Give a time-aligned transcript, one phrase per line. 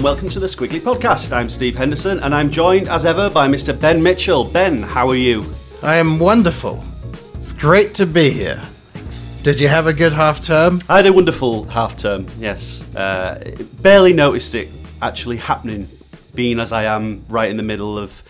[0.00, 1.30] And welcome to the Squiggly Podcast.
[1.30, 3.78] I'm Steve Henderson and I'm joined as ever by Mr.
[3.78, 4.44] Ben Mitchell.
[4.44, 5.44] Ben, how are you?
[5.82, 6.82] I am wonderful.
[7.34, 8.62] It's great to be here.
[9.42, 10.80] Did you have a good half term?
[10.88, 12.82] I had a wonderful half term, yes.
[12.96, 14.70] Uh, barely noticed it
[15.02, 15.86] actually happening,
[16.34, 18.22] being as I am right in the middle of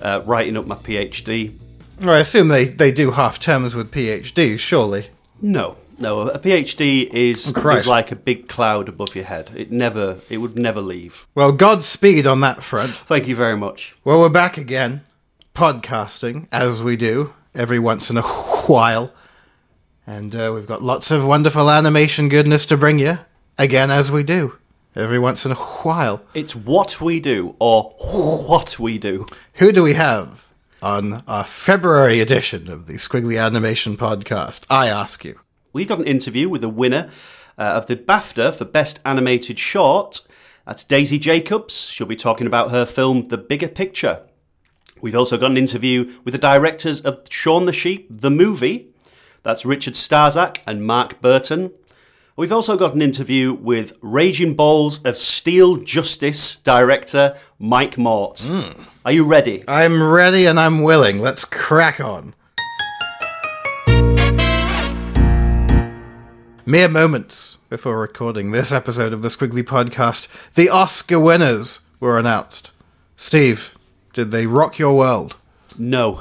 [0.00, 1.52] uh, writing up my PhD.
[2.00, 5.10] Well, I assume they, they do half terms with PhD, surely.
[5.42, 7.82] No, no, a PhD is, Christ.
[7.82, 9.50] is like a big cloud above your head.
[9.54, 11.26] It never, it would never leave.
[11.34, 12.92] Well, Godspeed on that front.
[12.92, 13.96] Thank you very much.
[14.04, 15.02] Well, we're back again,
[15.54, 19.12] podcasting, as we do every once in a while.
[20.06, 23.18] And uh, we've got lots of wonderful animation goodness to bring you,
[23.58, 24.56] again, as we do
[24.96, 26.22] every once in a while.
[26.34, 29.26] It's what we do, or what we do.
[29.54, 30.46] Who do we have
[30.82, 34.64] on our February edition of the Squiggly Animation Podcast?
[34.70, 35.38] I ask you.
[35.78, 37.08] We've got an interview with the winner
[37.56, 40.26] uh, of the BAFTA for Best Animated Short.
[40.66, 41.88] That's Daisy Jacobs.
[41.88, 44.22] She'll be talking about her film The Bigger Picture.
[45.00, 48.88] We've also got an interview with the directors of Shaun the Sheep, the movie.
[49.44, 51.70] That's Richard Starzak and Mark Burton.
[52.34, 58.44] We've also got an interview with Raging Balls of Steel Justice director Mike Mort.
[59.04, 59.62] Are you ready?
[59.68, 61.20] I'm ready and I'm willing.
[61.20, 62.34] Let's crack on.
[66.68, 72.72] Mere moments before recording this episode of the Squiggly Podcast, the Oscar winners were announced.
[73.16, 73.74] Steve,
[74.12, 75.38] did they rock your world?
[75.78, 76.20] No.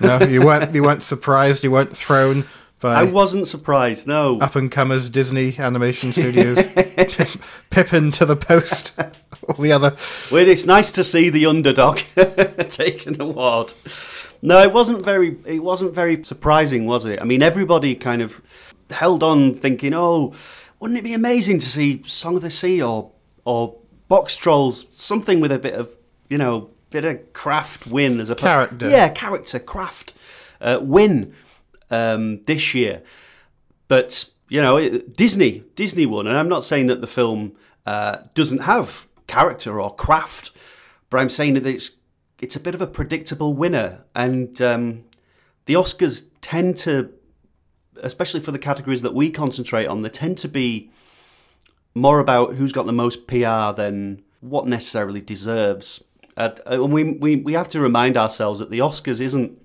[0.00, 0.74] No, you weren't.
[0.74, 1.62] You weren't surprised.
[1.62, 2.44] You weren't thrown
[2.80, 4.36] by I wasn't surprised, no.
[4.40, 6.66] up and comers Disney Animation Studios.
[6.74, 7.28] Pip,
[7.70, 9.00] Pippin to the post.
[9.48, 9.94] All the other.
[10.32, 12.00] Well, it's nice to see the underdog
[12.68, 13.74] take an award.
[14.42, 15.36] No, it wasn't very.
[15.46, 17.20] It wasn't very surprising, was it?
[17.20, 18.42] I mean, everybody kind of
[18.90, 20.32] held on, thinking, "Oh,
[20.80, 23.10] wouldn't it be amazing to see Song of the Sea or
[23.44, 23.76] or
[24.08, 25.96] Box Trolls, something with a bit of
[26.28, 28.88] you know, bit of craft win as a Character.
[28.88, 30.14] Yeah, character craft
[30.60, 31.34] uh, win
[31.90, 33.02] um, this year."
[33.88, 37.52] But you know, Disney Disney won, and I'm not saying that the film
[37.86, 40.52] uh, doesn't have character or craft,
[41.10, 41.96] but I'm saying that it's
[42.40, 45.04] it's a bit of a predictable winner, and um,
[45.66, 47.10] the Oscars tend to,
[48.04, 50.90] especially for the categories that we concentrate on, they tend to be
[51.94, 56.04] more about who's got the most PR than what necessarily deserves.
[56.36, 59.60] Uh, and we, we we have to remind ourselves that the Oscars isn't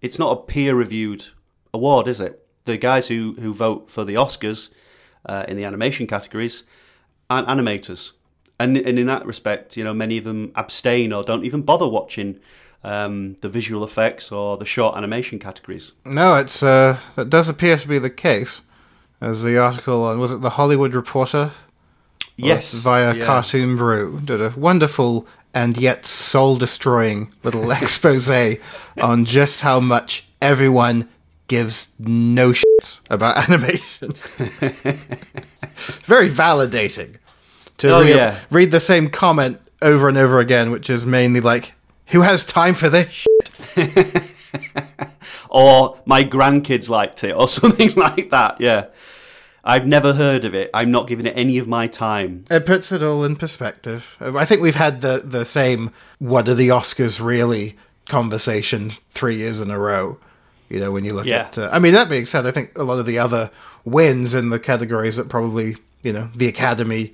[0.00, 1.26] it's not a peer reviewed
[1.72, 2.46] award, is it?
[2.64, 4.72] The guys who, who vote for the Oscars
[5.26, 6.64] uh, in the animation categories
[7.28, 8.12] aren't animators.
[8.60, 11.88] And, and in that respect, you know, many of them abstain or don't even bother
[11.88, 12.40] watching
[12.84, 15.92] um, the visual effects or the short animation categories.
[16.04, 18.60] No, it's uh, that does appear to be the case,
[19.20, 21.50] as the article on was it the Hollywood Reporter?
[22.36, 23.24] Yes, via yeah.
[23.24, 28.30] Cartoon Brew did a wonderful and yet soul-destroying little expose
[29.00, 31.08] on just how much everyone
[31.48, 34.12] gives no shits about animation.
[36.04, 37.16] Very validating
[37.78, 38.38] to Oh, read, yeah.
[38.50, 41.72] read the same comment over and over again, which is mainly like,
[42.08, 43.26] "Who has time for this?"
[45.50, 48.60] Or my grandkids liked it or something like that.
[48.60, 48.86] Yeah.
[49.64, 50.70] I've never heard of it.
[50.74, 52.44] I'm not giving it any of my time.
[52.50, 54.16] It puts it all in perspective.
[54.20, 57.76] I think we've had the the same "What are the Oscars really?"
[58.06, 60.18] conversation three years in a row.
[60.70, 61.46] You know, when you look Yeah.
[61.48, 61.58] at.
[61.58, 63.50] Uh, I mean, that being said, I think a lot of the other
[63.84, 67.12] wins in the categories that probably you know the Academy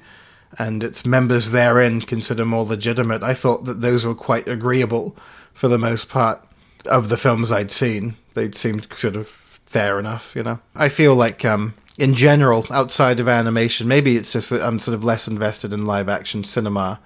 [0.59, 3.23] and its members therein consider more legitimate.
[3.23, 5.17] I thought that those were quite agreeable
[5.53, 6.47] for the most part
[6.87, 8.17] of the films I'd seen.
[8.35, 10.61] They seemed sort of fair enough, you know.
[10.75, 14.95] I feel like, um, in general, outside of animation, maybe it's just that I'm sort
[14.95, 17.01] of less invested in live action cinema.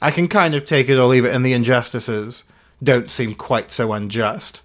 [0.00, 2.44] I can kind of take it or leave it, and the injustices
[2.82, 4.60] don't seem quite so unjust.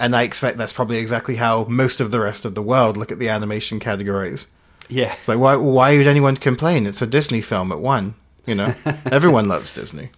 [0.00, 3.12] And I expect that's probably exactly how most of the rest of the world look
[3.12, 4.46] at the animation categories.
[4.92, 5.14] Yeah.
[5.18, 6.86] It's like, why, why would anyone complain?
[6.86, 8.14] It's a Disney film at one.
[8.44, 8.74] You know,
[9.10, 10.10] everyone loves Disney.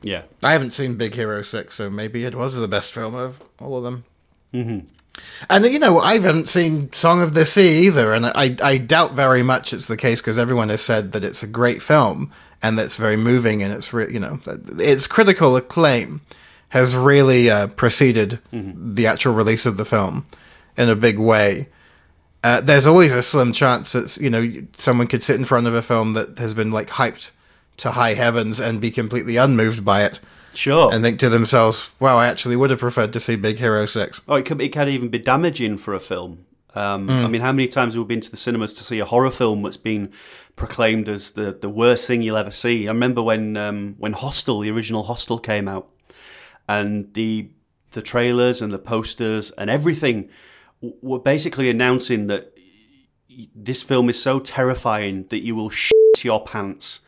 [0.00, 0.22] Yeah.
[0.42, 3.76] I haven't seen Big Hero 6, so maybe it was the best film of all
[3.76, 4.04] of them.
[4.54, 4.86] Mm-hmm.
[5.50, 9.12] And, you know, I haven't seen Song of the Sea either, and I, I doubt
[9.12, 12.30] very much it's the case because everyone has said that it's a great film
[12.62, 14.40] and that's very moving and it's, re- you know,
[14.78, 16.20] its critical acclaim
[16.70, 20.26] has really uh, preceded the actual release of the film
[20.76, 21.68] in a big way.
[22.44, 25.74] Uh, there's always a slim chance that you know someone could sit in front of
[25.74, 27.30] a film that has been like hyped
[27.78, 30.18] to high heavens and be completely unmoved by it
[30.54, 30.92] Sure.
[30.92, 34.20] and think to themselves, "Wow, I actually would have preferred to see Big Hero 6."
[34.28, 36.44] Oh, it can, it can even be damaging for a film
[36.74, 39.04] Um, I mean, how many times have we been to the cinemas to see a
[39.04, 40.10] horror film that's been
[40.56, 42.88] proclaimed as the, the worst thing you'll ever see?
[42.88, 45.88] I remember when um, when Hostel, the original Hostel, came out,
[46.68, 47.48] and the
[47.92, 50.28] the trailers and the posters and everything
[50.82, 52.52] were basically announcing that
[53.54, 55.92] this film is so terrifying that you will shit
[56.22, 57.00] your pants.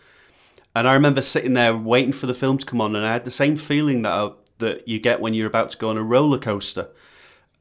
[0.74, 3.24] And I remember sitting there waiting for the film to come on, and I had
[3.24, 6.02] the same feeling that I, that you get when you're about to go on a
[6.02, 6.88] roller coaster.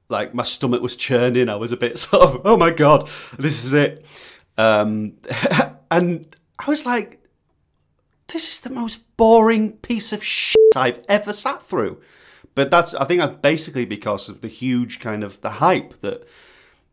[0.10, 1.50] Like my stomach was churning.
[1.50, 4.06] I was a bit sort of, oh my god, this is it.
[4.58, 5.14] Um,
[5.92, 7.20] and I was like,
[8.28, 12.02] this is the most boring piece of shit I've ever sat through.
[12.56, 16.28] But that's, I think that's basically because of the huge kind of the hype that,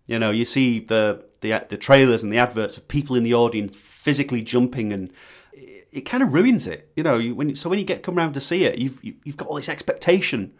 [0.06, 3.34] you know, you see the the the trailers and the adverts of people in the
[3.34, 5.10] audience physically jumping and
[5.52, 6.90] it, it kind of ruins it.
[6.96, 9.14] You know, you, when so when you get come around to see it, you've you-
[9.24, 10.52] you've got all this expectation,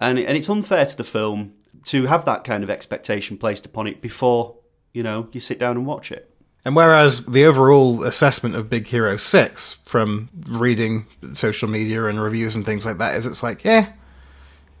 [0.00, 1.54] and and it's unfair to the film
[1.84, 4.56] to have that kind of expectation placed upon it before
[4.92, 6.30] you know you sit down and watch it.
[6.64, 12.56] And whereas the overall assessment of Big Hero 6 from reading social media and reviews
[12.56, 13.92] and things like that is it's like, yeah,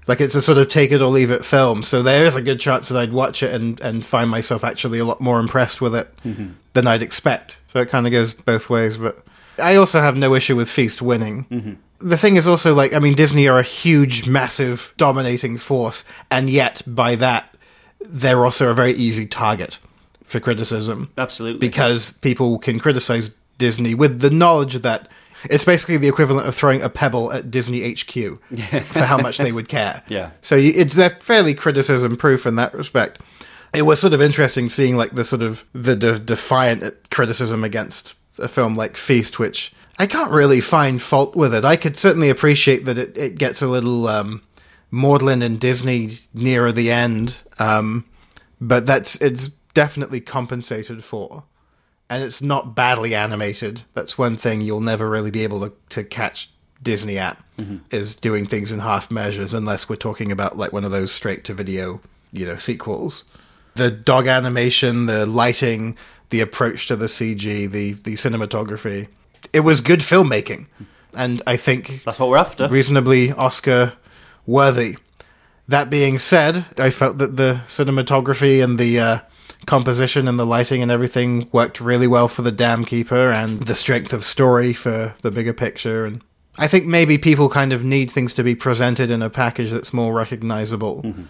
[0.06, 1.82] like it's a sort of take it or leave it film.
[1.82, 4.98] So there is a good chance that I'd watch it and, and find myself actually
[4.98, 6.50] a lot more impressed with it mm-hmm.
[6.74, 7.58] than I'd expect.
[7.72, 8.98] So it kind of goes both ways.
[8.98, 9.22] But
[9.58, 11.44] I also have no issue with Feast winning.
[11.44, 11.72] Mm-hmm.
[12.08, 16.04] The thing is also like, I mean, Disney are a huge, massive, dominating force.
[16.30, 17.54] And yet, by that,
[18.00, 19.78] they're also a very easy target
[20.24, 21.58] for criticism Absolutely.
[21.58, 25.08] because people can criticize Disney with the knowledge that
[25.44, 28.12] it's basically the equivalent of throwing a pebble at Disney HQ
[28.84, 30.02] for how much they would care.
[30.08, 30.30] Yeah.
[30.42, 33.20] So you, it's they're fairly criticism proof in that respect.
[33.74, 38.14] It was sort of interesting seeing like the sort of the de- defiant criticism against
[38.38, 41.64] a film like Feast, which I can't really find fault with it.
[41.64, 44.42] I could certainly appreciate that it, it gets a little um,
[44.90, 48.04] maudlin and Disney nearer the end, um,
[48.60, 51.44] but that's it's definitely compensated for
[52.08, 53.82] and it's not badly animated.
[53.94, 56.50] That's one thing you'll never really be able to, to catch
[56.82, 57.38] Disney at
[57.90, 61.42] is doing things in half measures, unless we're talking about like one of those straight
[61.44, 62.00] to video,
[62.30, 63.24] you know, sequels.
[63.74, 65.96] The dog animation, the lighting,
[66.30, 69.08] the approach to the CG, the the cinematography,
[69.52, 70.66] it was good filmmaking,
[71.16, 72.68] and I think That's what we're after.
[72.68, 73.94] reasonably Oscar
[74.46, 74.96] worthy.
[75.68, 79.18] That being said, I felt that the cinematography and the uh,
[79.64, 83.74] composition and the lighting and everything worked really well for the Dam Keeper and the
[83.74, 86.04] strength of story for the bigger picture.
[86.04, 86.22] And
[86.58, 89.92] I think maybe people kind of need things to be presented in a package that's
[89.92, 91.02] more recognizable.
[91.02, 91.22] Mm-hmm.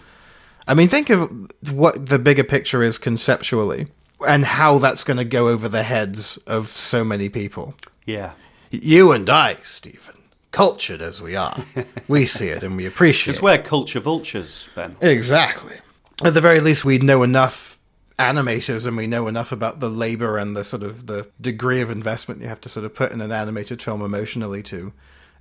[0.67, 1.31] I mean, think of
[1.71, 3.87] what the bigger picture is conceptually
[4.27, 7.75] and how that's going to go over the heads of so many people.
[8.05, 8.31] Yeah.
[8.69, 10.15] You and I, Stephen,
[10.51, 11.55] cultured as we are,
[12.07, 13.35] we see it and we appreciate it.
[13.37, 14.97] It's where culture vultures, Ben.
[15.01, 15.77] Exactly.
[16.23, 17.76] At the very least, we know enough
[18.19, 21.91] animators and we know enough about the labor and the sort of the degree of
[21.91, 24.91] investment you have to sort of put in an animated film emotionally to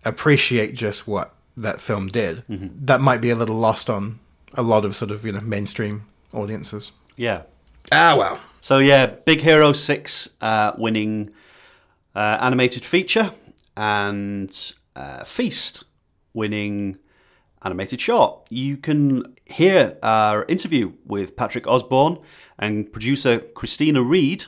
[0.04, 2.44] appreciate just what that film did.
[2.48, 4.18] That might be a little lost on
[4.54, 6.92] a lot of sort of, you know, mainstream audiences.
[7.16, 7.42] Yeah.
[7.90, 8.40] Ah, well.
[8.60, 11.30] So yeah, Big Hero Six uh, winning
[12.14, 13.32] uh, animated feature,
[13.76, 15.84] and uh, Feast
[16.34, 16.98] winning
[17.62, 18.46] animated short.
[18.50, 22.18] You can hear our interview with Patrick Osborne
[22.58, 24.44] and producer Kristina Reed.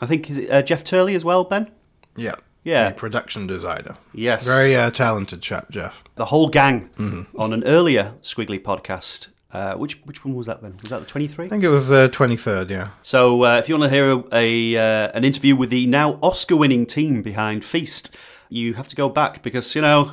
[0.00, 1.70] I think is it uh, Jeff Turley as well, Ben.
[2.16, 2.34] Yeah.
[2.64, 2.90] Yeah.
[2.90, 3.96] The production designer.
[4.12, 6.04] Yes, Very uh, talented chap, Jeff.
[6.16, 6.90] the whole gang
[7.36, 9.28] on an earlier Squiggly podcast.
[9.50, 10.76] Uh, which which one was that, then?
[10.82, 11.46] Was that the twenty three?
[11.46, 12.90] I think it was the 23rd, yeah.
[13.00, 16.84] So, uh, if you want to hear a, uh, an interview with the now Oscar-winning
[16.84, 18.14] team behind Feast,
[18.50, 20.12] you have to go back because you know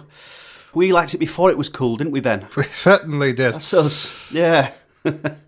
[0.73, 2.47] we liked it before it was cool, didn't we, Ben?
[2.55, 3.55] We certainly did.
[3.55, 4.71] That's us, yeah.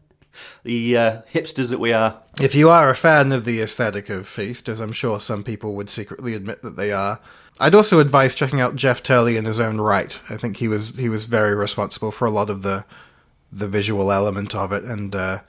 [0.63, 2.19] the uh, hipsters that we are.
[2.41, 5.75] If you are a fan of the aesthetic of Feast, as I'm sure some people
[5.75, 7.19] would secretly admit that they are,
[7.59, 10.19] I'd also advise checking out Jeff Turley in his own right.
[10.29, 12.85] I think he was he was very responsible for a lot of the
[13.51, 15.39] the visual element of it, and uh,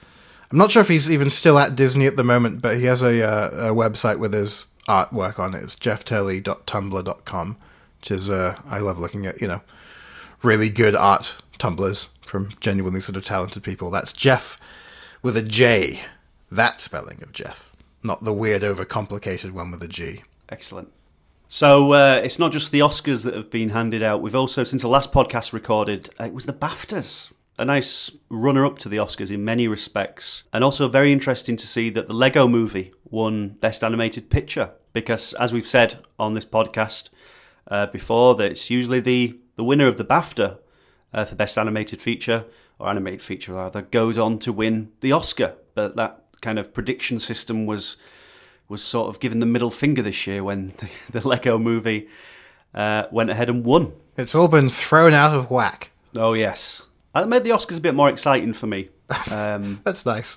[0.50, 3.02] I'm not sure if he's even still at Disney at the moment, but he has
[3.02, 5.62] a, uh, a website with his artwork on it.
[5.62, 7.56] It's jeffturley.tumblr.com,
[8.00, 9.60] which is uh, I love looking at you know
[10.42, 13.90] really good art tumblers from genuinely sort of talented people.
[13.90, 14.58] That's Jeff
[15.22, 16.00] with a J.
[16.50, 20.22] That spelling of Jeff, not the weird, overcomplicated one with a G.
[20.48, 20.90] Excellent.
[21.48, 24.20] So uh, it's not just the Oscars that have been handed out.
[24.20, 27.32] We've also, since the last podcast recorded, uh, it was the BAFTAs.
[27.58, 30.44] A nice runner up to the Oscars in many respects.
[30.52, 34.72] And also very interesting to see that the Lego movie won Best Animated Picture.
[34.92, 37.10] Because, as we've said on this podcast
[37.66, 40.58] uh, before, that it's usually the, the winner of the BAFTA
[41.12, 42.44] uh, for Best Animated Feature,
[42.78, 45.54] or Animated Feature rather, goes on to win the Oscar.
[45.74, 47.96] but that kind of prediction system was
[48.68, 50.74] was sort of given the middle finger this year when
[51.10, 52.06] the, the Lego movie
[52.74, 53.92] uh, went ahead and won.
[54.16, 55.90] It's all been thrown out of whack.
[56.14, 56.82] Oh yes,
[57.14, 58.90] that made the Oscars a bit more exciting for me.
[59.30, 60.36] Um, That's nice.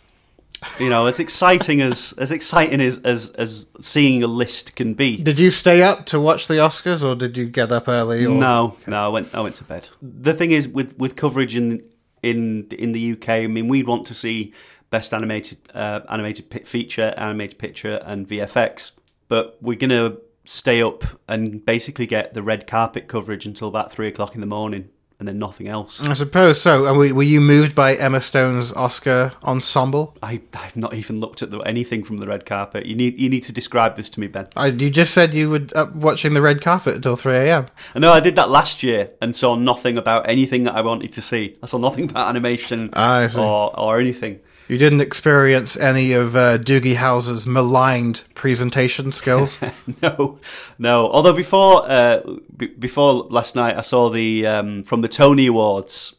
[0.79, 5.17] You know, as exciting as as exciting as, as as seeing a list can be.
[5.17, 8.25] Did you stay up to watch the Oscars, or did you get up early?
[8.25, 8.29] Or...
[8.29, 9.89] No, no, I went I went to bed.
[10.01, 11.83] The thing is, with with coverage in
[12.23, 14.53] in in the UK, I mean, we'd want to see
[14.89, 21.65] best animated uh, animated feature, animated picture, and VFX, but we're gonna stay up and
[21.65, 24.89] basically get the red carpet coverage until about three o'clock in the morning,
[25.21, 26.01] and then nothing else.
[26.01, 26.87] I suppose so.
[26.87, 30.17] And were, were you moved by Emma Stone's Oscar ensemble?
[30.23, 32.87] I I've not even looked at the, anything from the red carpet.
[32.87, 34.47] You need you need to describe this to me, Ben.
[34.55, 37.67] I, you just said you were up uh, watching the red carpet until 3 a.m.
[37.93, 41.13] I know I did that last year and saw nothing about anything that I wanted
[41.13, 41.55] to see.
[41.61, 44.39] I saw nothing about animation ah, I or or anything.
[44.71, 49.57] You didn't experience any of uh, Doogie Howser's maligned presentation skills.
[50.01, 50.39] no,
[50.79, 51.11] no.
[51.11, 52.21] Although before uh,
[52.55, 56.15] b- before last night, I saw the um, from the Tony Awards,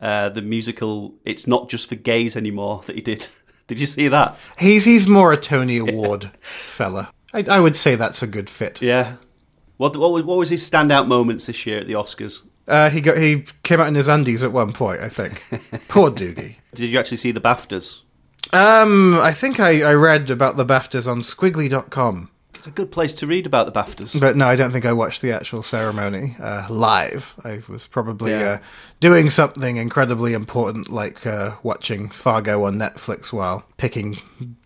[0.00, 1.14] uh, the musical.
[1.24, 3.28] It's not just for gays anymore that he did.
[3.68, 4.36] did you see that?
[4.58, 7.12] he's he's more a Tony Award fella.
[7.32, 8.82] I, I would say that's a good fit.
[8.82, 9.18] Yeah.
[9.76, 12.42] What what was what was his standout moments this year at the Oscars?
[12.68, 15.00] Uh, he got he came out in his undies at one point.
[15.00, 15.42] I think.
[15.88, 16.56] Poor Doogie.
[16.74, 18.00] Did you actually see the Baftas?
[18.52, 22.30] Um, I think I, I read about the BAFTAs on Squiggly.com.
[22.54, 24.18] It's a good place to read about the Baftas.
[24.20, 27.34] But no, I don't think I watched the actual ceremony uh, live.
[27.44, 28.38] I was probably Yeah.
[28.52, 28.58] uh,
[29.00, 34.18] doing something incredibly important, like uh, watching Fargo on Netflix while picking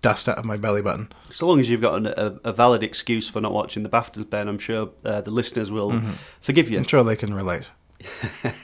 [0.03, 1.09] dust out of my belly button.
[1.31, 4.29] So long as you've got an, a, a valid excuse for not watching the Baftas,
[4.29, 6.01] Ben, I'm sure uh, the listeners will
[6.41, 6.79] forgive you.
[6.79, 7.65] I'm sure they can relate.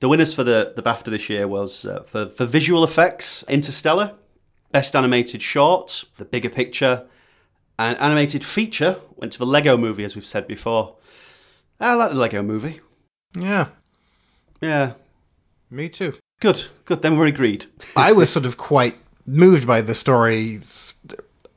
[0.00, 4.12] The winners for the, the BAFTA this year was uh, for, for visual effects, Interstellar,
[4.70, 7.06] Best Animated Short, The Bigger Picture,
[7.78, 10.96] and Animated Feature went to the Lego movie, as we've said before.
[11.80, 12.80] I like the Lego movie.
[13.38, 13.68] Yeah,
[14.60, 14.94] Yeah.
[15.70, 16.18] me too.
[16.40, 17.66] Good, good, then we're agreed.
[17.96, 20.92] I was sort of quite moved by the story's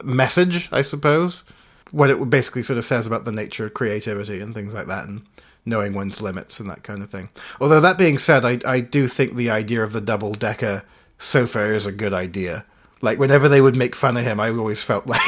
[0.03, 1.43] message, I suppose.
[1.91, 5.07] What it basically sort of says about the nature of creativity and things like that,
[5.07, 5.25] and
[5.67, 7.29] knowing one's limits and that kind of thing.
[7.61, 10.83] Although, that being said, I, I do think the idea of the double decker
[11.19, 12.65] sofa is a good idea.
[13.01, 15.21] Like, whenever they would make fun of him, I always felt like,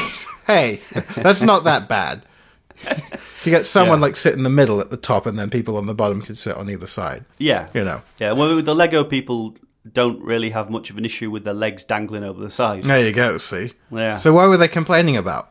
[0.46, 0.80] hey,
[1.16, 2.24] that's not that bad.
[3.44, 4.06] you get someone Yeah.
[4.06, 6.38] like sit in the middle at the top, and then people on the bottom could
[6.38, 7.24] sit on either side.
[7.38, 7.68] Yeah.
[7.74, 9.54] You know, Yeah, well, the Lego people
[9.90, 12.84] don't really have much of an issue with their legs dangling over the side.
[12.84, 13.38] there you go.
[13.38, 14.16] See, Yeah.
[14.16, 15.50] so what were they complaining about?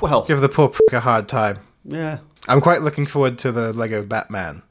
[0.00, 1.58] well, Give the poor prick a hard time.
[1.84, 2.18] yeah.
[2.48, 4.62] I'm quite looking forward to the Lego Batman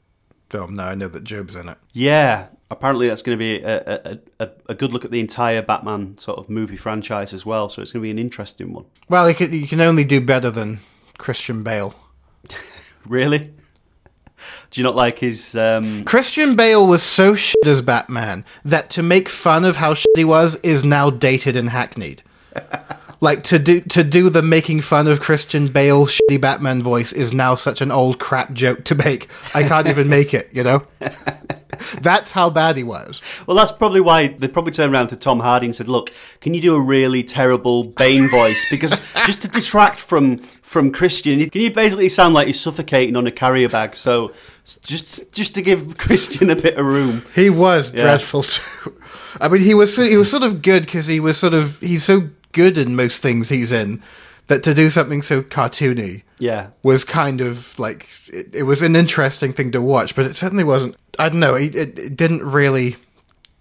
[0.49, 0.75] film.
[0.75, 1.77] Now I know that Gob's in it.
[1.93, 5.61] Yeah, apparently that's going to be a, a, a, a good look at the entire
[5.61, 7.69] Batman sort of movie franchise as well.
[7.69, 8.85] So it's going to be an interesting one.
[9.09, 10.79] Well, you can, you can only do better than
[11.17, 11.95] Christian Bale.
[13.05, 13.51] Really?
[14.71, 15.55] Do you not like his?
[15.55, 20.15] Um, Christian Bale was so shit as Batman that to make fun of how shit
[20.15, 22.23] he was is now dated and hackneyed.
[23.23, 27.33] like to do to do the making fun of Christian Bale shitty Batman voice is
[27.33, 29.29] now such an old crap joke to make.
[29.55, 30.49] I can't even make it.
[30.53, 30.87] You know.
[32.01, 33.19] That's how bad he was.
[33.47, 36.53] well, that's probably why they probably turned around to Tom Hardy and said, "Look, can
[36.53, 38.63] you do a really terrible Bane voice?
[38.69, 43.25] Because just to detract from from Christian, can you basically sound like he's suffocating on
[43.25, 43.95] a carrier bag?
[43.95, 44.33] So
[44.83, 48.95] just just to give Christian a bit of room." He was dreadful too.
[49.41, 52.03] I mean, he was he was sort of good because he was sort of he's
[52.03, 54.01] so good in most things he's in
[54.47, 58.95] that to do something so cartoony Yeah, was kind of like it, it was an
[58.95, 60.95] interesting thing to watch, but it certainly wasn't.
[61.19, 61.55] I don't know.
[61.55, 62.95] It, it, it didn't really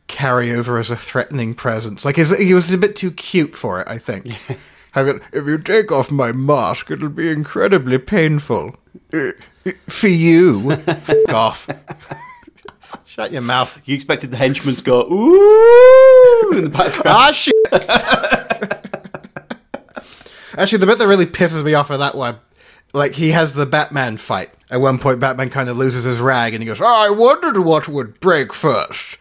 [0.08, 2.04] carry over as a threatening presence.
[2.04, 3.88] Like his, he was a bit too cute for it.
[3.88, 4.28] I think.
[4.94, 8.76] If you take off my mask, it'll be incredibly painful
[9.11, 9.30] Uh,
[9.88, 10.76] for you.
[11.30, 11.66] Off.
[13.06, 13.78] Shut your mouth.
[13.87, 17.06] you expected the henchmen to go ooh in the background.
[17.08, 17.54] Ah, shit.
[20.56, 22.38] Actually, the bit that really pisses me off of that one,
[22.92, 24.50] like he has the Batman fight.
[24.71, 27.59] At one point, Batman kind of loses his rag, and he goes, "Oh, "I wondered
[27.59, 29.18] what would break first,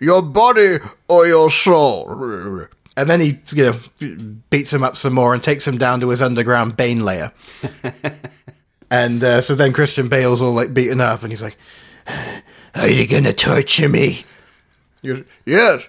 [0.00, 5.32] your body or your soul." And then he, you know, beats him up some more
[5.32, 7.32] and takes him down to his underground Bane lair.
[8.90, 11.56] and uh, so then Christian Bale's all like beaten up, and he's like,
[12.74, 14.24] "Are you gonna torture me?"
[15.04, 15.86] Goes, "Yes."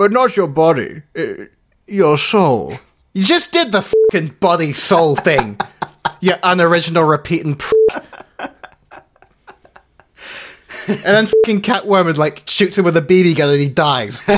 [0.00, 1.44] but not your body, uh,
[1.86, 2.72] your soul.
[3.12, 5.58] You just did the fucking body soul thing.
[6.20, 8.04] you unoriginal repeating prick.
[10.86, 14.20] and then fucking Catwoman like shoots him with a BB gun and he dies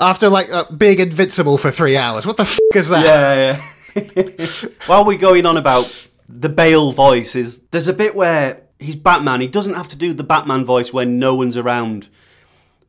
[0.00, 2.26] after like uh, being invincible for three hours.
[2.26, 3.04] What the fuck is that?
[3.04, 3.60] Yeah,
[3.96, 4.68] yeah.
[4.86, 5.92] While we're going on about
[6.28, 9.40] the Bale voice, is there's a bit where he's Batman.
[9.40, 12.08] He doesn't have to do the Batman voice when no one's around,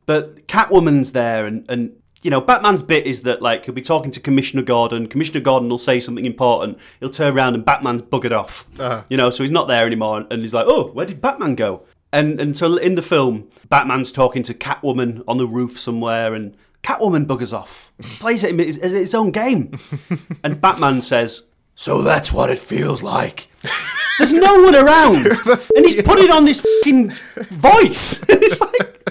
[0.06, 4.10] but Catwoman's there, and and you know Batman's bit is that like he'll be talking
[4.10, 5.06] to Commissioner Gordon.
[5.06, 6.78] Commissioner Gordon will say something important.
[6.98, 8.66] He'll turn around and Batman's buggered off.
[8.80, 9.04] Uh-huh.
[9.10, 11.82] You know, so he's not there anymore, and he's like, oh, where did Batman go?
[12.12, 16.56] And and so in the film, Batman's talking to Catwoman on the roof somewhere, and
[16.82, 19.78] Catwoman buggers off, plays it as its own game,
[20.42, 23.48] and Batman says, "So that's what it feels like."
[24.18, 27.10] There's no one around, and he's put it on this fucking
[27.50, 28.22] voice.
[28.28, 29.04] it's like,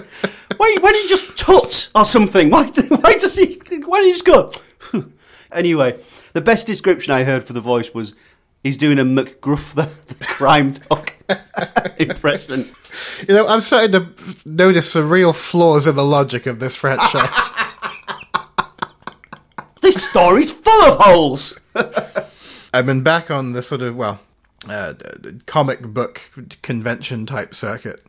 [0.56, 2.50] why, why did he just tut or something?
[2.50, 3.60] Why, why does he?
[3.84, 4.52] Why did he just go?
[5.52, 6.00] anyway,
[6.32, 8.14] the best description I heard for the voice was
[8.62, 11.12] he's doing a McGruff the, the crime dog
[11.98, 12.74] impression.
[13.28, 14.08] You know, I'm starting to
[14.46, 17.30] notice some real flaws in the logic of this franchise.
[19.80, 21.60] This story's full of holes.
[22.72, 24.18] I've been back on the sort of well,
[24.66, 24.94] uh,
[25.44, 26.22] comic book
[26.62, 28.00] convention type circuit,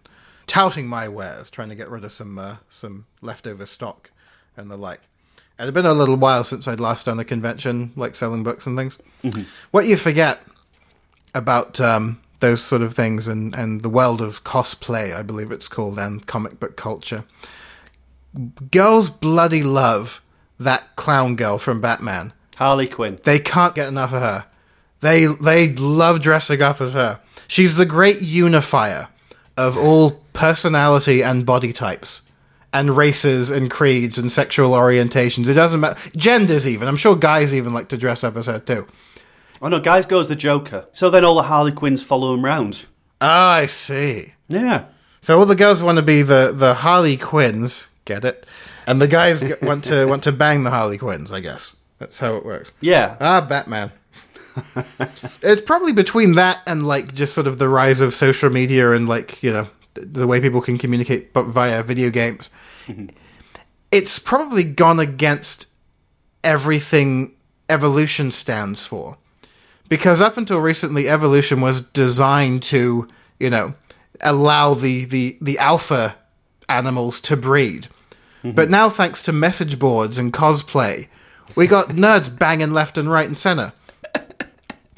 [0.48, 4.12] touting my wares, trying to get rid of some uh, some leftover stock
[4.58, 5.02] and the like.
[5.58, 8.78] It's been a little while since I'd last done a convention, like selling books and
[8.78, 8.98] things.
[9.72, 10.40] What you forget
[11.34, 15.70] about um, those sort of things and, and the world of cosplay, I believe it's
[15.70, 17.24] called, and comic book culture.
[18.72, 20.22] Girls bloody love
[20.60, 22.34] that clown girl from Batman.
[22.58, 23.18] Harley Quinn.
[23.24, 24.46] They can't get enough of her.
[25.02, 27.22] They they love dressing up as her.
[27.48, 29.08] She's the great unifier
[29.56, 32.22] of all personality and body types
[32.72, 35.48] and races and creeds and sexual orientations.
[35.48, 35.98] It doesn't matter.
[36.16, 36.88] Genders even.
[36.88, 38.86] I'm sure guys even like to dress up as her too.
[39.62, 40.86] Oh no, guys goes the Joker.
[40.92, 42.86] So then all the Harley Quinns follow him round.
[43.22, 44.34] Ah, I see.
[44.50, 44.86] Yeah.
[45.22, 48.46] So all the girls want to be the the Harley Quinns, get it?
[48.86, 51.72] And the guys want to want to bang the Harley Quinns, I guess.
[51.98, 52.72] That's how it works.
[52.82, 53.16] Yeah.
[53.22, 53.92] Ah, Batman.
[55.42, 59.08] it's probably between that and like just sort of the rise of social media and
[59.08, 62.50] like you know the way people can communicate but via video games.
[62.88, 63.16] Mm-hmm.
[63.92, 65.68] It's probably gone against
[66.44, 67.34] everything
[67.70, 69.18] evolution stands for,
[69.90, 73.08] because up until recently, evolution was designed to
[73.40, 73.74] you know
[74.22, 76.16] allow the the the alpha
[76.68, 77.88] animals to breed.
[78.40, 78.52] Mm-hmm.
[78.52, 81.08] But now, thanks to message boards and cosplay,
[81.56, 83.74] we got nerds banging left and right and center.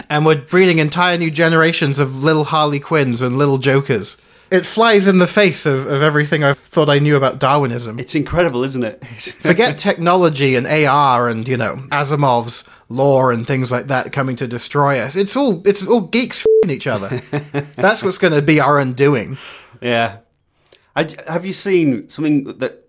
[0.10, 4.18] And we're breeding entire new generations of little Harley Quinns and little Jokers.
[4.50, 8.00] It flies in the face of, of everything I thought I knew about Darwinism.
[8.00, 9.06] It's incredible, isn't it?
[9.08, 14.48] Forget technology and AR and, you know, Asimov's law and things like that coming to
[14.48, 15.16] destroy us.
[15.16, 17.22] It's all it's all geeks fing each other.
[17.76, 19.38] That's what's going to be our undoing.
[19.82, 20.20] yeah.
[20.96, 22.88] I, have you seen something that,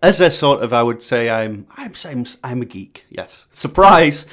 [0.00, 3.04] as a sort of, I would say I'm, I'm, I'm, I'm a geek.
[3.10, 3.48] Yes.
[3.50, 4.26] Surprise.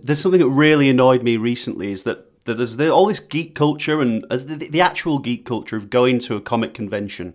[0.00, 3.54] There's something that really annoyed me recently is that, that there's the, all this geek
[3.54, 7.32] culture and as the, the actual geek culture of going to a comic convention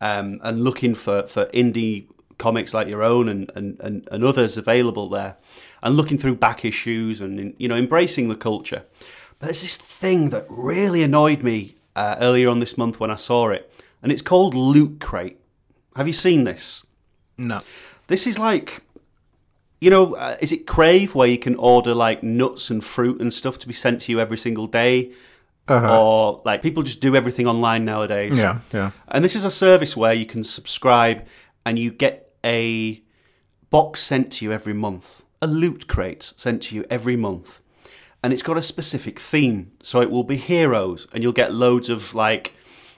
[0.00, 2.06] um, and looking for, for indie
[2.38, 5.36] comics like your own and, and, and, and others available there
[5.82, 8.84] and looking through back issues and, you know, embracing the culture.
[9.38, 13.16] But there's this thing that really annoyed me uh, earlier on this month when I
[13.16, 13.70] saw it,
[14.02, 15.38] and it's called Loot Crate.
[15.96, 16.86] Have you seen this?
[17.36, 17.60] No.
[18.06, 18.82] This is like,
[19.84, 23.32] you know, uh, is it Graze where you can order like nuts and fruit and
[23.32, 25.12] stuff to be sent to you every single day?
[25.68, 28.38] Or like people just do everything online nowadays.
[28.38, 28.92] Yeah, yeah.
[29.08, 31.26] And this is a service where you can subscribe
[31.66, 33.02] and you get a
[33.68, 37.60] box sent to you every month, a loot crate sent to you every month.
[38.22, 39.72] And it's got a specific theme.
[39.82, 42.54] So it will be heroes, and you'll get loads of like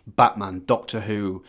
[0.07, 1.43] Batman, Doctor Who.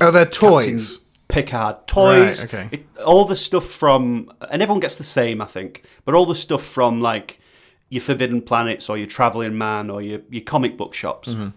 [0.00, 1.00] Oh, they're Captain toys.
[1.28, 2.40] Picard toys.
[2.40, 2.68] Right, okay.
[2.72, 6.34] It, all the stuff from, and everyone gets the same, I think, but all the
[6.34, 7.40] stuff from like
[7.88, 11.28] your Forbidden Planets or your Traveling Man or your, your comic book shops.
[11.28, 11.48] Mm-hmm.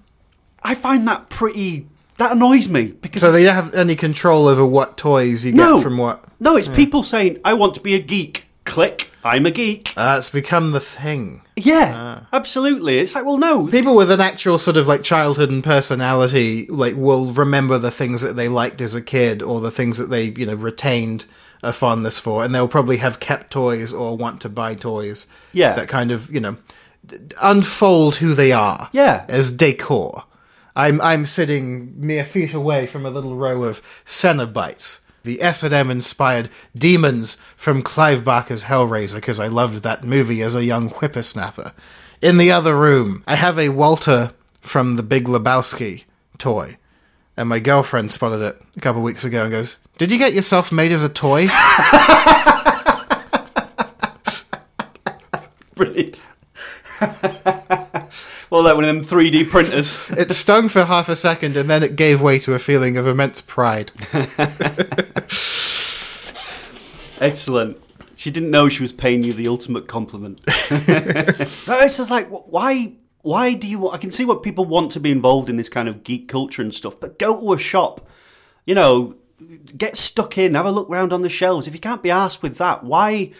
[0.64, 1.88] I find that pretty.
[2.18, 5.76] That annoys me because So they don't have any control over what toys you no
[5.76, 6.26] get from what.
[6.40, 9.12] No, it's people saying, "I want to be a geek." Click.
[9.28, 9.94] I'm a geek.
[9.98, 11.42] Uh, it's become the thing.
[11.56, 12.28] Yeah, Ah.
[12.34, 13.00] absolutely.
[13.00, 13.68] It's like, well, no.
[13.68, 18.22] People with an actual sort of like childhood and personality, like, will remember the things
[18.22, 21.26] that they liked as a kid or the things that they, you know, retained
[21.64, 25.28] a fondness for, and they'll probably have kept toys or want to buy toys.
[25.54, 25.74] Yeah.
[25.74, 26.58] that kind of, you know,
[27.06, 28.90] d- unfold who they are.
[28.94, 29.26] Yeah.
[29.28, 30.24] as decor.
[30.76, 35.74] I'm I'm sitting mere feet away from a little row of Cenobites, the S and
[35.74, 40.90] M inspired demons from Clive Barker's Hellraiser, because I loved that movie as a young
[40.90, 41.74] whippersnapper.
[42.22, 46.06] In the other room, I have a Walter from the Big Lebowski
[46.38, 46.78] toy,
[47.36, 50.72] and my girlfriend spotted it a couple weeks ago and goes, "Did you get yourself
[50.72, 51.48] made as a toy?"
[55.76, 56.20] Brilliant.
[58.50, 60.10] well, like one of them 3D printers.
[60.12, 63.08] it stung for half a second, and then it gave way to a feeling of
[63.08, 63.92] immense pride.
[67.20, 67.78] Excellent.
[68.16, 70.42] She didn't know she was paying you the ultimate compliment.
[70.48, 72.94] it's just like, why?
[73.22, 73.90] Why do you?
[73.90, 76.62] I can see what people want to be involved in this kind of geek culture
[76.62, 78.08] and stuff, but go to a shop.
[78.66, 79.16] You know,
[79.78, 81.68] get stuck in, have a look round on the shelves.
[81.68, 83.32] If you can't be asked with that, why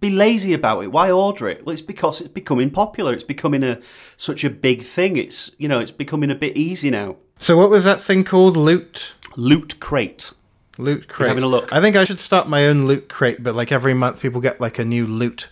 [0.00, 0.88] be lazy about it?
[0.88, 1.64] Why order it?
[1.64, 3.12] Well, it's because it's becoming popular.
[3.12, 3.80] It's becoming a
[4.16, 5.16] such a big thing.
[5.16, 7.16] It's you know, it's becoming a bit easy now.
[7.36, 8.56] So, what was that thing called?
[8.56, 9.14] Loot.
[9.36, 10.32] Loot crate.
[10.78, 11.28] Loot crate.
[11.28, 11.72] having a look.
[11.72, 14.60] I think I should start my own loot crate, but like every month, people get
[14.60, 15.50] like a new lute,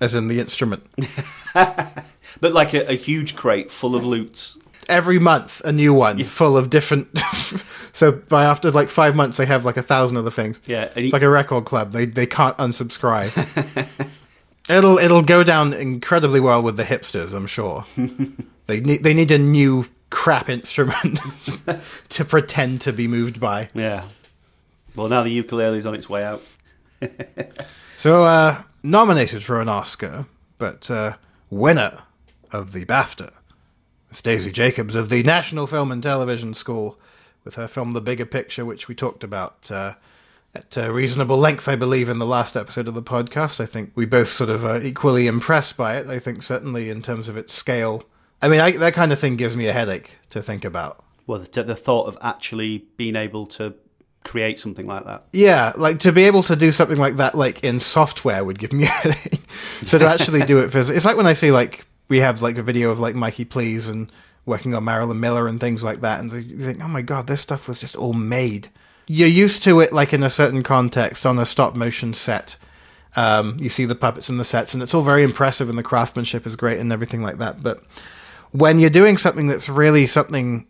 [0.00, 0.84] as in the instrument.
[2.40, 4.58] But like a, a huge crate full of lutes.
[4.88, 7.08] Every month, a new one full of different.
[7.92, 10.58] so by after like five months, they have like a thousand other things.
[10.66, 11.92] Yeah, It's you, like a record club.
[11.92, 13.32] They they can't unsubscribe.
[14.68, 17.84] it'll it'll go down incredibly well with the hipsters, I'm sure.
[18.66, 21.20] they need they need a new crap instrument
[22.08, 23.68] to pretend to be moved by.
[23.74, 24.04] yeah.
[24.96, 26.42] Well, now the ukulele's on its way out.
[27.98, 30.26] So uh, nominated for an Oscar,
[30.58, 31.12] but uh,
[31.50, 32.02] winner
[32.52, 33.32] of the BAFTA.
[34.10, 36.98] It's Daisy Jacobs of the National Film and Television School
[37.44, 39.94] with her film The Bigger Picture, which we talked about uh,
[40.54, 43.60] at a reasonable length, I believe, in the last episode of the podcast.
[43.60, 46.06] I think we both sort of are equally impressed by it.
[46.06, 48.02] I think certainly in terms of its scale.
[48.40, 51.04] I mean, I, that kind of thing gives me a headache to think about.
[51.26, 53.74] Well, the, the thought of actually being able to
[54.24, 55.24] create something like that.
[55.34, 58.72] Yeah, like to be able to do something like that, like in software, would give
[58.72, 59.40] me a headache.
[59.84, 62.58] so to actually do it physically, it's like when I see like we have like
[62.58, 64.10] a video of like Mikey Please and
[64.46, 67.40] working on Marilyn Myller and things like that, and you think, oh my god, this
[67.40, 68.68] stuff was just all made.
[69.06, 72.56] You're used to it, like in a certain context on a stop motion set.
[73.16, 75.82] Um, you see the puppets and the sets, and it's all very impressive, and the
[75.82, 77.62] craftsmanship is great and everything like that.
[77.62, 77.82] But
[78.50, 80.66] when you're doing something that's really something,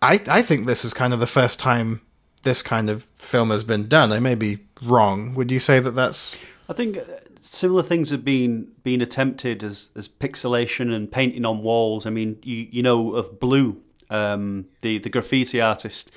[0.00, 2.00] I I think this is kind of the first time
[2.42, 4.12] this kind of film has been done.
[4.12, 5.34] I may be wrong.
[5.34, 6.36] Would you say that that's
[6.68, 6.98] I think
[7.40, 12.06] similar things have been been attempted as as pixelation and painting on walls.
[12.06, 16.10] I mean, you you know of Blu, um, the the graffiti artist.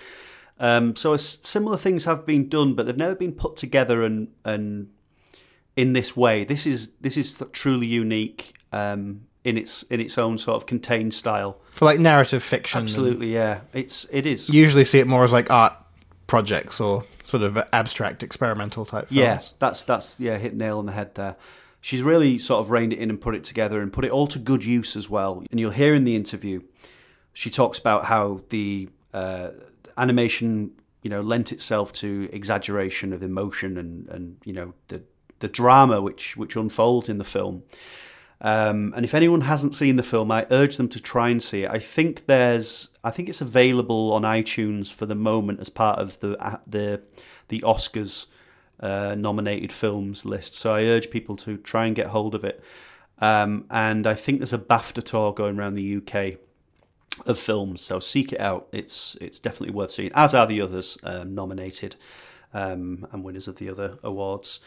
[0.59, 4.89] Um, so similar things have been done, but they've never been put together and and
[5.75, 6.43] in this way.
[6.43, 11.13] This is this is truly unique um, in its in its own sort of contained
[11.13, 11.57] style.
[11.71, 12.83] for like narrative fiction?
[12.83, 13.61] Absolutely, yeah.
[13.73, 14.49] It's it is.
[14.49, 15.73] You usually see it more as like art
[16.27, 19.17] projects or sort of abstract experimental type films.
[19.17, 21.37] Yeah, that's that's yeah, hit nail on the head there.
[21.79, 24.27] She's really sort of reined it in and put it together and put it all
[24.27, 25.41] to good use as well.
[25.49, 26.61] And you'll hear in the interview,
[27.31, 29.51] she talks about how the uh,
[29.97, 30.71] animation,
[31.03, 35.01] you know, lent itself to exaggeration of emotion and and you know the
[35.39, 37.63] the drama which which unfolds in the film.
[38.43, 41.63] Um, and if anyone hasn't seen the film, I urge them to try and see
[41.63, 41.69] it.
[41.69, 46.19] I think there's, I think it's available on iTunes for the moment as part of
[46.21, 47.01] the uh, the
[47.49, 48.25] the Oscars
[48.79, 50.55] uh, nominated films list.
[50.55, 52.63] So I urge people to try and get hold of it.
[53.19, 56.39] Um, and I think there's a BAFTA tour going around the UK
[57.27, 58.67] of films, so seek it out.
[58.71, 61.95] It's it's definitely worth seeing, as are the others um, nominated
[62.55, 64.59] um, and winners of the other awards.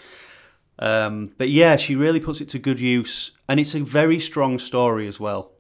[0.79, 4.59] Um, but yeah, she really puts it to good use, and it's a very strong
[4.59, 5.53] story as well.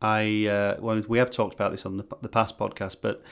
[0.00, 3.22] I uh, well, we have talked about this on the, the past podcast, but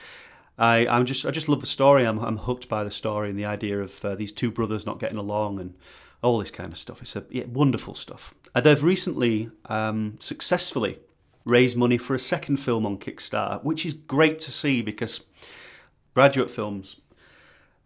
[0.57, 2.05] I I'm just I just love the story.
[2.05, 4.99] I'm I'm hooked by the story and the idea of uh, these two brothers not
[4.99, 5.75] getting along and
[6.21, 7.01] all this kind of stuff.
[7.01, 8.33] It's a yeah, wonderful stuff.
[8.55, 10.99] Uh, they've recently um, successfully
[11.45, 15.25] raised money for a second film on Kickstarter, which is great to see because
[16.15, 16.99] graduate films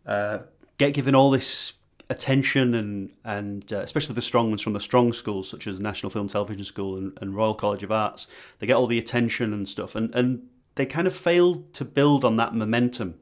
[0.05, 0.39] uh,
[0.77, 1.73] get given all this
[2.10, 6.10] attention and and uh, especially the strong ones from the strong schools such as National
[6.10, 9.69] Film Television School and, and Royal College of Arts they get all the attention and
[9.69, 13.15] stuff and and they kind of fail to build on that momentum.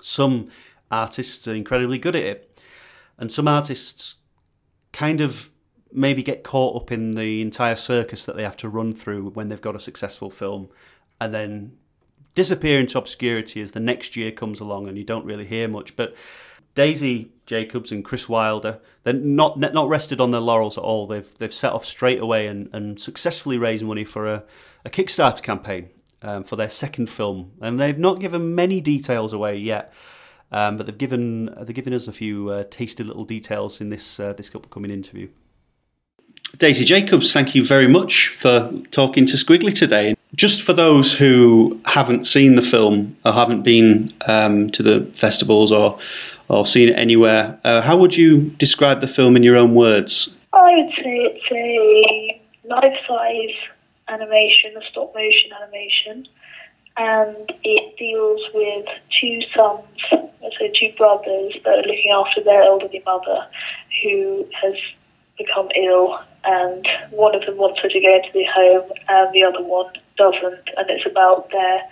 [0.00, 0.48] Some
[0.90, 2.60] artists are incredibly good at it
[3.18, 4.16] and some artists
[4.92, 5.50] kind of
[5.92, 9.48] maybe get caught up in the entire circus that they have to run through when
[9.48, 10.68] they've got a successful film
[11.20, 11.76] and then
[12.34, 15.96] disappear into obscurity as the next year comes along and you don't really hear much.
[15.96, 16.14] But
[16.74, 21.06] Daisy Jacobs and Chris Wilder, they're not not rested on their laurels at all.
[21.06, 24.44] They've they've set off straight away and, and successfully raised money for a,
[24.84, 25.88] a Kickstarter campaign
[26.20, 29.92] um, for their second film, and they've not given many details away yet.
[30.52, 34.20] Um, but they've given they've given us a few uh, tasty little details in this
[34.20, 35.28] uh, this upcoming interview.
[36.58, 40.16] Daisy Jacobs, thank you very much for talking to Squiggly today.
[40.34, 45.72] just for those who haven't seen the film or haven't been um, to the festivals
[45.72, 45.98] or
[46.48, 50.34] or seen it anywhere, uh, how would you describe the film in your own words?
[50.52, 53.56] I would say it's a life-size
[54.08, 56.26] animation, a stop-motion animation,
[56.96, 58.86] and it deals with
[59.20, 63.46] two sons, so two brothers that are looking after their elderly mother,
[64.02, 64.74] who has
[65.36, 69.44] become ill, and one of them wants her to go into the home, and the
[69.44, 71.82] other one doesn't, and it's about their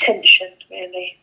[0.00, 1.16] tension, really.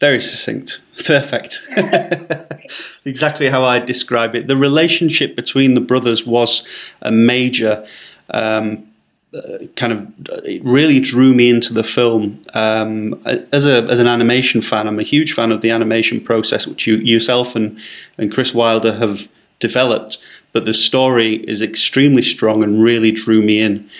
[0.00, 0.80] Very succinct.
[1.04, 1.62] Perfect.
[3.04, 4.46] exactly how I describe it.
[4.46, 6.66] The relationship between the brothers was
[7.00, 7.86] a major
[8.30, 8.86] um,
[9.34, 12.40] uh, kind of it really drew me into the film.
[12.54, 13.20] Um,
[13.52, 16.86] as a as an animation fan, I'm a huge fan of the animation process, which
[16.86, 17.78] you yourself and
[18.18, 19.28] and Chris Wilder have
[19.58, 20.18] developed.
[20.52, 23.90] But the story is extremely strong and really drew me in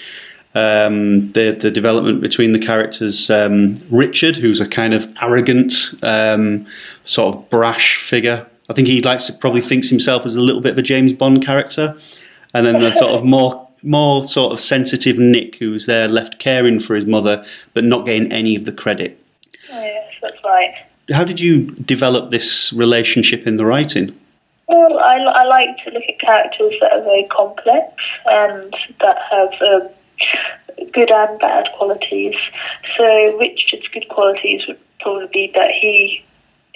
[0.56, 3.30] um, the the development between the characters.
[3.30, 6.66] Um, Richard, who's a kind of arrogant, um,
[7.04, 8.46] sort of brash figure.
[8.70, 11.12] I think he likes to probably thinks himself as a little bit of a James
[11.12, 11.96] Bond character,
[12.54, 16.80] and then the sort of more more sort of sensitive Nick, who's there left caring
[16.80, 19.22] for his mother but not getting any of the credit.
[19.70, 20.74] Oh, yes, that's right.
[21.12, 24.18] How did you develop this relationship in the writing?
[24.68, 27.92] Well, I, I like to look at characters that are very complex
[28.24, 29.92] and that have
[30.92, 32.34] good and bad qualities.
[32.98, 36.24] So Richard's good qualities would probably be that he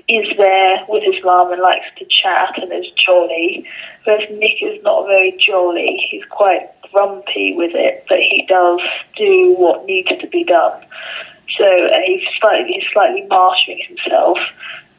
[0.09, 3.64] is there with his mum and likes to chat and is jolly,
[4.05, 6.05] whereas Nick is not very jolly.
[6.11, 8.81] He's quite grumpy with it, but he does
[9.16, 10.85] do what needs to be done.
[11.57, 14.38] So uh, he's slightly he's slightly marshalling himself.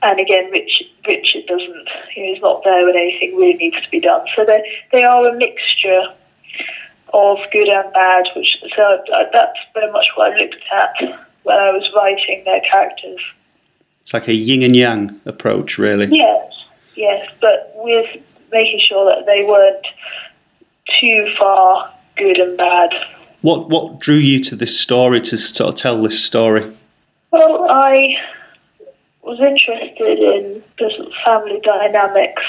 [0.04, 3.90] And again, Richard, Richard doesn't, you know, he's not there when anything really needs to
[3.92, 4.26] be done.
[4.36, 6.04] So they, they are a mixture
[7.13, 11.58] of good and bad, which so uh, that's very much what I looked at when
[11.58, 13.19] I was writing their characters.
[14.02, 16.08] It's like a yin and yang approach, really.
[16.12, 16.52] Yes,
[16.95, 18.08] yes, but with
[18.52, 19.86] making sure that they weren't
[21.00, 22.89] too far good and bad.
[23.41, 26.71] What what drew you to this story to sort of tell this story?
[27.32, 28.15] Well, I
[29.24, 32.43] was interested in the family dynamics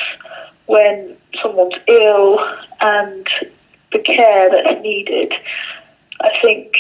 [0.67, 2.39] when someone's ill
[2.81, 3.27] and
[3.93, 5.33] the care that's needed.
[6.21, 6.73] I think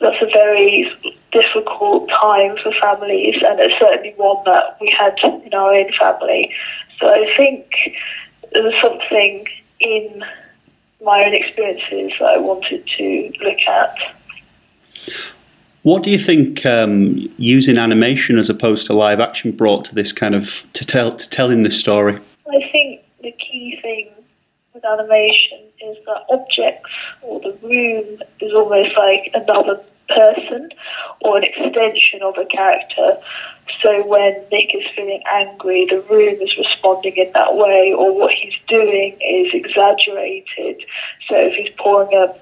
[0.00, 0.90] that's a very
[1.32, 5.14] difficult time for families, and it's certainly one that we had
[5.44, 6.52] in our own family.
[6.98, 7.66] So I think
[8.52, 9.46] there was something
[9.80, 10.24] in
[11.04, 13.96] my own experiences that I wanted to look at.
[15.82, 20.12] What do you think um, using animation as opposed to live action brought to this
[20.12, 22.18] kind of to tell to telling this story?
[22.46, 24.10] I think the key thing
[24.80, 26.90] with animation is that objects
[27.22, 30.70] or the room is almost like another person
[31.20, 33.16] or an extension of a character.
[33.82, 38.32] So when Nick is feeling angry, the room is responding in that way, or what
[38.32, 40.82] he's doing is exaggerated.
[41.28, 42.34] So if he's pouring a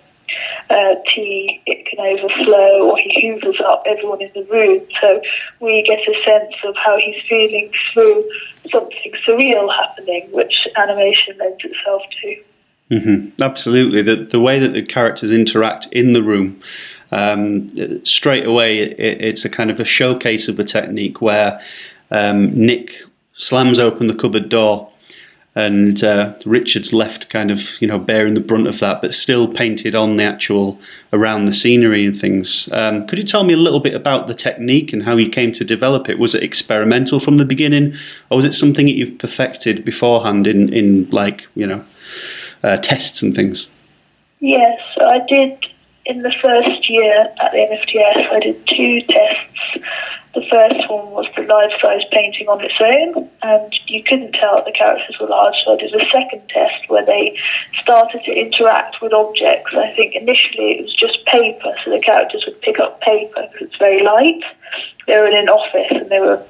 [0.70, 4.86] uh, tea, it can overflow, or he hoovers up everyone in the room.
[5.00, 5.20] So
[5.60, 8.28] we get a sense of how he's feeling through
[8.70, 12.42] something surreal happening, which animation lends itself to.
[12.90, 13.42] Mm-hmm.
[13.42, 16.60] Absolutely, the the way that the characters interact in the room.
[17.10, 21.60] Um, straight away, it, it's a kind of a showcase of the technique where
[22.10, 23.02] um, Nick
[23.34, 24.90] slams open the cupboard door
[25.58, 29.48] and uh, Richard's left kind of you know bearing the brunt of that, but still
[29.52, 30.78] painted on the actual
[31.12, 32.68] around the scenery and things.
[32.70, 35.50] Um, could you tell me a little bit about the technique and how you came
[35.54, 36.16] to develop it?
[36.16, 37.94] Was it experimental from the beginning,
[38.30, 41.84] or was it something that you've perfected beforehand in in like you know
[42.62, 43.68] uh, tests and things?
[44.38, 45.58] Yes, I did
[46.06, 48.32] in the first year at the NFTS.
[48.32, 49.57] I did two tests
[50.38, 54.56] the first one was the life size painting on its own, and you couldn't tell
[54.56, 55.54] that the characters were large.
[55.64, 57.36] So I did a second test where they
[57.82, 59.74] started to interact with objects.
[59.74, 63.68] I think initially it was just paper, so the characters would pick up paper because
[63.68, 64.42] it's very light.
[65.06, 66.40] They were in an office and they were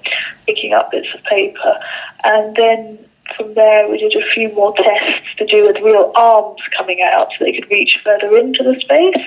[0.46, 1.78] picking up bits of paper.
[2.24, 2.98] And then
[3.36, 7.28] from there, we did a few more tests to do with real arms coming out
[7.38, 9.24] so they could reach further into the space.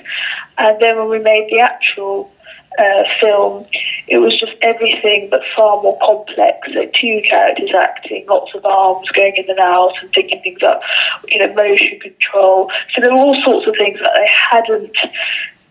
[0.57, 2.31] And then when we made the actual
[2.79, 3.65] uh, film,
[4.07, 6.67] it was just everything but far more complex.
[6.73, 10.81] So two characters acting, lots of arms going in and out and picking things up,
[11.27, 12.71] you know, motion control.
[12.95, 14.95] So there were all sorts of things that I hadn't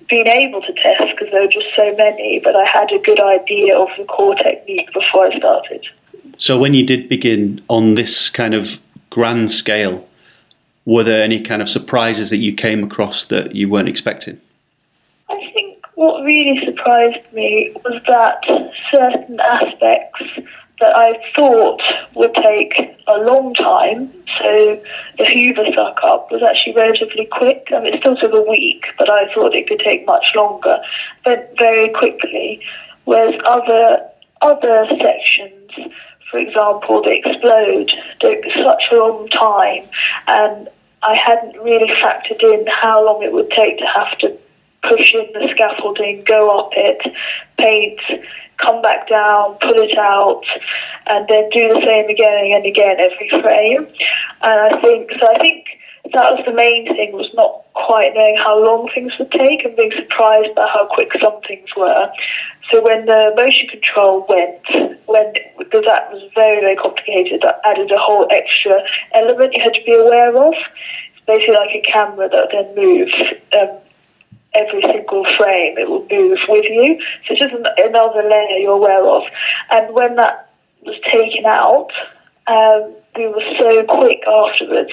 [0.09, 3.21] been able to test because there were just so many, but I had a good
[3.21, 5.87] idea of the core technique before I started.
[6.37, 10.07] So when you did begin on this kind of grand scale,
[10.85, 14.41] were there any kind of surprises that you came across that you weren't expecting?
[16.01, 18.41] What really surprised me was that
[18.91, 20.23] certain aspects
[20.81, 21.83] that I thought
[22.15, 22.73] would take
[23.07, 24.11] a long time,
[24.41, 24.81] so
[25.19, 27.69] the Hoover suck up was actually relatively quick.
[27.77, 30.79] I mean, it still took a week, but I thought it could take much longer,
[31.23, 32.63] but very quickly.
[33.05, 34.01] Whereas other
[34.41, 35.93] other sections,
[36.31, 39.87] for example, the explode, took such a long time,
[40.29, 40.67] and
[41.03, 44.39] I hadn't really factored in how long it would take to have to
[44.89, 47.01] push in the scaffolding, go up it,
[47.59, 48.01] paint,
[48.65, 50.43] come back down, pull it out,
[51.07, 53.87] and then do the same again and again every frame.
[54.43, 55.27] And I think so.
[55.29, 55.67] I think
[56.13, 59.77] that was the main thing was not quite knowing how long things would take and
[59.77, 62.11] being surprised by how quick some things were.
[62.73, 67.91] So when the motion control went, when because that was very very complicated, that added
[67.91, 68.81] a whole extra
[69.15, 70.55] element you had to be aware of.
[70.55, 73.15] It's basically like a camera that then moves.
[73.53, 73.79] Um,
[74.55, 76.99] every single frame, it will move with you.
[77.27, 79.23] So it's just another layer you're aware of.
[79.71, 80.51] And when that
[80.83, 81.91] was taken out,
[82.47, 84.93] um, we were so quick afterwards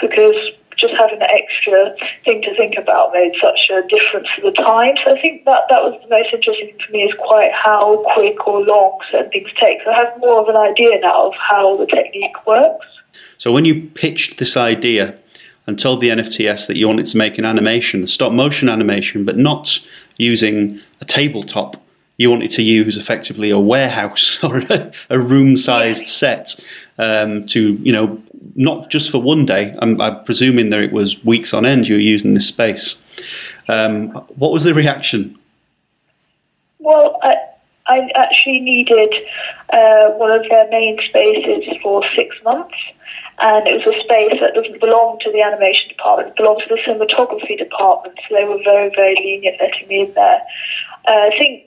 [0.00, 0.34] because
[0.78, 4.94] just having an extra thing to think about made such a difference to the time.
[5.04, 8.02] So I think that that was the most interesting thing for me is quite how
[8.14, 9.78] quick or long certain things take.
[9.84, 12.86] So I have more of an idea now of how the technique works.
[13.36, 15.18] So when you pitched this idea
[15.70, 19.24] and told the NFTS that you wanted to make an animation, a stop motion animation,
[19.24, 19.78] but not
[20.16, 21.80] using a tabletop.
[22.16, 26.58] You wanted to use effectively a warehouse or a, a room-sized set
[26.98, 28.20] um, to, you know,
[28.56, 29.76] not just for one day.
[29.78, 33.00] I'm, I'm, presuming that it was weeks on end you were using this space.
[33.68, 35.38] Um, what was the reaction?
[36.80, 37.36] Well, I,
[37.86, 39.14] I actually needed
[39.72, 42.74] uh, one of their main spaces for six months
[43.40, 46.68] and it was a space that doesn't belong to the animation department, it belongs to
[46.68, 50.42] the cinematography department, so they were very, very lenient letting me in there.
[51.08, 51.64] Uh, I think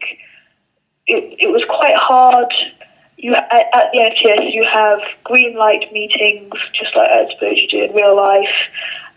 [1.07, 2.53] it, it was quite hard.
[3.17, 7.67] You at, at the NFTS, you have green light meetings, just like I suppose you
[7.67, 8.53] do in real life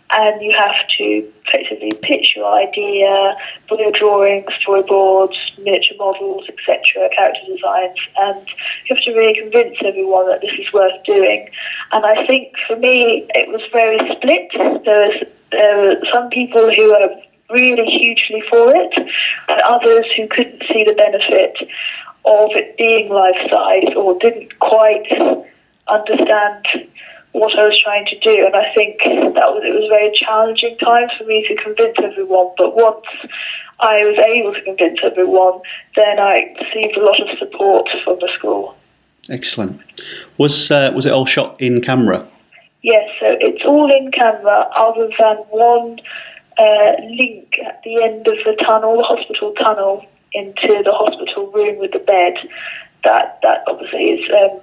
[0.09, 3.35] and you have to effectively pitch your idea,
[3.67, 8.47] put your drawings, storyboards, miniature models, etc., character designs, and
[8.85, 11.49] you have to really convince everyone that this is worth doing.
[11.91, 14.49] And I think for me, it was very split.
[14.85, 17.09] There, was, some people who are
[17.49, 18.93] really hugely for it,
[19.47, 21.55] and others who couldn't see the benefit
[22.25, 25.07] of it being life size or didn't quite
[25.87, 26.65] understand
[27.33, 28.45] what I was trying to do.
[28.45, 31.97] And I think that was, it was a very challenging time for me to convince
[32.03, 32.53] everyone.
[32.57, 33.05] But once
[33.79, 35.61] I was able to convince everyone,
[35.95, 38.75] then I received a lot of support from the school.
[39.29, 39.81] Excellent.
[40.37, 42.27] Was uh, was it all shot in camera?
[42.81, 45.99] Yes, so it's all in camera, other than one
[46.57, 51.77] uh, link at the end of the tunnel, the hospital tunnel, into the hospital room
[51.79, 52.35] with the bed.
[53.03, 54.61] That that obviously is um,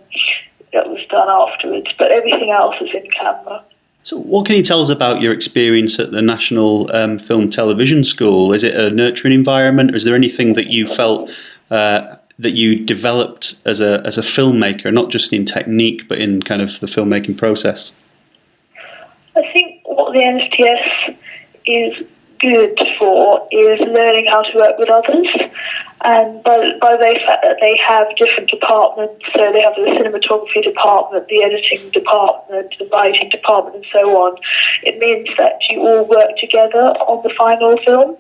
[0.75, 3.65] that was done afterwards, but everything else is in camera.
[4.03, 8.05] So, what can you tell us about your experience at the National um, Film Television
[8.05, 8.53] School?
[8.53, 11.31] Is it a nurturing environment, or is there anything that you felt
[11.71, 16.43] uh, that you developed as a as a filmmaker, not just in technique, but in
[16.43, 17.93] kind of the filmmaking process?
[19.37, 21.17] I think what the NFTS
[21.67, 22.07] is
[22.45, 25.29] good for is learning how to work with others.
[26.05, 29.89] Um, and by, by the fact that they have different departments, so they have the
[29.97, 34.37] cinematography department, the editing department, the writing department, and so on,
[34.83, 38.17] it means that you all work together on the final film.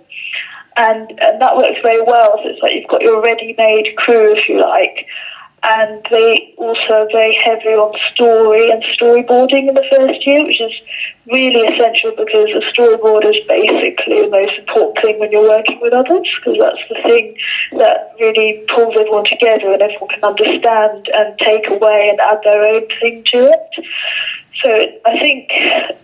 [0.76, 2.40] And, and that works very well.
[2.42, 5.06] So it's like you've got your ready made crew, if you like,
[5.64, 10.60] and they also are very heavy on story and storyboarding in the first year, which
[10.60, 10.72] is
[11.26, 15.92] really essential because a storyboard is basically the most important thing when you're working with
[15.92, 17.37] others, because that's the thing
[17.78, 22.64] that really pulls everyone together and everyone can understand and take away and add their
[22.64, 23.85] own thing to it.
[24.63, 24.71] So
[25.05, 25.50] I think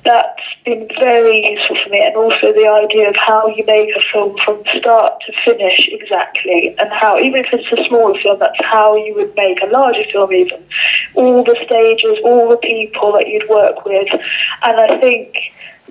[0.05, 4.01] that's been very useful for me, and also the idea of how you make a
[4.13, 8.63] film from start to finish exactly, and how even if it's a smaller film, that's
[8.65, 10.33] how you would make a larger film.
[10.33, 10.65] Even
[11.15, 14.09] all the stages, all the people that you'd work with,
[14.63, 15.37] and I think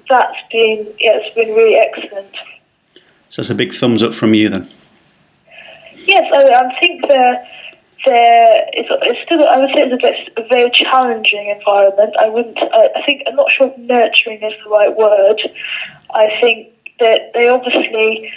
[0.10, 2.36] that's been yeah, it's been really excellent.
[3.30, 4.68] So it's a big thumbs up from you then.
[6.06, 7.46] Yes, I, I think the
[8.06, 12.16] there is it's still I would say it's a, bit, a very challenging environment.
[12.20, 12.58] I wouldn't.
[12.62, 15.40] I, I think I'm not sure if nurturing is the right word.
[16.12, 16.70] I think
[17.00, 18.32] that they obviously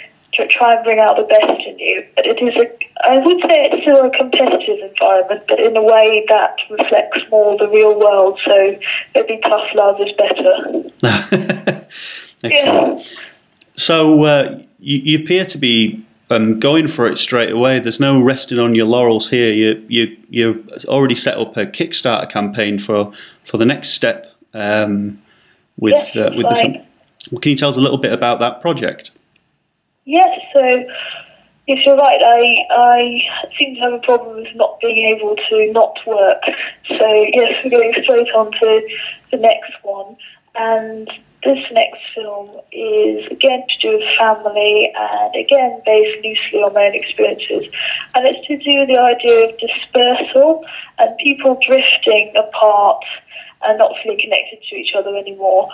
[0.49, 2.05] try and bring out the best in you.
[2.15, 5.83] But it is a, I would say it's still a competitive environment, but in a
[5.83, 8.39] way that reflects more the real world.
[8.45, 8.77] So
[9.15, 11.85] maybe tough love is better.
[12.43, 13.11] Excellent.
[13.11, 13.19] Yeah.
[13.75, 17.79] So uh, you, you appear to be um, going for it straight away.
[17.79, 19.53] There's no resting on your laurels here.
[19.53, 23.11] You you you already set up a Kickstarter campaign for
[23.43, 25.21] for the next step um,
[25.77, 26.83] with Yes, uh, with the.
[27.31, 29.11] Well, can you tell us a little bit about that project?
[30.05, 30.61] Yes, so
[31.67, 32.21] yes, you're right.
[32.21, 36.41] I I seem to have a problem with not being able to not work.
[36.89, 38.87] So yes, we're going straight on to
[39.31, 40.17] the next one,
[40.55, 41.09] and
[41.45, 46.87] this next film is again to do with family, and again based loosely on my
[46.87, 47.69] own experiences,
[48.15, 50.63] and it's to do with the idea of dispersal
[50.99, 53.03] and people drifting apart
[53.63, 55.69] and not feeling connected to each other anymore.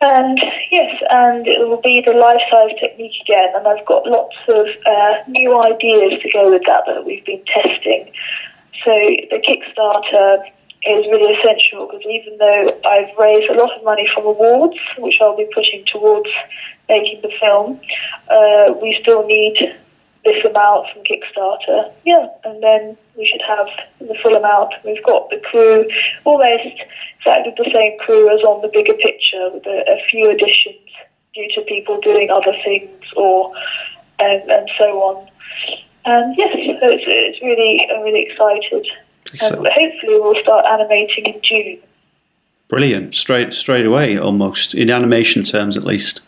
[0.00, 0.38] And
[0.70, 3.50] yes, and it will be the life size technique again.
[3.56, 7.42] And I've got lots of uh, new ideas to go with that that we've been
[7.46, 8.12] testing.
[8.84, 10.38] So the Kickstarter
[10.86, 15.18] is really essential because even though I've raised a lot of money from awards, which
[15.20, 16.28] I'll be pushing towards
[16.88, 17.80] making the film,
[18.30, 19.56] uh, we still need
[20.24, 21.92] this amount from Kickstarter.
[22.04, 23.66] Yeah, and then we should have
[23.98, 24.74] the full amount.
[24.84, 25.88] We've got the crew,
[26.24, 26.78] almost
[27.18, 30.86] exactly the same crew as on the bigger picture, with a, a few additions
[31.34, 33.52] due to people doing other things or
[34.18, 35.28] and so on.
[36.04, 38.86] And yes, so it's, it's really I'm really excited.
[39.34, 39.66] Excellent.
[39.66, 41.78] And hopefully we'll start animating in June.
[42.68, 46.20] Brilliant, straight straight away, almost in animation terms, at least.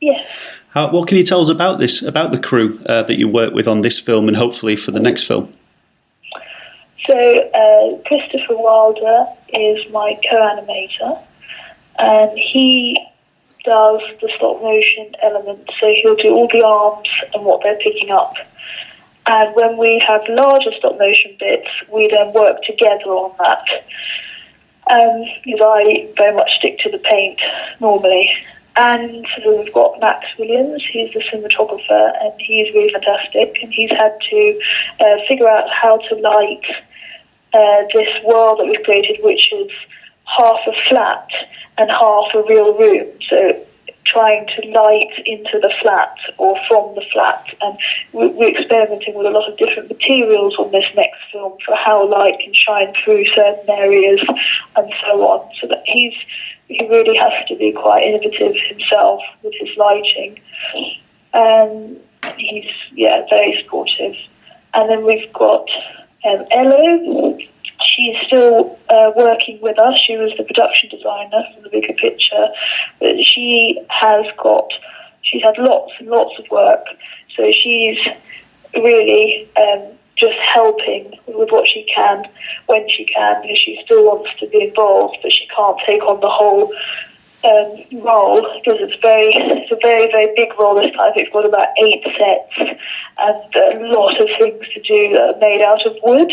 [0.00, 0.26] Yes.
[0.70, 3.54] How, what can you tell us about this, about the crew uh, that you work
[3.54, 5.52] with on this film, and hopefully for the next film?
[7.06, 11.22] So uh, Christopher Wilder is my co-animator,
[11.98, 12.98] and he
[13.64, 15.70] does the stop motion element.
[15.80, 18.34] So he'll do all the arms and what they're picking up.
[19.26, 23.64] And when we have larger stop motion bits, we then work together on that.
[24.90, 27.40] Um, because I very much stick to the paint
[27.80, 28.28] normally.
[28.74, 33.58] And so we've got Max Williams, he's the cinematographer, and he's really fantastic.
[33.62, 34.60] And he's had to
[34.98, 36.64] uh, figure out how to light
[37.52, 39.70] uh, this world that we've created, which is
[40.24, 41.28] half a flat
[41.78, 43.08] and half a real room.
[43.28, 43.66] So
[44.06, 47.44] trying to light into the flat or from the flat.
[47.60, 47.78] And
[48.12, 52.04] we- we're experimenting with a lot of different materials on this next film for how
[52.06, 54.20] light can shine through certain areas
[54.76, 55.48] and so on.
[55.60, 56.14] So that he's
[56.68, 60.40] he really has to be quite innovative himself with his lighting.
[61.34, 61.96] Um,
[62.36, 64.16] he's yeah very supportive.
[64.74, 65.68] And then we've got
[66.24, 67.38] um, Elo.
[68.02, 69.94] She's still uh, working with us.
[70.04, 72.48] She was the production designer for the bigger picture,
[72.98, 74.68] but she has got
[75.22, 76.84] she's had lots and lots of work.
[77.36, 77.98] So she's
[78.74, 82.24] really um, just helping with what she can
[82.66, 86.18] when she can, because she still wants to be involved, but she can't take on
[86.20, 86.74] the whole
[87.44, 91.12] um, role because it's very it's a very very big role this time.
[91.14, 92.78] We've got about eight sets
[93.18, 96.32] and a lot of things to do that are made out of wood.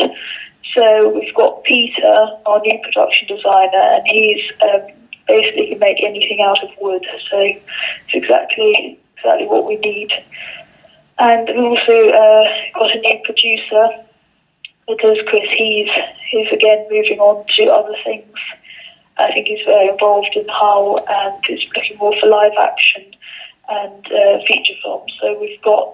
[0.76, 4.82] So we've got Peter, our new production designer, and he's um,
[5.28, 7.06] basically can make anything out of wood.
[7.32, 10.12] So it's exactly exactly what we need.
[11.18, 12.44] And we've also uh,
[12.76, 13.90] got a new producer
[14.88, 15.90] because Chris he's
[16.32, 18.36] he's again moving on to other things.
[19.18, 23.04] I think he's very involved in Hull and is looking more for live action
[23.68, 25.12] and uh, feature films.
[25.22, 25.94] So we've got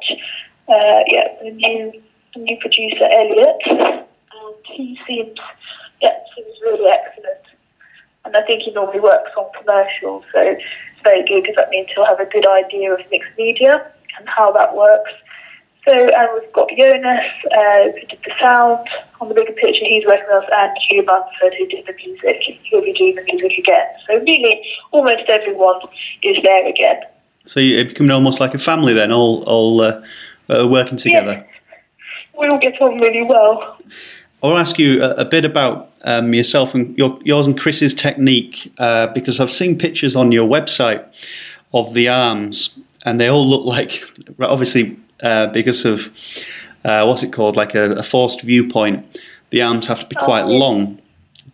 [0.69, 2.01] uh, yeah the new
[2.36, 4.05] the new producer Elliot,
[4.48, 5.38] and he seems
[6.02, 7.46] yeah seems really excellent.
[8.26, 10.64] And I think he normally works on commercials, so it's
[11.04, 14.52] very good because that means he'll have a good idea of mixed media and how
[14.54, 15.12] that works.
[15.88, 17.22] So, and we've got Jonas,
[17.54, 18.88] uh, who did the sound
[19.22, 19.86] on the bigger picture.
[19.86, 22.41] He's working with us, and Hugh Munford, who did the music.
[22.64, 23.86] He'll be doing the music again.
[24.08, 25.82] So, really, almost everyone
[26.24, 27.02] is there again.
[27.46, 30.04] So you're becoming almost like a family then, all all uh,
[30.50, 31.46] uh, working together.
[32.38, 33.78] We all get on really well.
[34.46, 37.60] I want to ask you a, a bit about um, yourself and your, yours and
[37.60, 41.04] Chris's technique uh, because I've seen pictures on your website
[41.74, 42.78] of the arms,
[43.08, 44.04] and they all look like
[44.39, 46.12] obviously uh, because of
[46.84, 49.20] uh, what's it called, like a, a forced viewpoint.
[49.50, 50.60] The arms have to be quite Oh, yeah.
[50.60, 51.02] long,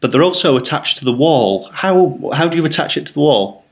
[0.02, 1.70] but they're also attached to the wall.
[1.72, 3.64] How how do you attach it to the wall?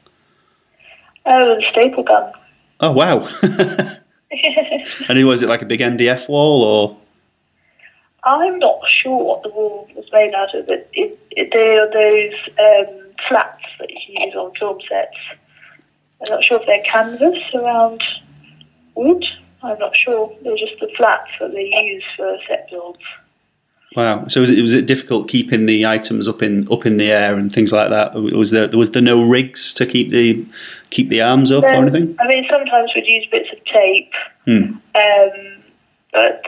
[1.26, 2.32] Oh, the staple gun.
[2.80, 3.28] Oh wow!
[5.09, 6.97] and was it like a big MDF wall or?
[8.24, 10.65] I'm not sure what the wall was made out of.
[10.70, 15.15] It, it, it, they are those um, flats that you use on film sets.
[16.26, 18.03] I'm not sure if they're canvas around
[18.95, 19.24] wood.
[19.63, 20.36] I'm not sure.
[20.43, 22.99] They're just the flats that they use for set builds.
[23.95, 24.28] Wow.
[24.28, 27.36] So was it, was it difficult keeping the items up in up in the air
[27.36, 28.13] and things like that?
[28.13, 30.45] Was there was there no rigs to keep the
[30.91, 32.15] keep the arms up or anything?
[32.20, 34.11] I mean, sometimes we'd use bits of tape
[34.45, 35.63] Um,
[36.13, 36.43] but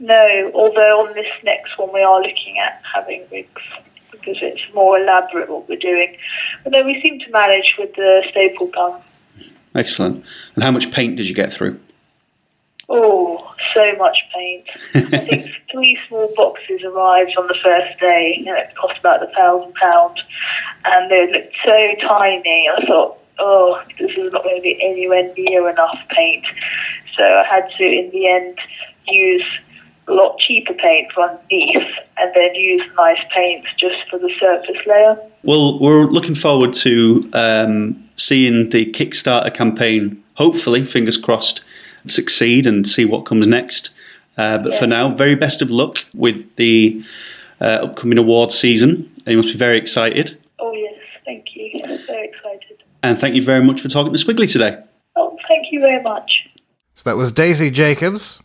[0.00, 3.62] no, although on this next one we are looking at having wigs
[4.10, 6.16] because it's more elaborate what we're doing.
[6.64, 9.00] But no, we seem to manage with the staple gun.
[9.74, 10.24] Excellent.
[10.54, 11.78] And how much paint did you get through?
[12.88, 14.66] Oh, so much paint.
[15.14, 18.34] I think three small boxes arrived on the first day.
[18.38, 20.18] You know, it cost about a thousand pounds,
[20.84, 22.68] and they looked so tiny.
[22.68, 26.44] I thought, oh, this is not going to be anywhere near enough paint.
[27.16, 28.58] So I had to, in the end,
[29.06, 29.48] use
[30.10, 31.88] a lot cheaper paint for underneath,
[32.18, 35.16] and then use nice paints just for the surface layer.
[35.42, 41.64] Well, we're looking forward to um, seeing the Kickstarter campaign, hopefully, fingers crossed,
[42.06, 43.90] succeed and see what comes next.
[44.36, 47.02] Uh, but for now, very best of luck with the
[47.60, 49.10] uh, upcoming award season.
[49.26, 50.38] You must be very excited.
[50.58, 50.94] Oh yes,
[51.24, 51.80] thank you.
[51.84, 52.82] I'm very excited.
[53.02, 54.82] And thank you very much for talking to Squiggly today.
[55.16, 56.48] Oh, thank you very much.
[56.96, 58.40] So that was Daisy Jacobs,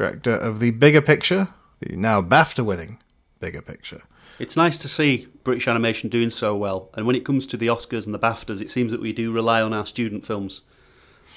[0.00, 1.48] director of The Bigger Picture,
[1.80, 2.98] the now BAFTA winning
[3.38, 4.02] Bigger Picture.
[4.38, 6.88] It's nice to see British animation doing so well.
[6.94, 9.30] And when it comes to the Oscars and the BAFTAs, it seems that we do
[9.30, 10.62] rely on our student films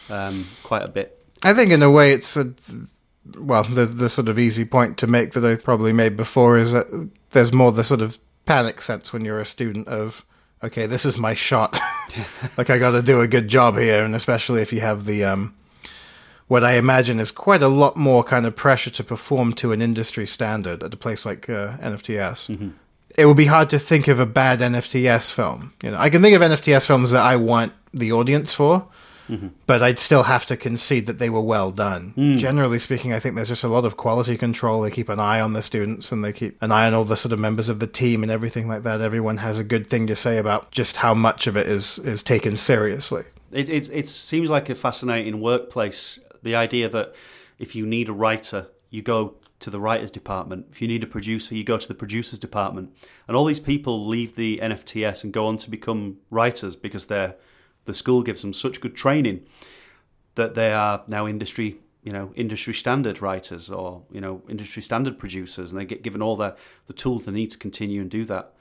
[0.10, 1.20] um, quite a bit.
[1.44, 2.54] I think, in a way, it's a
[3.38, 6.72] well, the the sort of easy point to make that I probably made before is
[6.72, 10.26] that there's more the sort of panic sense when you're a student of
[10.62, 11.78] okay, this is my shot.
[12.58, 15.26] like I got to do a good job here, and especially if you have the
[15.26, 15.54] um,
[16.54, 19.82] what I imagine is quite a lot more kind of pressure to perform to an
[19.82, 22.52] industry standard at a place like uh, NFTS.
[22.52, 22.70] Mm-hmm.
[23.18, 25.74] It would be hard to think of a bad NFTS film.
[25.82, 28.86] You know, I can think of NFTS films that I want the audience for,
[29.28, 29.48] mm-hmm.
[29.66, 32.14] but I'd still have to concede that they were well done.
[32.16, 32.38] Mm.
[32.38, 34.84] Generally speaking, I think there's just a lot of quality control.
[34.84, 37.18] They keep an eye on the students and they keep an eye on all the
[37.18, 39.02] sort of members of the team and everything like that.
[39.02, 42.22] Everyone has a good thing to say about just how much of it is is
[42.22, 43.24] taken seriously.
[43.54, 46.20] It, it, it seems like a fascinating workplace.
[46.44, 47.16] The idea that
[47.60, 50.68] if you need a writer, you go to the writers department.
[50.72, 52.94] If you need a producer, you go to the producers department.
[53.28, 57.36] And all these people leave the NFTS and go on to become writers because they're,
[57.86, 59.46] the school gives them such good training
[60.36, 65.20] that they are now industry, you know, industry standard writers or you know, industry standard
[65.20, 66.56] producers, and they get given all the
[66.88, 68.54] the tools they need to continue and do that.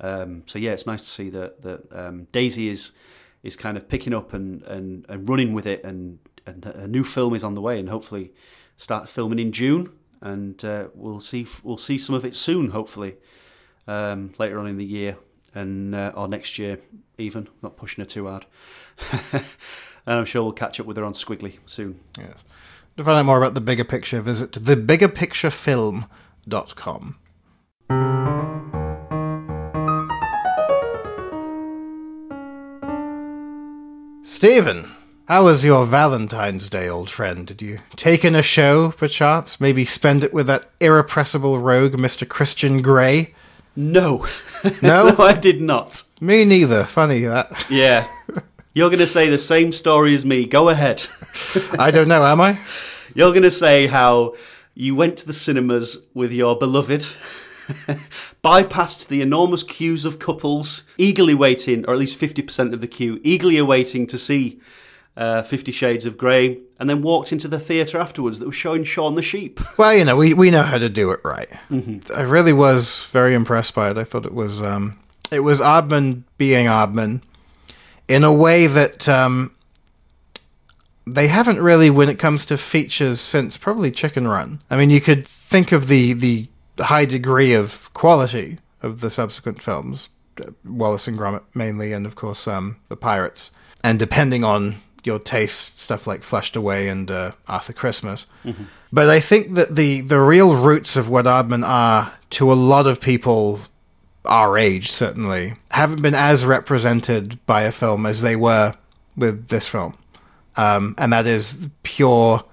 [0.00, 2.92] Um, so yeah, it's nice to see that that um, Daisy is
[3.42, 7.04] is kind of picking up and, and, and running with it, and, and a new
[7.04, 8.32] film is on the way, and hopefully
[8.76, 9.90] start filming in June,
[10.20, 13.16] and uh, we'll see we'll see some of it soon, hopefully
[13.86, 15.16] um, later on in the year
[15.54, 16.78] and uh, or next year
[17.18, 17.48] even.
[17.62, 18.46] Not pushing her too hard,
[19.32, 19.44] and
[20.06, 22.00] I'm sure we'll catch up with her on Squiggly soon.
[22.18, 22.42] Yes.
[22.96, 27.16] To find out more about the bigger picture, visit thebiggerpicturefilm.com.
[34.24, 34.90] Stephen,
[35.28, 37.46] how was your Valentine's Day, old friend?
[37.46, 39.60] Did you take in a show, perchance?
[39.60, 42.28] Maybe spend it with that irrepressible rogue, Mr.
[42.28, 43.34] Christian Grey?
[43.74, 44.26] No,
[44.62, 44.70] No?
[44.82, 46.04] no, I did not.
[46.20, 46.84] Me neither.
[46.84, 47.52] Funny that.
[47.68, 48.08] Yeah,
[48.72, 50.46] you're going to say the same story as me.
[50.46, 51.06] Go ahead.
[51.78, 52.60] I don't know, am I?
[53.14, 54.34] You're going to say how
[54.74, 57.00] you went to the cinemas with your beloved,
[58.44, 63.20] bypassed the enormous queues of couples, eagerly waiting, or at least 50% of the queue,
[63.24, 64.60] eagerly awaiting to see
[65.16, 68.84] uh, Fifty Shades of Grey, and then walked into the theatre afterwards that was showing
[68.84, 69.60] Shaun the Sheep.
[69.78, 71.48] Well, you know, we, we know how to do it right.
[72.14, 73.98] I really was very impressed by it.
[73.98, 74.98] I thought it was um,
[75.30, 77.22] it was Aardman being Aardman
[78.08, 79.54] in a way that um,
[81.06, 84.62] they haven't really when it comes to features since probably Chicken Run.
[84.70, 86.48] I mean, you could think of the the
[86.78, 90.08] high degree of quality of the subsequent films,
[90.40, 93.50] uh, Wallace and Gromit mainly, and of course um, the Pirates.
[93.82, 98.26] And depending on your taste, stuff like Flushed Away and uh, Arthur Christmas.
[98.92, 102.86] But I think that the the real roots of what Aardman are to a lot
[102.86, 103.60] of people
[104.24, 108.74] our age certainly haven't been as represented by a film as they were
[109.16, 109.96] with this film,
[110.56, 112.44] um, and that is pure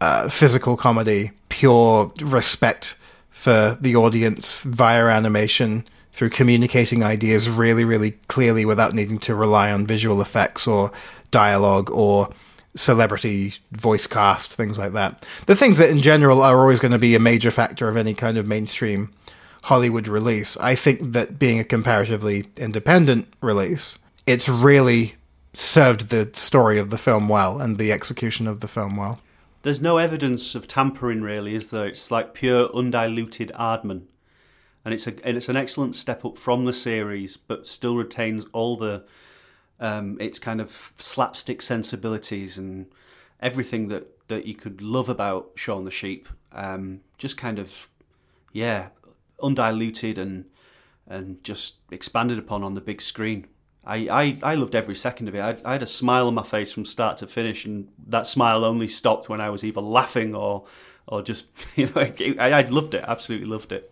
[0.00, 2.96] uh, physical comedy, pure respect
[3.30, 9.72] for the audience via animation through communicating ideas really, really clearly without needing to rely
[9.72, 10.92] on visual effects or
[11.32, 12.28] dialogue or
[12.76, 15.26] celebrity voice cast, things like that.
[15.46, 18.14] The things that in general are always going to be a major factor of any
[18.14, 19.12] kind of mainstream
[19.64, 20.56] Hollywood release.
[20.58, 25.14] I think that being a comparatively independent release, it's really
[25.54, 29.20] served the story of the film well and the execution of the film well.
[29.62, 31.86] There's no evidence of tampering, really, is there?
[31.86, 34.02] It's like pure, undiluted Aardman.
[34.84, 38.46] And it's, a, and it's an excellent step up from the series, but still retains
[38.52, 39.04] all the
[39.82, 42.86] um, its kind of slapstick sensibilities and
[43.40, 47.88] everything that that you could love about Shaun the Sheep, um, just kind of
[48.52, 48.88] yeah,
[49.42, 50.44] undiluted and
[51.06, 53.48] and just expanded upon on the big screen.
[53.84, 55.40] I, I, I loved every second of it.
[55.40, 58.64] I, I had a smile on my face from start to finish, and that smile
[58.64, 60.64] only stopped when I was either laughing or
[61.08, 63.91] or just you know I, I loved it, absolutely loved it.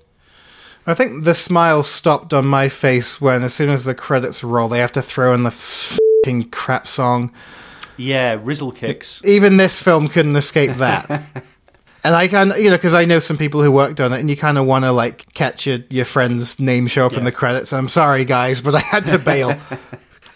[0.91, 4.69] I think the smile stopped on my face when, as soon as the credits roll,
[4.69, 7.33] they have to throw in the fucking crap song.
[7.97, 9.23] Yeah, Rizzle kicks.
[9.25, 11.09] Even this film couldn't escape that.
[12.05, 14.31] and I can, you know, because I know some people who worked on it, and
[14.31, 17.33] you kind of want to like catch your, your friend's name show up in the
[17.33, 17.73] credits.
[17.73, 19.59] I'm sorry, guys, but I had to bail.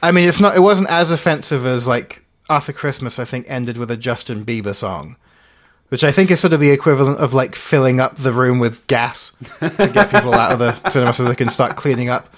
[0.03, 3.19] I mean, it's not, it wasn't as offensive as like Arthur Christmas.
[3.19, 5.17] I think ended with a Justin Bieber song,
[5.95, 8.85] which I think is sort of the equivalent of like filling up the room with
[8.89, 9.31] gas
[9.61, 12.35] to get people out of the cinema so they can start cleaning up.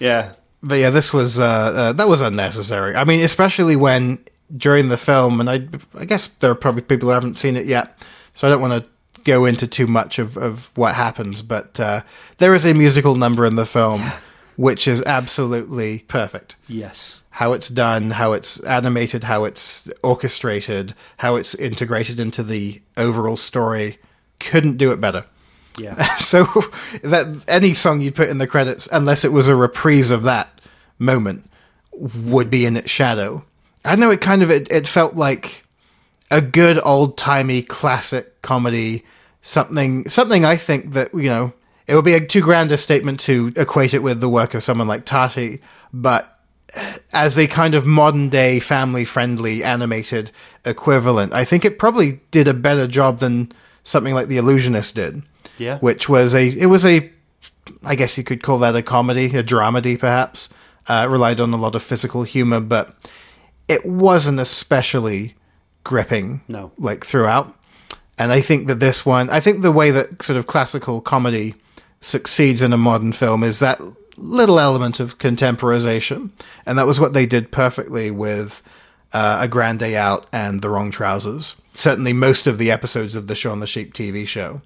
[0.00, 2.96] Yeah, But yeah, this was uh, uh, that was unnecessary.
[2.96, 4.18] I mean, especially when
[4.56, 7.66] during the film, and I I guess there are probably people who haven't seen it
[7.66, 7.96] yet,
[8.34, 8.90] so I don't want to
[9.22, 11.42] go into too much of, of what happens.
[11.42, 12.00] But uh,
[12.38, 14.10] there is a musical number in the film
[14.56, 16.56] which is absolutely perfect.
[16.66, 22.82] yes, How it's done, how it's animated, how it's orchestrated, how it's integrated into the
[22.96, 23.98] overall story.
[24.40, 25.24] Couldn't do it better.
[25.78, 26.44] yeah, So
[27.02, 30.60] that any song you'd put in the credits, unless it was a reprise of that
[30.98, 31.48] moment,
[31.92, 33.44] would be in its shadow.
[33.84, 35.64] I know it kind of it, it felt like
[36.30, 39.04] a good old timey classic comedy,
[39.42, 41.52] something something I think that you know
[41.86, 44.62] it would be a too grand a statement to equate it with the work of
[44.62, 45.60] someone like Tati,
[45.92, 46.39] but
[47.12, 50.30] as a kind of modern day family friendly animated
[50.64, 53.52] equivalent, I think it probably did a better job than
[53.84, 55.22] something like The Illusionist did
[55.60, 55.78] yeah.
[55.78, 57.10] which was a it was a
[57.84, 60.48] I guess you could call that a comedy, a dramedy perhaps.
[60.88, 62.96] Uh, relied on a lot of physical humor, but
[63.68, 65.36] it wasn't especially
[65.84, 66.40] gripping.
[66.48, 66.72] No.
[66.78, 67.54] like throughout.
[68.18, 71.54] And I think that this one, I think the way that sort of classical comedy
[72.00, 73.80] succeeds in a modern film is that
[74.20, 76.32] little element of contemporization,
[76.66, 78.62] and that was what they did perfectly with
[79.12, 81.56] uh, A Grand Day Out and The Wrong Trousers.
[81.74, 84.60] Certainly, most of the episodes of the Shaun the Sheep TV show,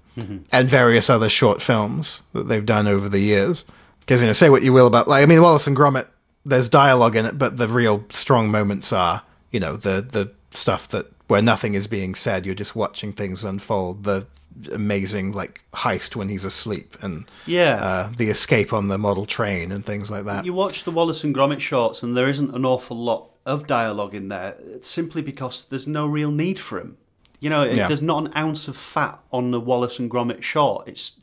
[0.51, 3.63] and various other short films that they've done over the years.
[3.99, 6.07] Because you know, say what you will about like I mean, Wallace and Gromit.
[6.47, 10.87] There's dialogue in it, but the real strong moments are you know the the stuff
[10.89, 12.45] that where nothing is being said.
[12.45, 14.03] You're just watching things unfold.
[14.03, 14.27] The
[14.71, 17.75] amazing like heist when he's asleep and Yeah.
[17.83, 20.45] uh, the escape on the model train and things like that.
[20.45, 24.15] You watch the Wallace and Gromit shorts, and there isn't an awful lot of dialogue
[24.15, 26.97] in there, It's simply because there's no real need for him.
[27.39, 27.87] You know, Yeah.
[27.87, 30.87] there's not an ounce of fat on the Wallace and Gromit short.
[30.87, 31.17] It's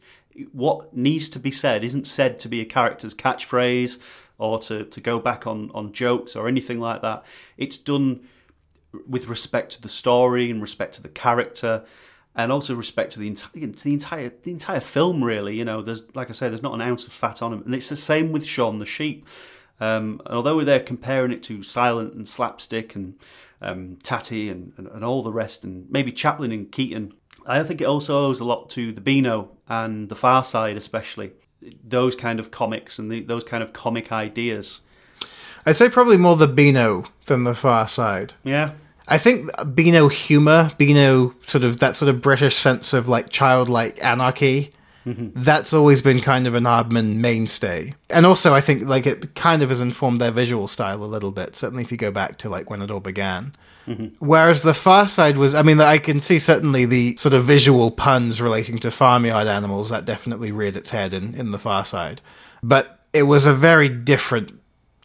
[0.52, 3.98] what needs to be said isn't said to be a character's catchphrase
[4.38, 7.24] or to, to go back on, on jokes or anything like that.
[7.56, 8.20] It's done
[9.08, 11.82] with respect to the story and respect to the character
[12.34, 15.82] and also respect to the entire to the entire the entire film really you know
[15.82, 17.96] there's like i say there's not an ounce of fat on him and it's the
[17.96, 19.26] same with Shaun the sheep.
[19.80, 23.14] Um, although they're there comparing it to silent and slapstick and
[23.60, 27.14] um, Tati and, and, and all the rest and maybe chaplin and keaton
[27.46, 31.32] i think it also owes a lot to the beano and the far side especially
[31.84, 34.80] those kind of comics and the, those kind of comic ideas.
[35.64, 38.34] I'd say probably more the Beano than the Far Side.
[38.42, 38.72] yeah
[39.08, 44.02] I think Beano humor, Beano sort of that sort of British sense of like childlike
[44.02, 44.72] anarchy.
[45.06, 45.30] Mm-hmm.
[45.34, 49.60] That's always been kind of an Aardman mainstay, and also I think like it kind
[49.60, 51.56] of has informed their visual style a little bit.
[51.56, 53.52] Certainly, if you go back to like when it all began.
[53.88, 54.24] Mm-hmm.
[54.24, 57.90] Whereas the Far Side was, I mean, I can see certainly the sort of visual
[57.90, 62.20] puns relating to farmyard animals that definitely reared its head in in the Far Side,
[62.62, 64.61] but it was a very different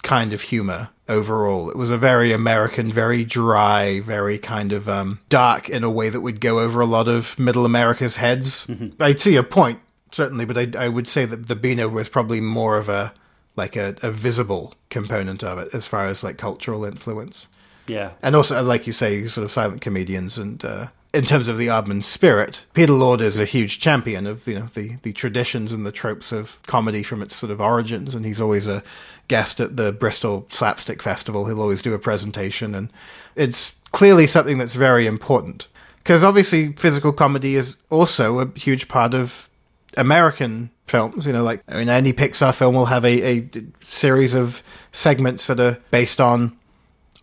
[0.07, 1.69] kind of humor overall.
[1.69, 6.09] It was a very American, very dry, very kind of um, dark in a way
[6.09, 8.71] that would go over a lot of middle America's heads.
[9.01, 9.79] I see your point,
[10.11, 13.13] certainly, but I, I would say that the Beano was probably more of a
[13.57, 17.47] like a, a visible component of it as far as like cultural influence.
[17.87, 21.57] yeah And also, like you say, sort of silent comedians and uh, in terms of
[21.57, 25.71] the Aardman spirit, Peter Lord is a huge champion of you know the the traditions
[25.71, 28.83] and the tropes of comedy from its sort of origins, and he's always a
[29.27, 31.45] guest at the Bristol Slapstick Festival.
[31.45, 32.91] He'll always do a presentation, and
[33.35, 39.13] it's clearly something that's very important because obviously physical comedy is also a huge part
[39.13, 39.49] of
[39.95, 41.25] American films.
[41.25, 43.49] You know, like I mean, any Pixar film will have a, a
[43.81, 46.57] series of segments that are based on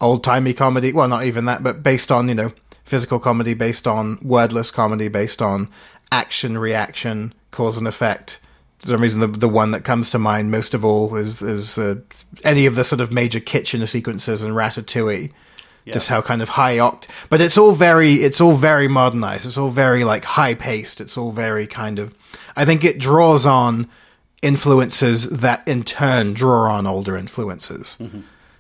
[0.01, 0.93] old timey comedy.
[0.93, 2.53] Well, not even that, but based on you know
[2.85, 5.69] physical comedy, based on wordless comedy, based on
[6.13, 8.41] action, reaction, cause and effect.
[8.79, 11.79] For some reason, the the one that comes to mind most of all is is
[11.79, 11.97] uh,
[12.45, 15.33] any of the sort of major kitchen sequences in Ratatouille.
[15.93, 17.09] just how kind of high oct.
[17.29, 19.45] But it's all very, it's all very modernized.
[19.45, 20.99] It's all very like high paced.
[21.01, 22.15] It's all very kind of.
[22.57, 23.89] I think it draws on
[24.43, 27.99] influences that in turn draw on older influences.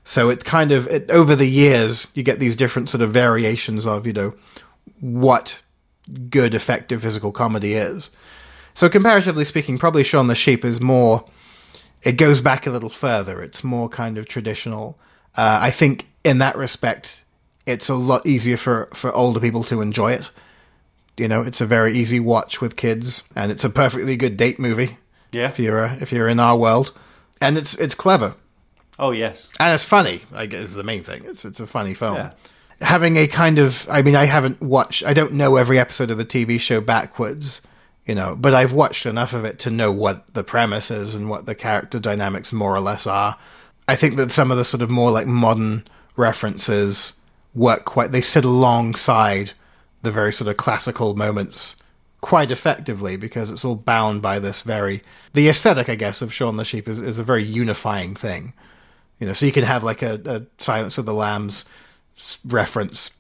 [0.05, 3.87] So it kind of it, over the years you get these different sort of variations
[3.87, 4.35] of you know
[5.01, 5.63] what
[6.29, 8.11] good effective physical comedy is.
[8.75, 11.25] So comparatively speaking, probably Shaun the Sheep is more.
[12.03, 13.43] It goes back a little further.
[13.43, 14.99] It's more kind of traditional.
[15.37, 17.25] Uh, I think in that respect,
[17.67, 20.31] it's a lot easier for for older people to enjoy it.
[21.17, 24.59] You know, it's a very easy watch with kids, and it's a perfectly good date
[24.59, 24.99] movie
[25.33, 25.47] Yeah.
[25.47, 26.93] if you're uh, if you're in our world,
[27.41, 28.35] and it's it's clever
[28.99, 29.51] Oh yes.
[29.59, 30.23] and it's funny.
[30.33, 31.25] I guess is the main thing.
[31.25, 32.17] It's it's a funny film.
[32.17, 32.33] Yeah.
[32.81, 35.05] Having a kind of, I mean, I haven't watched.
[35.05, 37.61] I don't know every episode of the TV show backwards,
[38.05, 41.31] you know, but I've watched enough of it to know what the premise is and
[41.31, 43.37] what the character dynamics more or less are.
[43.87, 45.85] I think that some of the sort of more like modern
[46.17, 47.15] references
[47.55, 48.13] work quite.
[48.13, 49.53] They sit alongside
[50.03, 51.77] the very sort of classical moments
[52.21, 55.03] quite effectively because it's all bound by this very
[55.35, 58.53] the aesthetic, I guess, of Shaun the Sheep is, is a very unifying thing.
[59.19, 61.65] You know, so you can have like a, a Silence of the Lambs
[62.45, 63.13] reference,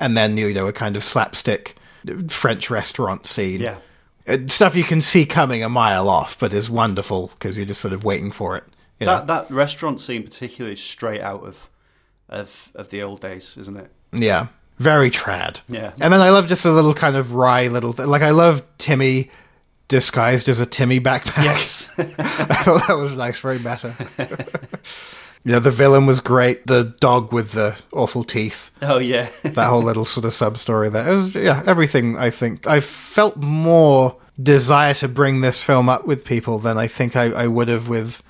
[0.00, 1.76] and then you know a kind of slapstick
[2.28, 3.60] French restaurant scene.
[3.60, 3.76] Yeah.
[4.26, 7.80] Uh, stuff you can see coming a mile off, but is wonderful because you're just
[7.80, 8.64] sort of waiting for it.
[8.98, 9.16] You know?
[9.16, 11.68] That that restaurant scene particularly is straight out of
[12.28, 13.90] of of the old days, isn't it?
[14.12, 15.60] Yeah, very trad.
[15.68, 15.92] Yeah.
[16.00, 18.06] and then I love just a little kind of wry little thing.
[18.06, 19.30] Like I love Timmy
[19.88, 21.44] disguised as a Timmy backpack.
[21.44, 21.90] Yes.
[21.98, 23.94] I thought that was nice, very meta.
[25.44, 26.66] you know, the villain was great.
[26.66, 28.70] The dog with the awful teeth.
[28.80, 29.28] oh yeah.
[29.42, 31.08] that whole little sort of sub story there.
[31.08, 32.16] Was, yeah, everything.
[32.16, 36.86] I think I felt more desire to bring this film up with people than I
[36.86, 38.22] think I, I would have with.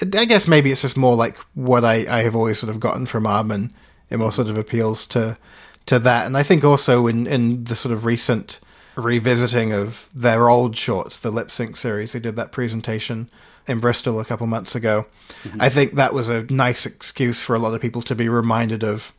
[0.00, 3.06] I guess maybe it's just more like what I, I have always sort of gotten
[3.06, 3.72] from Aardman.
[4.10, 5.38] It more sort of appeals to
[5.86, 8.60] to that, and I think also in in the sort of recent
[8.94, 13.30] revisiting of their old shorts, the lip sync series, they did that presentation
[13.68, 15.06] in Bristol a couple months ago.
[15.60, 18.82] I think that was a nice excuse for a lot of people to be reminded
[18.82, 19.12] of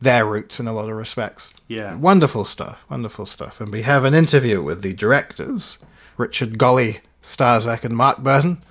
[0.00, 1.48] their roots in a lot of respects.
[1.68, 1.94] Yeah.
[1.94, 3.60] Wonderful stuff, wonderful stuff.
[3.60, 5.78] And we have an interview with the directors,
[6.16, 8.62] Richard Golly, Starzak, and Mark Burton.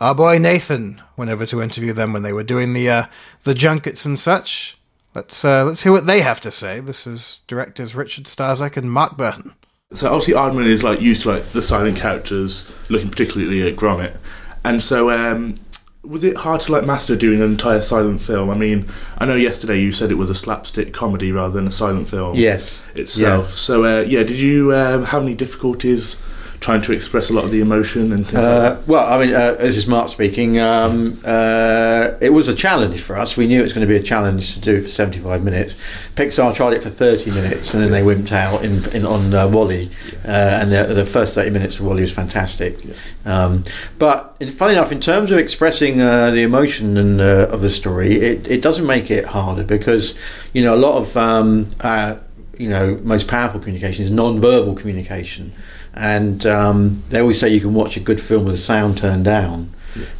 [0.00, 3.04] Our boy Nathan went over to interview them when they were doing the uh,
[3.44, 4.78] the junkets and such.
[5.14, 6.80] Let's uh, let's hear what they have to say.
[6.80, 9.52] This is directors Richard Starzak and Mark Burton.
[9.92, 14.16] So obviously Aardman is like used to like the silent characters, looking particularly at Gromit,
[14.64, 15.54] and so um,
[16.02, 18.50] was it hard to like master doing an entire silent film?
[18.50, 18.86] I mean,
[19.18, 22.36] I know yesterday you said it was a slapstick comedy rather than a silent film.
[22.36, 22.84] Yes.
[22.94, 23.44] Itself.
[23.44, 23.50] Yeah.
[23.50, 26.16] So uh, yeah, did you uh, have any difficulties
[26.60, 28.86] trying to express a lot of the emotion and things like Uh, that?
[28.86, 30.60] well, I mean, uh, this is Mark speaking.
[30.60, 33.34] Um, uh, it was a challenge for us.
[33.36, 35.74] We knew it was going to be a challenge to do for 75 minutes.
[36.16, 39.48] Pixar tried it for 30 minutes and then they wimped out in, in on uh,
[39.48, 39.88] WALL-E.
[40.24, 42.76] Uh, and the, the first 30 minutes of WALL-E was fantastic.
[43.24, 43.64] Um,
[43.98, 47.70] but in, funny enough, in terms of expressing uh, the emotion and uh, of the
[47.70, 50.14] story, it, it doesn't make it harder because
[50.52, 52.16] you know a lot of um, uh,
[52.58, 55.52] you know most powerful communication is non-verbal communication,
[55.94, 59.24] and um, they always say you can watch a good film with the sound turned
[59.24, 59.70] down.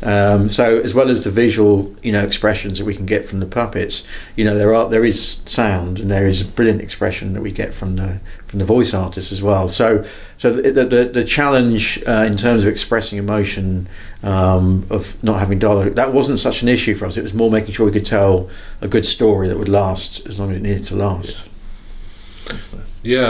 [0.02, 3.40] Um, so as well as the visual, you know, expressions that we can get from
[3.40, 4.02] the puppets,
[4.36, 7.52] you know, there are there is sound and there is a brilliant expression that we
[7.52, 9.68] get from the from the voice artists as well.
[9.68, 10.04] So
[10.38, 13.88] so the the, the, the challenge uh, in terms of expressing emotion
[14.22, 17.16] um, of not having dialogue that wasn't such an issue for us.
[17.16, 18.50] It was more making sure we could tell
[18.80, 21.44] a good story that would last as long as it needed to last.
[21.44, 21.49] Yeah,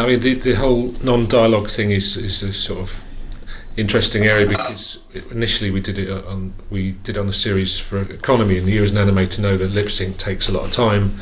[0.02, 3.04] I mean the the whole non-dialogue thing is is a sort of
[3.76, 4.98] interesting area because
[5.30, 8.94] initially we did it on we did on the series for economy and you as
[8.94, 11.12] an animator know that lip sync takes a lot of time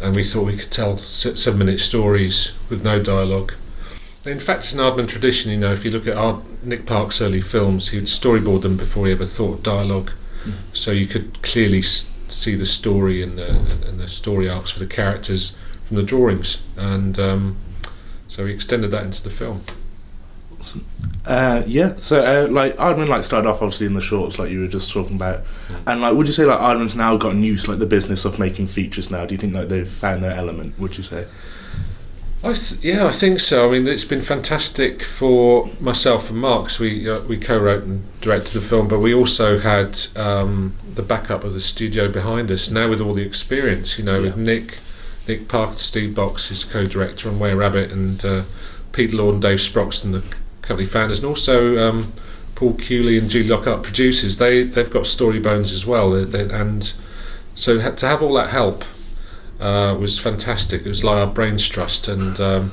[0.00, 3.54] and we thought we could tell seven minute stories with no dialogue.
[4.26, 5.50] In fact, it's an Aardman tradition.
[5.50, 8.76] You know, if you look at Ard- Nick Park's early films, he would storyboard them
[8.76, 10.10] before he ever thought of dialogue,
[10.72, 13.48] so you could clearly see the story and the,
[13.88, 17.56] and the story arcs for the characters from the drawings, and um,
[18.34, 19.60] so he extended that into the film.
[21.26, 24.60] Uh, yeah, so uh, like Aardman like started off obviously in the shorts like you
[24.60, 25.40] were just talking about,
[25.86, 28.38] and like would you say like Aardman's now gotten used to like the business of
[28.38, 29.24] making features now?
[29.24, 30.78] Do you think like they've found their element?
[30.78, 31.26] Would you say?
[32.42, 33.68] I th- yeah, I think so.
[33.68, 36.64] I mean, it's been fantastic for myself and Mark.
[36.64, 41.02] 'cause we uh, we co-wrote and directed the film, but we also had um, the
[41.02, 42.70] backup of the studio behind us.
[42.70, 44.78] Now with all the experience, you know, with Nick,
[45.26, 48.42] Nick Parker, Steve Box, who's co-director on Were-Rabbit, and uh,
[48.92, 50.24] Peter Lord and Dave Sproxton, the
[50.62, 52.12] company founders, and also um,
[52.54, 54.38] Paul Kewley and Julie Lockhart, producers.
[54.38, 56.92] They they've got story bones as well, they, they, and
[57.54, 58.84] so to have all that help
[59.60, 60.82] uh, was fantastic.
[60.82, 62.72] It was like our brains trust, and um,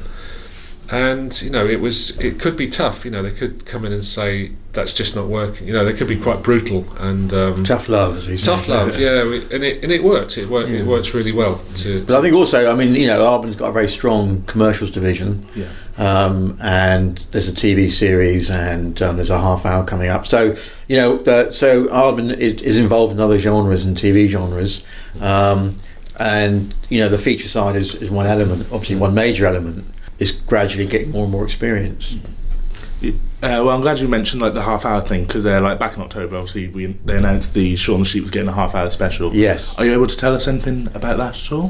[0.91, 3.05] and you know it was it could be tough.
[3.05, 5.67] You know they could come in and say that's just not working.
[5.67, 8.51] You know they could be quite brutal and um, Tough love, as we say.
[8.51, 8.99] tough love.
[8.99, 10.37] Yeah, we, and it and it worked.
[10.37, 10.69] It worked.
[10.69, 11.61] It works really well.
[11.77, 14.91] To, But I think also, I mean, you know, Aardman's got a very strong commercials
[14.91, 15.47] division.
[15.55, 15.67] Yeah.
[15.97, 20.25] Um, and there's a TV series and um, there's a half hour coming up.
[20.25, 20.55] So,
[20.87, 24.83] you know, uh, so Arbon is, is involved in other genres and TV genres.
[25.21, 25.75] Um,
[26.17, 29.85] and, you know, the feature side is, is one element, obviously, one major element
[30.21, 32.15] is gradually getting more and more experience.
[33.03, 33.09] Uh,
[33.65, 36.03] well, I'm glad you mentioned like the half hour thing because uh, like back in
[36.03, 39.33] October, obviously we they announced the Shaun the Sheep was getting a half hour special.
[39.33, 39.73] Yes.
[39.79, 41.69] Are you able to tell us anything about that at all?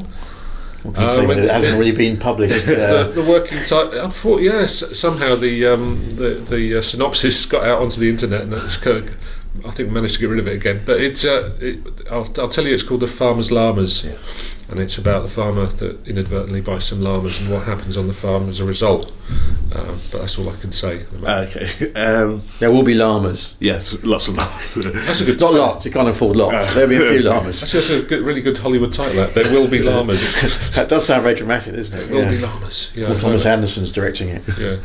[0.82, 1.42] What can you Uh, say?
[1.44, 2.68] it hasn't really been published.
[2.68, 4.00] Uh, the, the working title.
[4.02, 8.42] I thought, yes, somehow the um, the the uh, synopsis got out onto the internet,
[8.42, 10.82] and it's kind of, I think we managed to get rid of it again.
[10.84, 11.78] But it's uh, it,
[12.10, 16.06] I'll, I'll tell you, it's called the Farmer's Llamas, and it's about the farmer that
[16.08, 19.12] inadvertently buys some llamas and what happens on the farm as a result.
[19.74, 21.02] Um, but that's all I can say.
[21.16, 21.82] About it.
[21.82, 21.92] Okay.
[21.94, 23.56] Um, there will be llamas.
[23.60, 24.74] yes, lots of llamas.
[25.06, 26.74] That's a good Not lots, you can't afford lots.
[26.74, 27.62] There'll be a few llamas.
[27.62, 29.14] Actually, that's a good, really good Hollywood title.
[29.14, 30.72] That there will be llamas.
[30.74, 32.06] That does sound very dramatic, doesn't it?
[32.08, 32.38] There will Yeah.
[32.38, 32.92] be llamas.
[32.96, 33.52] Yeah, Well, Thomas yeah.
[33.52, 34.42] Anderson's directing it.
[34.58, 34.76] yeah.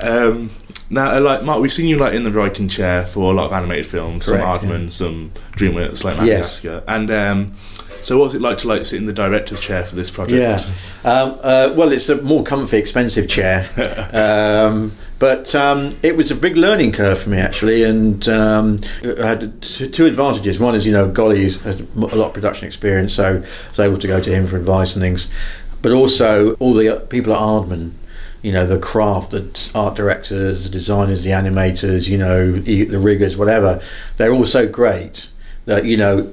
[0.00, 0.50] Um,
[0.88, 3.46] now, uh, like Mark, we've seen you like in the writing chair for a lot
[3.46, 6.64] of animated films, Correct, some Aardman, some DreamWorks, like Yes.
[6.64, 7.52] Madagascar, and um,
[8.02, 10.40] so what was it like to like sit in the director's chair for this project?
[11.04, 11.10] Yeah.
[11.10, 13.66] Um, uh, well, it's a more comfy, expensive chair.
[14.12, 17.84] um, but um, it was a big learning curve for me, actually.
[17.84, 18.78] And um,
[19.22, 20.58] I had t- two advantages.
[20.58, 23.98] One is, you know, Golly has a lot of production experience, so I was able
[23.98, 25.28] to go to him for advice and things.
[25.82, 27.92] But also, all the people at Aardman,
[28.40, 33.36] you know, the craft, the art directors, the designers, the animators, you know, the riggers,
[33.36, 33.80] whatever,
[34.16, 35.28] they're all so great
[35.66, 36.32] that, you know,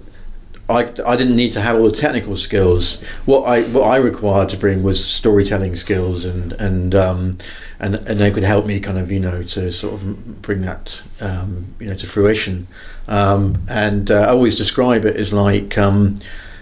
[0.69, 3.01] I, I didn't need to have all the technical skills.
[3.25, 7.37] What I what I required to bring was storytelling skills, and and um,
[7.79, 11.01] and and they could help me kind of you know to sort of bring that
[11.21, 12.67] um, you know to fruition.
[13.07, 16.19] Um, and uh, I always describe it as like um,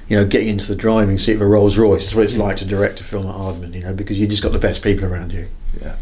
[0.08, 2.04] you know getting into the driving seat of a Rolls Royce.
[2.04, 4.44] That's what it's like to direct a film at Aardman, you know, because you just
[4.44, 5.48] got the best people around you.
[5.82, 5.96] Yeah.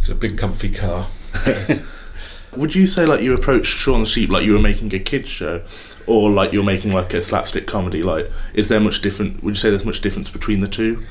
[0.00, 1.06] It's a big, comfy car.
[2.56, 5.28] Would you say like you approached Shaun the Sheep like you were making a kids
[5.28, 5.62] show,
[6.08, 8.02] or like you're making like a slapstick comedy?
[8.02, 9.42] Like, is there much different?
[9.42, 11.04] Would you say there's much difference between the two?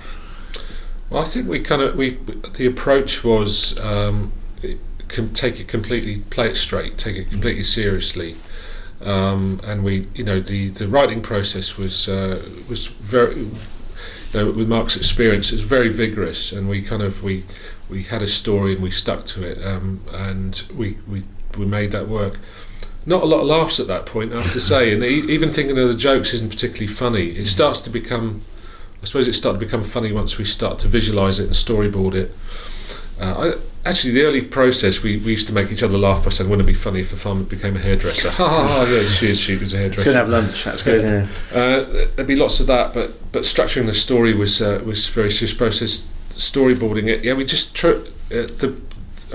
[1.09, 2.17] Well, I think we kind of we
[2.53, 4.31] the approach was um,
[5.07, 8.35] com- take it completely, play it straight, take it completely seriously,
[9.01, 13.47] um, and we you know the the writing process was uh, was very.
[14.33, 17.45] You know, with Mark's experience, it's very vigorous, and we kind of we
[17.89, 21.23] we had a story and we stuck to it, um, and we, we
[21.57, 22.37] we made that work.
[23.07, 25.49] Not a lot of laughs at that point, I have to say, and e- even
[25.49, 27.29] thinking of the jokes isn't particularly funny.
[27.29, 28.41] It starts to become
[29.01, 32.15] I suppose it starts to become funny once we start to visualise it and storyboard
[32.15, 32.31] it.
[33.21, 33.51] Uh,
[33.85, 36.49] I, actually, the early process, we, we used to make each other laugh by saying,
[36.49, 38.87] "Wouldn't it be funny if the farmer became a hairdresser?" Ha ha ha!
[38.91, 39.39] Yeah, she is.
[39.39, 40.09] She was a Let's go hairdresser.
[40.09, 40.63] and have lunch.
[40.65, 41.01] That's good.
[41.01, 41.27] Yeah.
[41.59, 45.31] Uh, there'd be lots of that, but but structuring the story was uh, was very
[45.31, 46.07] serious process.
[46.35, 48.75] Storyboarding it, yeah, we just tr- uh, the.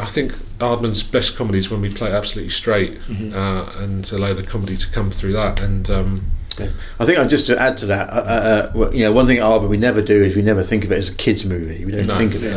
[0.00, 0.32] I think
[0.62, 2.98] Aardman's best comedy is when we play absolutely straight
[3.34, 5.60] uh, and allow the comedy to come through that.
[5.60, 6.22] And um,
[7.00, 9.68] I think just to add to that, uh, uh, you know, one thing at Aardman
[9.68, 11.84] we never do is we never think of it as a kids' movie.
[11.84, 12.50] We don't no, think of it.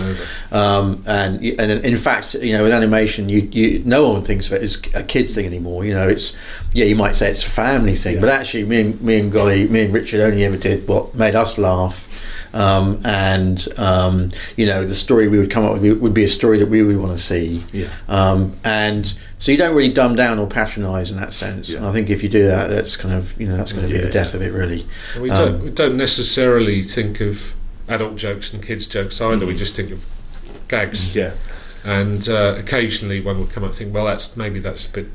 [0.51, 4.47] no, Um, and and in fact, you know, with animation, you, you no one thinks
[4.47, 5.86] of it as a kids thing anymore.
[5.86, 6.36] You know, it's
[6.74, 9.68] yeah, you might say it's a family thing, but actually, me and me and Golly,
[9.68, 12.08] me and Richard only ever did what made us laugh.
[12.56, 16.30] Um, and um, you know, the story we would come up with would be a
[16.30, 17.64] story that we would want to see.
[17.74, 17.89] Yeah.
[18.08, 21.68] Um, and so you don't really dumb down or patronise in that sense.
[21.68, 21.80] Yeah.
[21.80, 23.93] And I think if you do that, that's kind of you know that's going to
[23.93, 24.86] be the death of it, really.
[25.16, 27.53] And we Um, don't we don't necessarily think of
[27.89, 29.45] adult jokes and kids jokes either.
[29.45, 30.06] We just think of
[30.70, 31.34] gags, Yeah.
[31.84, 35.08] and uh, occasionally one will come up and think, well, that's maybe that's a bit.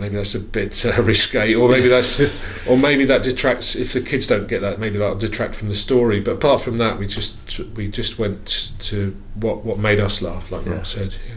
[0.00, 3.76] Maybe that's a bit uh, risque, or maybe that's, or maybe that detracts.
[3.76, 6.20] If the kids don't get that, maybe that'll detract from the story.
[6.20, 10.50] But apart from that, we just we just went to what what made us laugh,
[10.50, 10.76] like Yeah.
[10.76, 11.14] Rob said.
[11.28, 11.34] Yeah.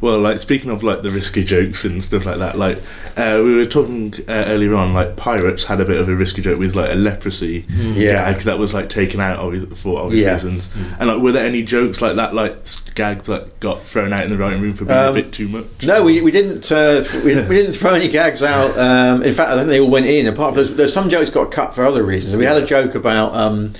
[0.00, 2.76] Well, like speaking of like the risky jokes and stuff like that, like
[3.16, 6.42] uh, we were talking uh, earlier on, like pirates had a bit of a risky
[6.42, 8.32] joke with like a leprosy Yeah.
[8.32, 10.32] gag that was like taken out obvi- for obvious Yeah.
[10.34, 10.68] reasons.
[11.00, 12.58] And like, were there any jokes like that, like
[12.94, 15.48] gags that got thrown out in the writing room for being Um, a bit too
[15.48, 15.64] much?
[15.86, 18.76] No, we, we didn't uh, we, we didn't throw any gags out.
[18.78, 20.26] Um, in fact, I think they all went in.
[20.26, 22.36] Apart from there's, there's some jokes got cut for other reasons.
[22.36, 23.34] We had a joke about.
[23.34, 23.72] Um,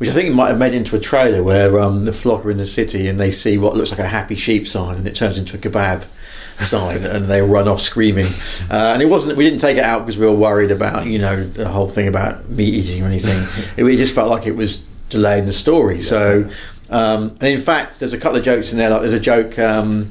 [0.00, 2.50] which I think it might have made into a trailer where um, the flock are
[2.50, 5.14] in the city and they see what looks like a happy sheep sign and it
[5.14, 6.06] turns into a kebab.
[6.56, 8.26] sign, and they run off screaming.
[8.70, 9.36] Uh, and it wasn't.
[9.36, 12.08] We didn't take it out because we were worried about you know the whole thing
[12.08, 13.72] about meat eating or anything.
[13.76, 16.00] it, we just felt like it was delaying the story.
[16.00, 16.50] So,
[16.88, 18.90] um, and in fact, there's a couple of jokes in there.
[18.90, 19.58] Like there's a joke.
[19.58, 20.10] Um,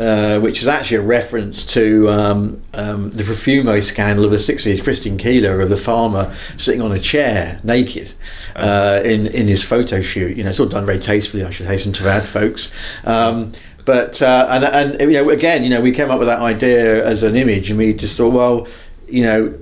[0.00, 4.82] uh, which is actually a reference to um, um, the Profumo scandal of the 60s.
[4.82, 8.12] Christine Keeler of the farmer sitting on a chair naked
[8.56, 10.36] uh, in in his photo shoot.
[10.36, 11.44] You know, it's all done very tastefully.
[11.44, 12.72] I should hasten to add, folks.
[13.06, 13.52] Um,
[13.88, 14.64] but uh, and
[15.00, 17.70] and you know, again, you know, we came up with that idea as an image,
[17.70, 18.68] and we just thought, well,
[19.08, 19.58] you know,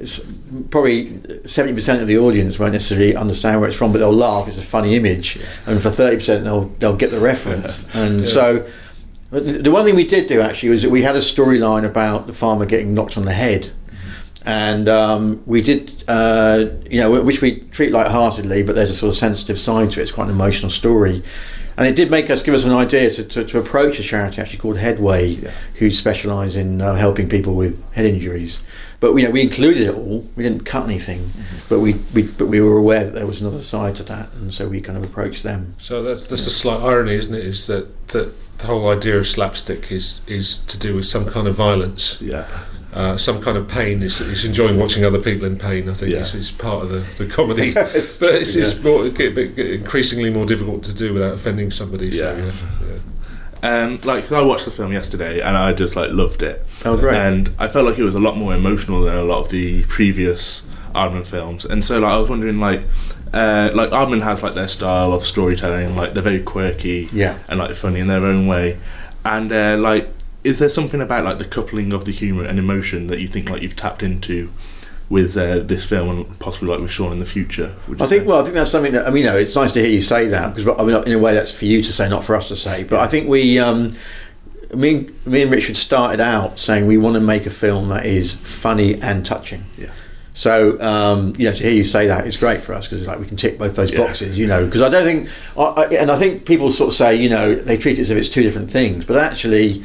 [0.71, 4.49] probably seventy percent of the audience won't necessarily understand where it's from, but they'll laugh.
[4.49, 7.87] It's a funny image, and for thirty percent, they'll they'll get the reference.
[7.97, 8.71] And so, but
[9.31, 12.33] the one thing we did do actually was that we had a storyline about the
[12.33, 13.71] farmer getting knocked on the head.
[14.49, 19.11] And um, we did, uh, you know, which we treat light-heartedly, but there's a sort
[19.11, 20.05] of sensitive side to it.
[20.05, 21.21] It's quite an emotional story,
[21.77, 24.41] and it did make us give us an idea to, to, to approach a charity
[24.41, 25.37] actually called Headway,
[25.81, 28.61] who specialise in uh, helping people with head injuries.
[29.01, 30.27] But you know, we included it all.
[30.37, 31.29] We didn't cut anything,
[31.69, 34.53] but we, we but we were aware that there was another side to that, and
[34.55, 35.75] so we kind of approached them.
[35.79, 37.45] So that's that's a slight irony, isn't it?
[37.45, 41.47] Is that that the whole idea of slapstick is is to do with some kind
[41.47, 42.47] of violence, Yeah.
[42.95, 44.03] uh, some kind of pain.
[44.03, 45.91] Is, is enjoying watching other people in pain.
[45.91, 46.21] I think Yeah.
[46.21, 50.31] is, is part of the, the comedy, but it's, it's more, it get, get increasingly
[50.31, 52.11] more difficult to do without offending somebody.
[52.13, 52.39] So, Yeah.
[52.47, 52.53] yeah,
[52.89, 52.99] yeah.
[53.63, 56.65] Um, like 'cause I watched the film yesterday and I just like loved it.
[56.85, 57.17] Oh, great.
[57.17, 59.85] And I felt like it was a lot more emotional than a lot of the
[59.85, 60.63] previous
[60.95, 61.65] Aardman films.
[61.65, 62.83] And so like I was wondering like
[63.35, 67.37] uh, like Aardman has like their style of storytelling, like they're very quirky Yeah.
[67.49, 68.77] and like funny in their own way.
[69.25, 70.09] And uh, like
[70.45, 73.51] is there something about like the coupling of the humour and emotion that you think
[73.51, 74.49] like you've tapped into
[75.09, 77.75] with uh, this film and possibly like with Sean in the future?
[78.01, 78.27] I think say?
[78.27, 80.01] well, I think that's something that I mean, you know, it's nice to hear you
[80.01, 82.35] say that because I mean, in a way, that's for you to say, not for
[82.35, 82.85] us to say.
[82.85, 83.95] But I think we, um,
[84.75, 88.05] me, and- me and Richard started out saying we want to make a film that
[88.07, 89.65] is funny and touching.
[89.79, 89.93] Yeah.
[90.35, 93.09] So um, you know, to hear you say that is great for us because it's
[93.09, 93.99] like we can tick both those Yeah.
[93.99, 94.67] boxes, you know.
[94.67, 97.55] Because I don't think, I, I, and I think people sort of say, you know,
[97.55, 99.83] they treat it as if it's two different things, but actually,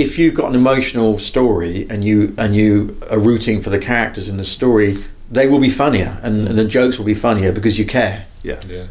[0.00, 4.28] if you've got an emotional story and you and you are rooting for the characters
[4.28, 4.96] in the story,
[5.30, 8.26] they will be funnier and, and the jokes will be funnier because you care.
[8.42, 8.60] yeah.
[8.66, 8.86] Yeah.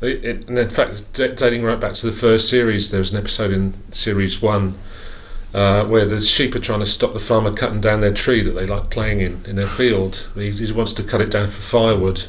[0.00, 3.12] It, it, and in fact, d- dating right back to the first series, there was
[3.12, 4.74] an episode in series one
[5.54, 8.52] uh, where the sheep are trying to stop the farmer cutting down their tree that
[8.52, 10.30] they like playing in in their field.
[10.36, 12.24] He, he wants to cut it down for firewood,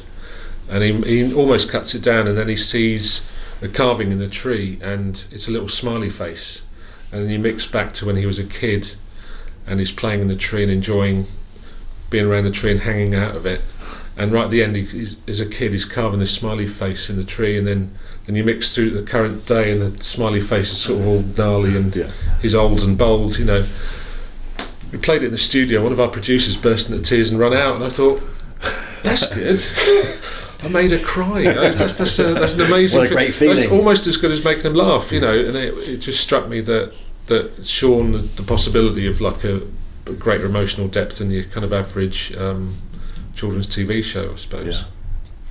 [0.70, 4.28] and he, he almost cuts it down, and then he sees a carving in the
[4.28, 6.65] tree, and it's a little smiley face.
[7.12, 8.94] And then you mix back to when he was a kid,
[9.66, 11.26] and he's playing in the tree and enjoying
[12.10, 13.60] being around the tree and hanging out of it.
[14.18, 17.10] And right at the end, he, he's, as a kid, he's carving this smiley face
[17.10, 17.90] in the tree, and then
[18.26, 21.22] then you mix through the current day, and the smiley face is sort of all
[21.22, 22.10] gnarly, and Yeah.
[22.42, 23.38] he's old and bold.
[23.38, 23.64] You know,
[24.90, 25.82] we played it in the studio.
[25.82, 28.20] One of our producers burst into tears and run out, and I thought,
[29.04, 29.60] "That's good."
[30.66, 31.42] I made her cry.
[31.44, 33.00] That's, that's, that's, a, that's an amazing.
[33.00, 33.48] What a great thing.
[33.48, 35.12] That's almost as good as making them laugh.
[35.12, 36.92] You know, and it, it just struck me that
[37.26, 39.62] that Sean, the, the possibility of like a,
[40.06, 42.74] a greater emotional depth than your kind of average um,
[43.34, 44.86] children's TV show, I suppose.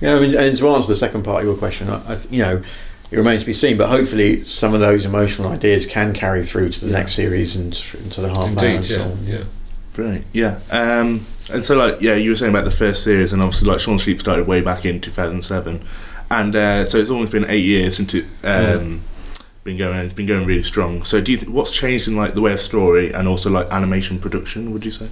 [0.00, 2.16] Yeah, yeah, I mean, and to answer the second part of your question, I, I,
[2.30, 2.62] you know,
[3.10, 3.76] it remains to be seen.
[3.76, 7.66] But hopefully, some of those emotional ideas can carry through to the next series and
[8.04, 9.26] into the half hour Indeed, and so yeah, on.
[9.26, 9.44] yeah.
[9.96, 10.26] Brilliant.
[10.34, 10.60] Yeah.
[10.70, 13.80] Um, and so, like, yeah, you were saying about the first series, and obviously, like,
[13.80, 15.80] Shaun Sheep started way back in 2007.
[16.30, 19.00] And uh, so it's almost been eight years since it um,
[19.64, 21.02] been going, it's been going really strong.
[21.02, 23.70] So, do you th- what's changed in, like, the way of story and also, like,
[23.70, 25.08] animation production, would you say?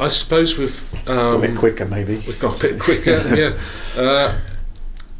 [0.00, 2.16] I suppose we've A um, bit quicker, maybe.
[2.26, 3.20] we've got a bit quicker.
[3.36, 3.56] yeah.
[3.96, 4.40] Uh,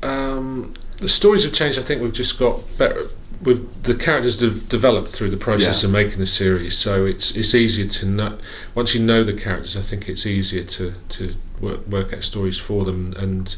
[0.02, 1.78] um, the stories have changed.
[1.78, 3.04] I think we've just got better.
[3.42, 5.88] With the characters have developed through the process Yeah.
[5.88, 8.38] of making the series, so it's it's easier to know.
[8.74, 12.58] Once you know the characters, I think it's easier to to work work out stories
[12.58, 13.14] for them.
[13.18, 13.56] And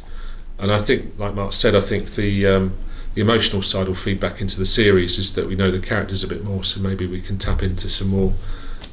[0.58, 2.72] and I think, like Mark said, I think the um,
[3.14, 5.18] the emotional side will feed back into the series.
[5.18, 7.88] Is that we know the characters a bit more, so maybe we can tap into
[7.90, 8.32] some more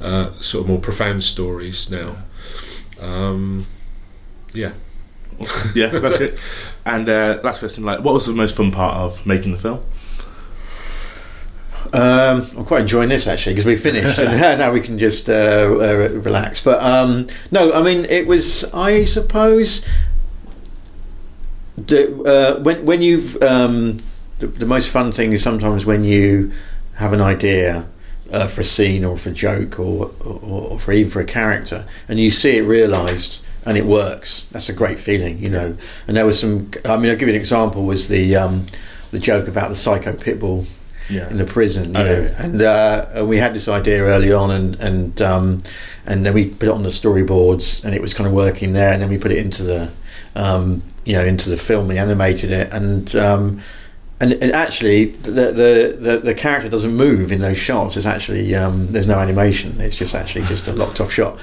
[0.02, 2.16] uh, sort of more profound stories now.
[3.02, 3.66] Um,
[4.54, 4.72] yeah.
[5.74, 6.38] Yeah, that's good.
[6.86, 9.80] And uh, last question, like, what was the most fun part of making the film?
[11.94, 15.34] Um, I'm quite enjoying this actually because we finished and now we can just uh,
[15.34, 16.62] uh, relax.
[16.62, 19.86] But um, no, I mean it was, I suppose,
[21.78, 23.98] the, uh, when when you've um,
[24.40, 26.52] the, the most fun thing is sometimes when you
[26.96, 27.88] have an idea
[28.32, 31.26] uh, for a scene or for a joke or, or, or for even for a
[31.26, 34.46] character and you see it realised and it works.
[34.52, 35.78] That's a great feeling, you know.
[36.08, 36.72] And there was some.
[36.86, 37.86] I mean, I'll give you an example.
[37.86, 38.66] Was the um,
[39.12, 40.66] the joke about the psycho pit bull
[41.12, 41.30] Yeah.
[41.30, 42.22] in the prison, you Oh, know.
[42.22, 42.44] yeah.
[42.44, 45.64] And, uh, and we had this idea early on, and and um,
[46.08, 48.94] and then we put it on the storyboards, and it was kind of working there,
[48.94, 49.92] and then we put it into the
[50.36, 53.16] um, you know into the film, we animated it, and.
[53.16, 53.62] Um,
[54.24, 57.98] and, and actually, the, the, the, the character doesn't move in those shots.
[57.98, 59.82] It's actually um, there's no animation.
[59.82, 61.40] It's just actually just a locked off shot.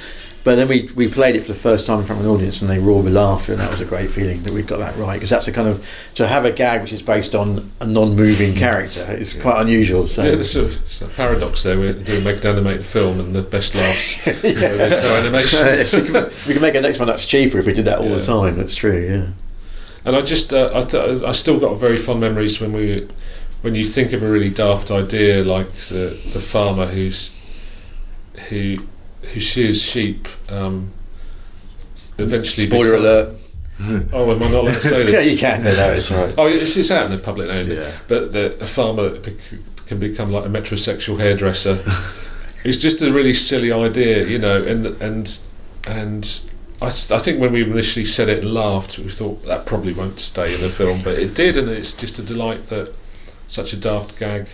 [0.49, 2.63] But then we, we played it for the first time in front of an audience,
[2.63, 4.97] and they roared with laughter, and that was a great feeling that we'd got that
[4.97, 5.13] right.
[5.13, 8.55] Because that's a kind of to have a gag which is based on a non-moving
[8.55, 9.05] character.
[9.11, 10.09] It's quite unusual.
[10.09, 11.79] So Yeah, there's a, there's a paradox there.
[11.79, 14.27] We're doing make an animated film, and the best laughs.
[14.43, 14.53] Yeah.
[14.55, 15.59] There's no animation.
[15.67, 17.99] Yes, we, can, we can make a next one that's cheaper if we did that
[17.99, 18.57] all the time.
[18.57, 19.07] That's true.
[19.07, 19.27] Yeah.
[20.07, 23.07] And I just, uh, I, th- I still got very fond memories when we,
[23.61, 27.37] when you think of a really daft idea like the the farmer who's,
[28.49, 28.79] who,
[29.23, 30.29] who shears sheep.
[30.51, 30.91] Um,
[32.19, 33.35] eventually, Spoiler become- alert.
[34.13, 35.13] Oh, am I not allowed to say this?
[35.13, 35.63] yeah, you can.
[35.63, 36.35] No, no, it's all right.
[36.37, 37.61] Oh, it's, it's out in the public now.
[37.61, 37.93] Yeah.
[38.09, 39.15] But the, a farmer
[39.87, 41.79] can become like a metrosexual hairdresser.
[42.65, 45.41] it's just a really silly idea, you know, and and
[45.87, 46.43] and
[46.83, 49.93] I, s- I think when we initially said it and laughed, we thought that probably
[49.93, 52.93] won't stay in the film, but it did, and it's just a delight that
[53.47, 54.49] such a daft gag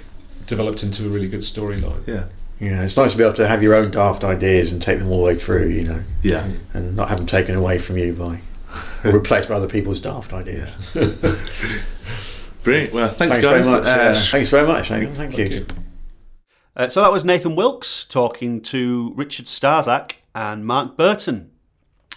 [0.46, 2.06] developed into a really good storyline.
[2.06, 2.26] Yeah.
[2.60, 5.08] Yeah, it's nice to be able to have your own daft ideas and take them
[5.10, 6.48] all the way through, you know, Yeah.
[6.72, 8.40] and not have them taken away from you by
[9.10, 10.74] replaced by other people's daft ideas.
[12.62, 12.92] Brilliant.
[12.94, 13.66] Well, thanks, Thanks guys.
[13.66, 13.84] very much.
[13.86, 14.14] Uh, yeah.
[14.14, 14.90] Thanks very much.
[14.90, 15.12] Nathan.
[15.14, 15.56] Thank, Thank you.
[15.58, 15.66] you.
[16.76, 21.50] Uh, so that was Nathan Wilkes talking to Richard Starzak and Mark Burton.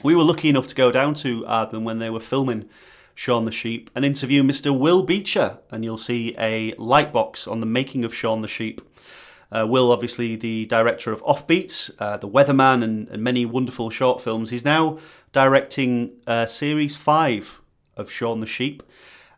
[0.03, 2.69] We were lucky enough to go down to Aardman when they were filming
[3.13, 4.77] Shaun the Sheep and interview Mr.
[4.77, 8.81] Will Becher, and you'll see a light box on the making of Shaun the Sheep.
[9.49, 14.21] Uh, Will, obviously the director of Offbeat, uh, The Weatherman, and, and many wonderful short
[14.21, 14.49] films.
[14.49, 14.99] He's now
[15.31, 17.61] directing uh, series five
[17.95, 18.83] of Shaun the Sheep,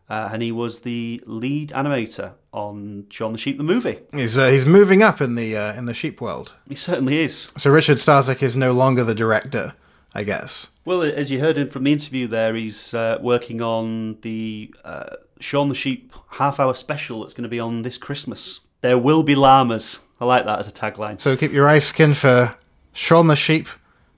[0.10, 4.00] uh, and he was the lead animator on Shaun the Sheep the movie.
[4.12, 6.54] He's uh, he's moving up in the uh, in the sheep world.
[6.68, 7.52] He certainly is.
[7.58, 9.76] So Richard Starzak is no longer the director,
[10.16, 10.72] I guess.
[10.86, 15.68] Well, as you heard from the interview there, he's uh, working on the uh, Shaun
[15.68, 18.62] the Sheep half hour special that's going to be on this Christmas.
[18.82, 20.02] There will be llamas.
[20.22, 21.20] I like that as a tagline.
[21.20, 22.56] So keep your eyes skinned for
[22.94, 23.68] Shaun the Sheep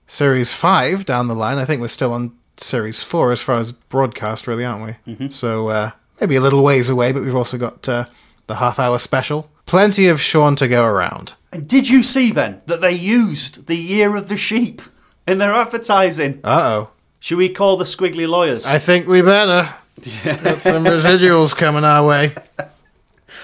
[0.08, 1.58] series five down the line.
[1.58, 5.14] I think we're still on series four as far as broadcast, really, aren't we?
[5.14, 5.30] Mm-hmm.
[5.30, 8.06] So uh, maybe a little ways away, but we've also got uh,
[8.48, 9.50] the half hour special.
[9.66, 11.34] Plenty of Shaun to go around.
[11.52, 14.82] And did you see, Ben, that they used the year of the sheep
[15.28, 16.40] in their advertising?
[16.44, 16.92] Uh oh.
[17.20, 18.66] Should we call the squiggly lawyers?
[18.66, 19.70] I think we better.
[20.24, 22.36] Got some residuals coming our way.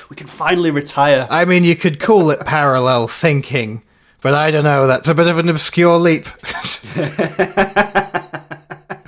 [0.10, 1.28] we can finally retire.
[1.30, 3.84] I mean, you could call it parallel thinking,
[4.22, 4.88] but I don't know.
[4.88, 6.26] That's a bit of an obscure leap.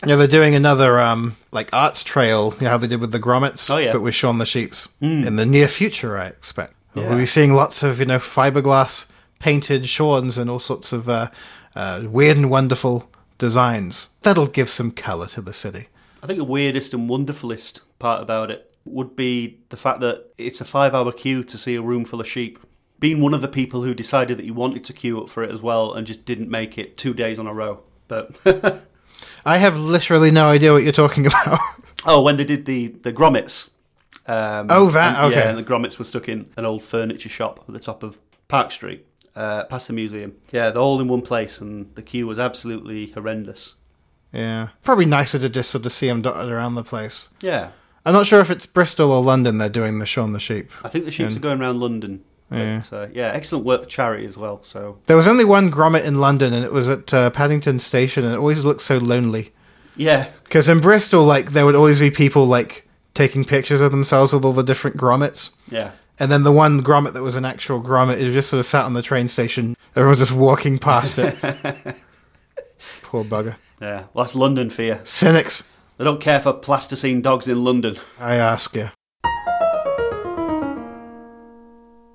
[0.05, 2.53] yeah, they're doing another um, like arts trail.
[2.59, 3.91] You know how they did with the Gromits, Oh, yeah.
[3.91, 6.17] but with Shaun the Sheep's in the near future.
[6.17, 7.09] I expect Yeah.
[7.09, 9.07] we'll be seeing lots of you know fiberglass
[9.39, 11.29] painted Shauns and all sorts of uh,
[11.75, 14.09] uh, weird and wonderful designs.
[14.21, 15.87] That'll give some colour to the city.
[16.21, 20.61] I think the weirdest and wonderfulest part about it would be the fact that it's
[20.61, 22.59] a five hour queue to see a room full of sheep.
[22.99, 25.51] Being one of the people who decided that you wanted to queue up for it
[25.51, 27.81] as well and just didn't make it two days on a row.
[28.09, 28.35] But
[29.45, 31.59] I have literally no idea what you're talking about.
[32.05, 33.69] oh, when they did the the Gromits.
[34.27, 35.39] Um, Oh, that, and- okay.
[35.43, 38.19] Yeah, and the Gromits were stuck in an old furniture shop at the top of
[38.47, 39.05] Park Street,
[39.35, 40.35] uh, past the museum.
[40.51, 43.75] Yeah, they're all in one place, and the queue was absolutely horrendous.
[44.33, 47.29] yeah, probably nicer to just sort of see them dotted around the place.
[47.41, 47.71] Yeah,
[48.05, 50.71] I'm not sure if it's Bristol or London they're doing the Shaun the Sheep.
[50.83, 52.23] I think the sheeps are going around London.
[52.51, 52.81] Yeah.
[52.89, 54.63] But, uh, yeah, excellent work for charity as well.
[54.63, 58.25] So There was only one Gromit in London, and it was at uh, Paddington Station,
[58.25, 59.53] and it always looked so lonely.
[59.95, 64.33] yeah, Because in Bristol, like there would always be people like taking pictures of themselves
[64.33, 65.91] with all the different Gromits, yeah.
[66.19, 68.85] and then the one Gromit that was an actual Gromit is just sort of sat
[68.85, 69.75] on the train station.
[69.95, 71.35] Everyone's just walking past it.
[73.03, 73.57] Poor bugger.
[73.81, 74.99] Yeah, well, that's London for you.
[75.03, 75.63] Cynics,
[75.99, 77.99] They don't care for plasticine dogs in London.
[78.17, 78.89] I ask you.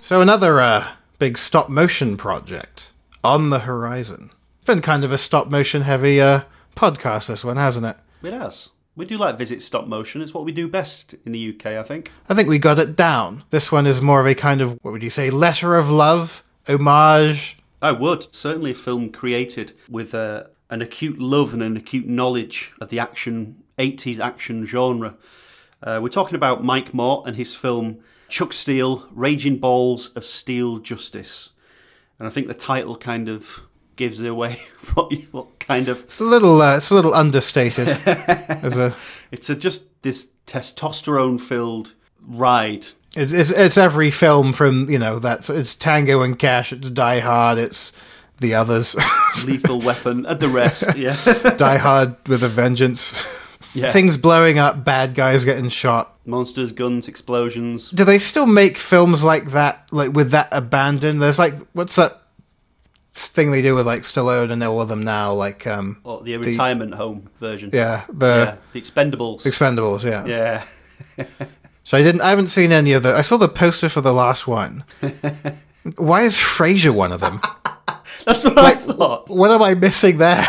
[0.00, 2.92] So another uh, big stop motion project
[3.22, 4.30] on the horizon.
[4.56, 6.44] It's been kind of a stop motion heavy uh,
[6.74, 7.98] podcast, this one, hasn't it?
[8.22, 8.70] It has.
[8.96, 10.22] We do like visit stop motion.
[10.22, 12.10] It's what we do best in the UK, I think.
[12.26, 13.44] I think we got it down.
[13.50, 16.42] This one is more of a kind of, what would you say, letter of love,
[16.66, 17.58] homage.
[17.82, 18.34] I would.
[18.34, 22.98] Certainly a film created with uh, an acute love and an acute knowledge of the
[22.98, 25.14] action, 80s action genre.
[25.82, 27.98] Uh, we're talking about Mike Mort and his film
[28.28, 31.50] Chuck Steel, Raging Balls of Steel Justice.
[32.18, 33.60] And I think the title kind of
[33.96, 34.60] gives away
[34.94, 37.88] what, you- what kind of It's a little, uh, it's a little understated.
[38.06, 38.96] As a,
[39.30, 41.92] It's a, just this testosterone filled
[42.26, 42.86] ride.
[43.16, 47.20] It's, it's it's every film from you know that's it's Tango and Cash, it's Die
[47.20, 47.92] Hard, it's
[48.40, 48.96] the others,
[49.46, 50.96] Lethal Weapon, and the rest.
[50.96, 51.14] Yeah,
[51.56, 53.14] Die Hard with a Vengeance,
[53.74, 53.92] yeah.
[53.92, 56.16] things blowing up, bad guys getting shot.
[56.24, 57.90] monsters, guns, explosions.
[57.90, 61.18] Do they still make films like that, like with that abandon?
[61.18, 62.20] There's like what's that
[63.12, 66.36] thing they do with like Stallone and all of them now, like um Or the
[66.36, 67.70] retirement home version.
[67.72, 69.42] yeah Yeah, the the Expendables.
[69.42, 70.64] Expendables, yeah.
[71.16, 71.26] yeah.
[71.86, 72.22] So I didn't.
[72.22, 73.14] I haven't seen any of the.
[73.14, 74.84] I saw the poster for the last one.
[75.96, 77.42] Why is Frasier one of them?
[78.24, 79.28] That's what I thought.
[79.28, 80.46] What am I missing there?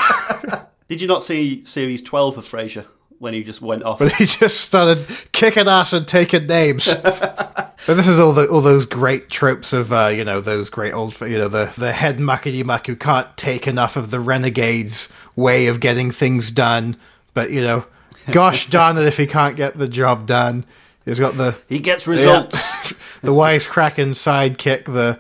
[0.88, 2.86] Did you not see series 12 of Frasier
[3.20, 4.00] when he just went off?
[4.00, 6.94] but he just started kicking ass and taking names.
[7.04, 10.94] but this is all the all those great tropes of uh, you know those great
[10.94, 15.12] old you know the the head muckety muck who can't take enough of the renegades
[15.36, 16.98] way of getting things done.
[17.34, 17.86] But you know,
[18.32, 20.66] gosh darn it if he can't get the job done.
[21.06, 22.94] He's got the he gets results.
[23.22, 25.20] the wisecracking sidekick, the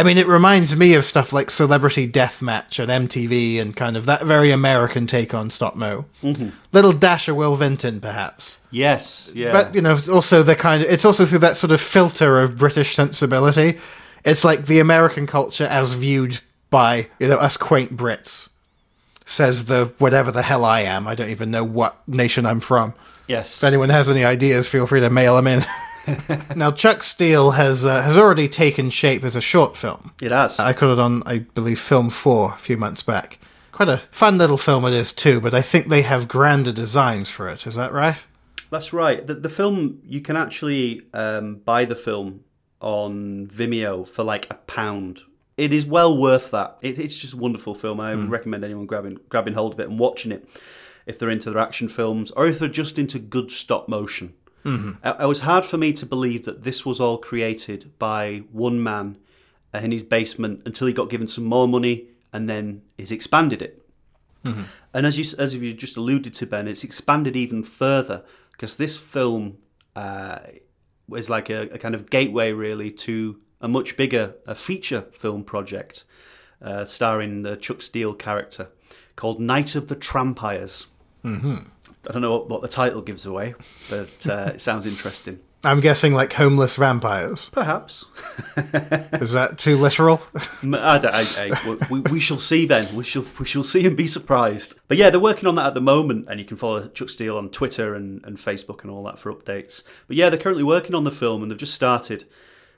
[0.00, 4.06] I mean, it reminds me of stuff like Celebrity Deathmatch and MTV and kind of
[4.06, 6.06] that very American take on stop mo.
[6.22, 6.48] Mm-hmm.
[6.72, 8.56] Little dash of Will Vinton, perhaps.
[8.70, 9.52] yes, yeah.
[9.52, 12.56] But, you know, also the kind of, it's also through that sort of filter of
[12.56, 13.78] British sensibility.
[14.24, 16.40] It's like the American culture as viewed
[16.70, 18.48] by, you know, us quaint Brits.
[19.26, 21.06] Says the whatever the hell I am.
[21.06, 22.94] I don't even know what nation I'm from.
[23.28, 23.58] yes.
[23.58, 25.62] If anyone has any ideas, feel free to mail them in.
[26.56, 30.12] now, Chuck Steel has uh, has already taken shape as a short film.
[30.20, 30.58] it has.
[30.58, 33.38] I caught it on, I believe, Film Four a few months back.
[33.72, 37.30] Quite a fun little film it is too, but I think they have grander designs
[37.30, 37.66] for it.
[37.66, 38.16] Is that right?
[38.70, 39.26] That's right.
[39.26, 42.44] The, the film, you can actually um, buy the film
[42.80, 45.22] on Vimeo for like a pound.
[45.56, 46.78] It is well worth that.
[46.80, 48.00] It, it's just a wonderful film.
[48.00, 50.48] I would recommend anyone grabbing grabbing hold of it and watching it
[51.06, 54.34] if they're into their action films or if they're just into good stop motion.
[54.64, 55.06] Mm-hmm.
[55.06, 58.82] It, it was hard for me to believe that this was all created by one
[58.82, 59.18] man
[59.72, 63.82] in his basement until he got given some more money and then he's expanded it.
[64.94, 68.22] And as you as you just alluded to, Ben, it's expanded even further
[68.52, 69.58] because this film
[69.94, 70.40] uh,
[71.08, 75.44] was like a, a kind of gateway, really, to a much bigger a feature film
[75.44, 76.04] project
[76.62, 78.68] uh, starring the Chuck Steel character
[79.16, 80.86] called Night of the Trampires.
[81.24, 81.56] Mm-hmm.
[82.08, 83.54] I don't know what, what the title gives away,
[83.88, 85.40] but uh, it sounds interesting.
[85.62, 87.50] I'm guessing like homeless vampires.
[87.52, 88.06] Perhaps.
[88.56, 90.22] Is that too literal?
[90.62, 92.94] I don't- I- I- we, we shall see, Ben.
[92.96, 94.76] We shall we shall see and be surprised.
[94.88, 97.36] But yeah, they're working on that at the moment, and you can follow Chuck Steel
[97.36, 99.82] on Twitter and, and Facebook and all that for updates.
[100.08, 102.24] But yeah, they're currently working on the film, and they've just started.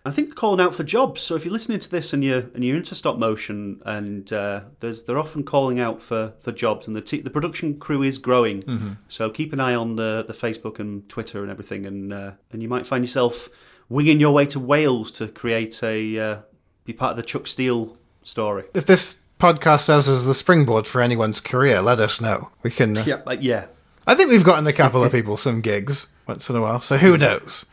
[0.04, 1.22] I think they're calling out for jobs.
[1.22, 4.62] So if you're listening to this and you're and you're into stop motion, and uh,
[4.80, 8.18] there's they're often calling out for, for jobs, and the t- the production crew is
[8.18, 8.96] growing.
[9.08, 12.62] So keep an eye on the, the Facebook and Twitter and everything, and uh, and
[12.62, 13.48] you might find yourself
[13.88, 16.38] winging your way to Wales to create a uh,
[16.84, 18.64] be part of the Chuck Steel story.
[18.74, 22.50] if this podcast serves as the springboard for anyone's career, let us know.
[22.62, 22.96] We can.
[22.96, 23.66] Uh, Yeah, yeah.
[24.06, 26.96] I think we've gotten a couple of people some gigs once in a while, so
[26.96, 27.64] who knows?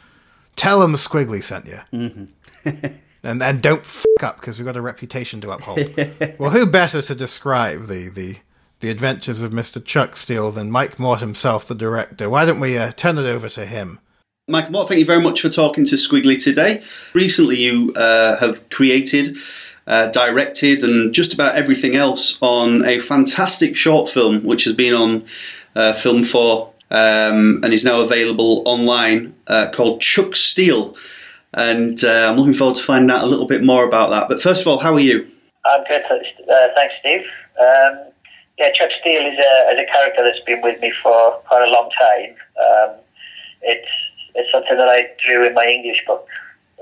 [0.60, 1.80] Tell them Squiggly sent you.
[1.94, 2.88] Mm-hmm.
[3.24, 5.80] and and don't f up because we've got a reputation to uphold.
[6.38, 8.36] well, who better to describe the, the
[8.82, 9.84] the adventures of Mr.
[9.84, 12.30] Chuck Steel than Mike Mort himself, the director?
[12.30, 14.00] Why don't we uh, turn it over to him?
[14.50, 16.84] Mike Mort, thank you very much for talking to Squiggly today.
[17.14, 19.38] Recently, you uh, have created,
[19.88, 24.94] uh, directed, and just about everything else on a fantastic short film, which has been
[24.94, 25.26] on
[25.76, 30.96] uh, Film 4 um, and is now available online, uh, called Chuck Steel.
[31.54, 34.30] And uh, I'm looking forward to finding out a little bit more about that.
[34.30, 35.28] But first of all, how are you?
[35.66, 37.22] I'm good, uh, thanks, Steve.
[37.60, 38.10] Um,
[38.58, 41.72] yeah, Chuck Steel is a, is a character that's been with me for quite a
[41.72, 42.36] long time.
[42.60, 42.96] Um,
[43.62, 43.90] it's
[44.36, 46.28] it's something that I drew in my English book,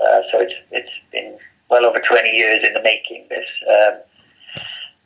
[0.00, 1.38] uh, so it's it's been
[1.70, 3.26] well over 20 years in the making.
[3.28, 3.98] This um,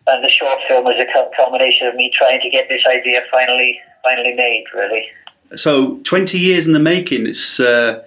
[0.06, 3.22] and the short film is a cul- culmination of me trying to get this idea
[3.30, 4.64] finally finally made.
[4.74, 5.06] Really,
[5.54, 8.04] So, 20 years in the making, it's, uh,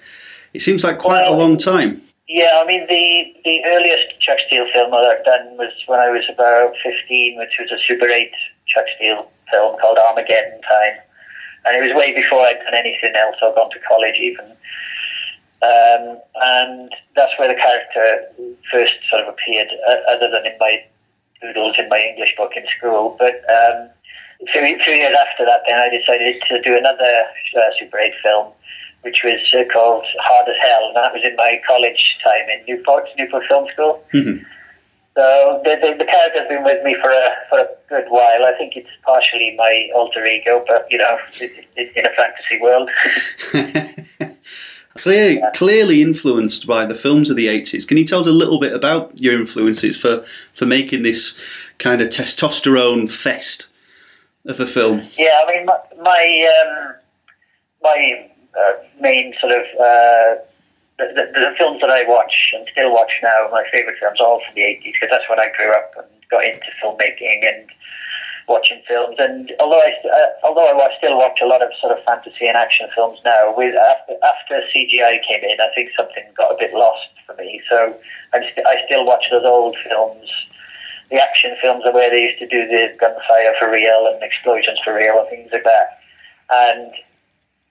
[0.53, 2.01] it seems like quite a long time.
[2.27, 6.09] Yeah, I mean the the earliest Chuck Steel film that I've done was when I
[6.09, 8.33] was about fifteen, which was a Super Eight
[8.65, 10.97] Chuck Steel film called Armageddon Time,
[11.65, 14.45] and it was way before I'd done anything else or gone to college even.
[15.61, 18.25] Um, and that's where the character
[18.71, 20.83] first sort of appeared, uh, other than in my
[21.45, 23.15] doodles in my English book in school.
[23.19, 23.89] But um,
[24.41, 27.13] a few, few years after that, then I decided to do another
[27.55, 28.53] uh, Super 8 film,
[29.01, 32.65] which was uh, called Hard as Hell, and that was in my college time in
[32.67, 34.03] Newport, Newport Film School.
[34.13, 34.45] Mhm.
[35.17, 38.43] So the, the, the character's been with me for a for a good while.
[38.43, 42.59] I think it's partially my alter ego, but you know, it, it, in a fantasy
[42.59, 42.89] world.
[44.95, 47.85] Clear, clearly influenced by the films of the 80s.
[47.85, 50.23] Can you tell us a little bit about your influences for,
[50.53, 51.41] for making this
[51.79, 53.67] kind of testosterone fest
[54.45, 55.01] of a film?
[55.17, 56.95] Yeah, I mean, my my, um,
[57.83, 60.41] my uh, main sort of uh,
[60.97, 64.27] the, the, the films that I watch and still watch now, my favourite films, are
[64.27, 67.69] all from the 80s because that's when I grew up and got into filmmaking and
[68.47, 69.15] watching films.
[69.19, 72.57] And although I uh, although I still watch a lot of sort of fantasy and
[72.57, 76.73] action films now, with after, after CGI came in, I think something got a bit
[76.73, 77.61] lost for me.
[77.69, 77.95] So
[78.33, 80.29] I'm st- I still watch those old films.
[81.11, 84.79] The action films are where they used to do the gunfire for real and explosions
[84.83, 85.99] for real and things like that.
[86.51, 86.91] And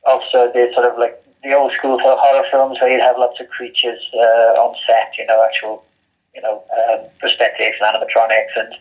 [0.07, 3.49] also the sort of like the old school horror films where you'd have lots of
[3.49, 5.85] creatures uh, on set, you know, actual,
[6.35, 8.75] you know, um, prosthetics and animatronics and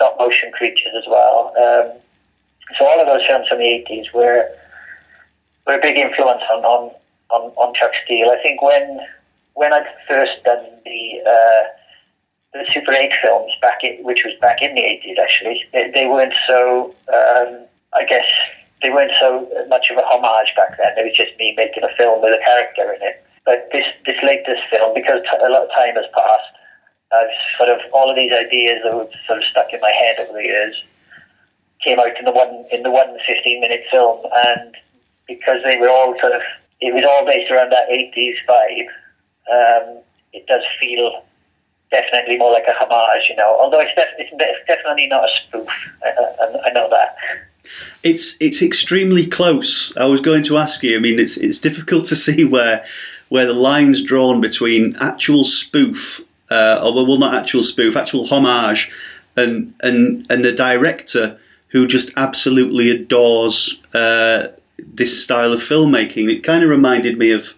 [0.00, 1.52] stop motion creatures as well.
[1.60, 2.00] Um,
[2.78, 4.48] so all of those films from the 80s were,
[5.66, 6.90] were a big influence on, on,
[7.28, 8.30] on, on Chuck Steel.
[8.30, 9.00] I think when
[9.54, 11.62] when I'd first done the uh,
[12.54, 16.06] the Super 8 films back in, which was back in the 80s actually, they, they
[16.06, 18.26] weren't so, um, I guess,
[18.82, 20.96] they weren't so much of a homage back then.
[20.96, 23.22] It was just me making a film with a character in it.
[23.44, 26.50] But this this latest film, because t- a lot of time has passed,
[27.12, 30.20] I've sort of all of these ideas that were sort of stuck in my head
[30.20, 30.76] over the years
[31.84, 34.76] came out in the one in the one 15 minute film, and
[35.26, 36.42] because they were all sort of
[36.80, 38.88] it was all based around that 80s vibe.
[39.50, 39.98] Um,
[40.32, 41.24] it does feel
[41.90, 43.56] definitely more like a homage, you know.
[43.60, 45.68] Although it's, def- it's definitely not a spoof.
[46.02, 47.16] I, I, I know that.
[48.02, 49.94] It's it's extremely close.
[49.96, 50.96] I was going to ask you.
[50.96, 52.82] I mean, it's it's difficult to see where
[53.28, 58.90] where the lines drawn between actual spoof, uh, or well, not actual spoof, actual homage,
[59.36, 64.48] and and and the director who just absolutely adores uh,
[64.78, 66.30] this style of filmmaking.
[66.30, 67.54] It kind of reminded me of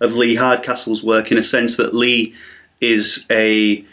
[0.00, 2.34] of Lee Hardcastle's work in a sense that Lee
[2.80, 3.84] is a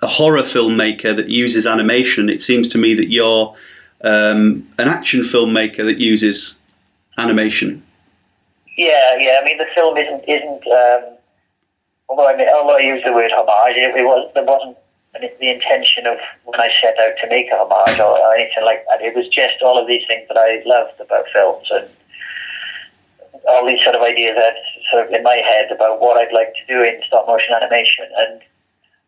[0.00, 2.28] a horror filmmaker that uses animation.
[2.28, 3.54] It seems to me that you're
[4.02, 6.60] um, an action filmmaker that uses
[7.16, 7.82] animation.
[8.76, 9.40] Yeah, yeah.
[9.40, 10.66] I mean, the film isn't isn't.
[10.66, 11.17] Um,
[12.08, 14.76] although I mean, although I use the word homage, it, it was there wasn't
[15.14, 19.02] the intention of when I set out to make a homage or, anything like that.
[19.02, 21.88] It was just all of these things that I loved about films and
[23.48, 24.54] all these sort of ideas that
[24.92, 28.06] sort of in my head about what I'd like to do in stop motion animation.
[28.16, 28.40] And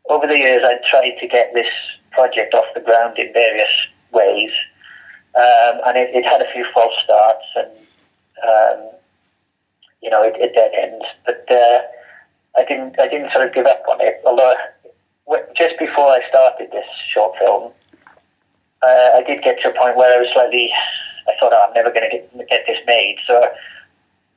[0.09, 1.71] over the years, I'd tried to get this
[2.11, 3.71] project off the ground in various
[4.13, 4.51] ways.
[5.37, 7.71] Um, and it, it, had a few false starts and,
[8.43, 8.91] um,
[10.03, 11.05] you know, it, it dead ends.
[11.25, 12.00] But uh, I
[12.71, 14.23] didn't, I didn't sort of give up on it.
[14.25, 14.55] Although
[15.59, 17.75] just before I started this short film,
[18.87, 20.71] uh, I did get to a point where I was slightly,
[21.27, 23.19] I thought, oh, I'm never going to get this made.
[23.27, 23.35] So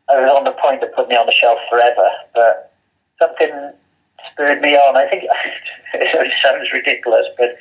[0.10, 2.10] I was on the point of putting it on the shelf forever.
[2.34, 2.74] But
[3.22, 3.72] something
[4.34, 4.98] spurred me on.
[4.98, 5.24] I think
[5.94, 7.56] it sounds ridiculous, but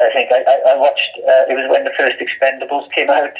[0.00, 1.12] I think I, I, I watched.
[1.20, 3.36] Uh, it was when the first Expendables came out.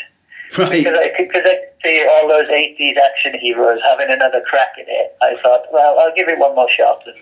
[0.58, 0.84] Right.
[0.84, 5.16] Because I, because I see all those 80s action heroes having another crack at it,
[5.20, 7.16] I thought, well, I'll give it one more shot and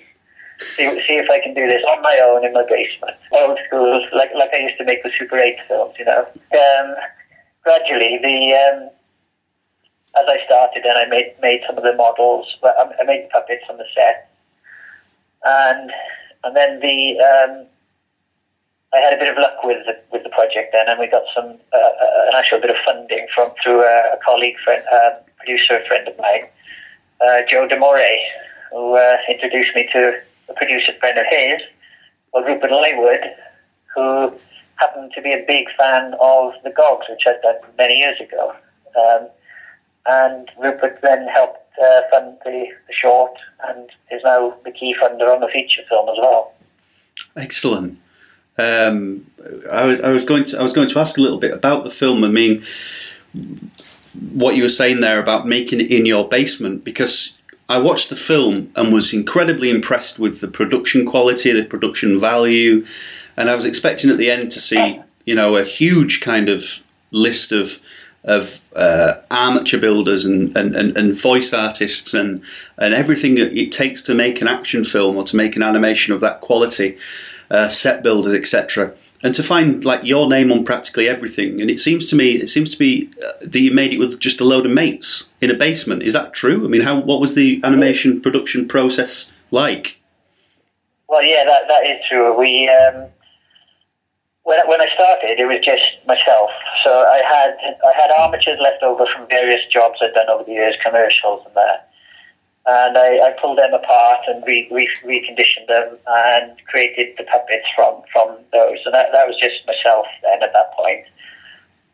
[0.60, 3.16] see, see if I can do this on my own in my basement.
[3.32, 6.20] Old school, like like I used to make the Super 8 films, you know.
[6.20, 6.94] Um,
[7.64, 8.90] gradually, the um,
[10.16, 13.78] as I started and I made made some of the models, I made puppets on
[13.78, 14.30] the set,
[15.44, 15.90] and
[16.44, 17.66] and then the um,
[18.94, 21.22] I had a bit of luck with the, with the project then, and we got
[21.34, 25.10] some uh, uh an actual bit of funding from through a, a colleague, friend, uh,
[25.38, 26.44] producer friend of mine,
[27.20, 28.06] uh, Joe Demore,
[28.70, 31.60] who uh, introduced me to a producer friend of his,
[32.32, 33.24] well, Rupert Lywood,
[33.94, 34.32] who
[34.76, 38.54] happened to be a big fan of the Gogs, which I'd done many years ago.
[38.98, 39.28] Um,
[40.06, 43.32] and Rupert then helped uh, fund the, the short
[43.68, 46.52] and is now the key funder on the feature film as well.
[47.36, 47.98] Excellent.
[48.58, 49.26] Um,
[49.70, 51.84] I, was, I was going to I was going to ask a little bit about
[51.84, 52.24] the film.
[52.24, 52.62] I mean,
[54.32, 57.38] what you were saying there about making it in your basement because
[57.68, 62.84] I watched the film and was incredibly impressed with the production quality, the production value,
[63.36, 66.82] and I was expecting at the end to see you know a huge kind of
[67.10, 67.80] list of
[68.24, 72.44] of uh, amateur builders and, and, and, and, voice artists and
[72.78, 76.14] and everything that it takes to make an action film or to make an animation
[76.14, 76.96] of that quality,
[77.52, 78.94] uh, set builders, etc.
[79.22, 82.48] And to find like your name on practically everything, and it seems to me, it
[82.48, 85.50] seems to be uh, that you made it with just a load of mates in
[85.50, 86.02] a basement.
[86.02, 86.64] Is that true?
[86.64, 90.00] I mean, how what was the animation production process like?
[91.08, 92.36] Well, yeah, that that is true.
[92.36, 93.06] We um,
[94.42, 96.50] when when I started, it was just myself.
[96.84, 97.54] So I had
[97.86, 101.54] I had armatures left over from various jobs I'd done over the years, commercials and
[101.54, 101.91] that.
[102.66, 107.66] And I, I pulled them apart and re, re, reconditioned them and created the puppets
[107.74, 108.78] from, from those.
[108.84, 111.04] And that, that was just myself then at that point.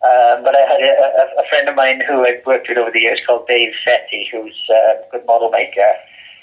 [0.04, 2.90] Um, but I had a, a, a, friend of mine who I'd worked with over
[2.92, 5.92] the years called Dave Setti, who's a good model maker.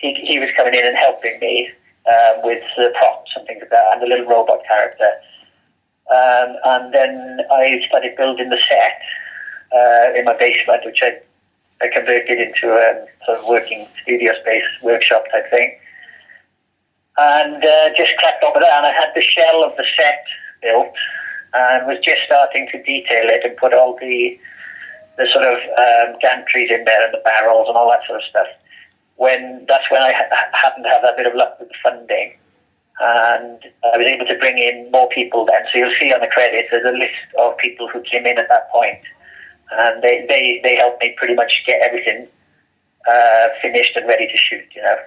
[0.02, 1.70] He, he was coming in and helping me
[2.06, 5.10] um, with the props and things like that, and the little robot character.
[6.12, 9.02] Um, and then I started building the set
[9.72, 11.22] uh, in my basement, which I,
[11.82, 15.78] I converted into a sort of working studio space, workshop type thing.
[17.18, 18.84] And uh, just cracked on with that.
[18.84, 20.24] And I had the shell of the set
[20.62, 20.94] built
[21.54, 24.38] and was just starting to detail it and put all the
[25.18, 28.26] the sort of um, gantries in there and the barrels and all that sort of
[28.30, 28.48] stuff.
[29.16, 32.36] When that's when I ha- happened to have that bit of luck with the funding,
[33.00, 35.64] and I was able to bring in more people then.
[35.72, 38.50] So you'll see on the credits there's a list of people who came in at
[38.50, 39.00] that point,
[39.72, 42.28] and they they, they helped me pretty much get everything
[43.08, 44.66] uh, finished and ready to shoot.
[44.76, 44.98] You know.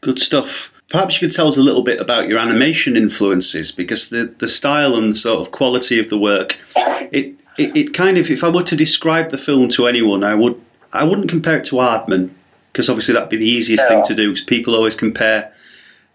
[0.00, 0.72] Good stuff.
[0.88, 4.46] Perhaps you could tell us a little bit about your animation influences, because the, the
[4.46, 8.44] style and the sort of quality of the work, it, it, it kind of, if
[8.44, 10.60] I were to describe the film to anyone, I would
[10.92, 12.30] I wouldn't compare it to Aardman,
[12.70, 15.52] because obviously that'd be the easiest thing to do, because people always compare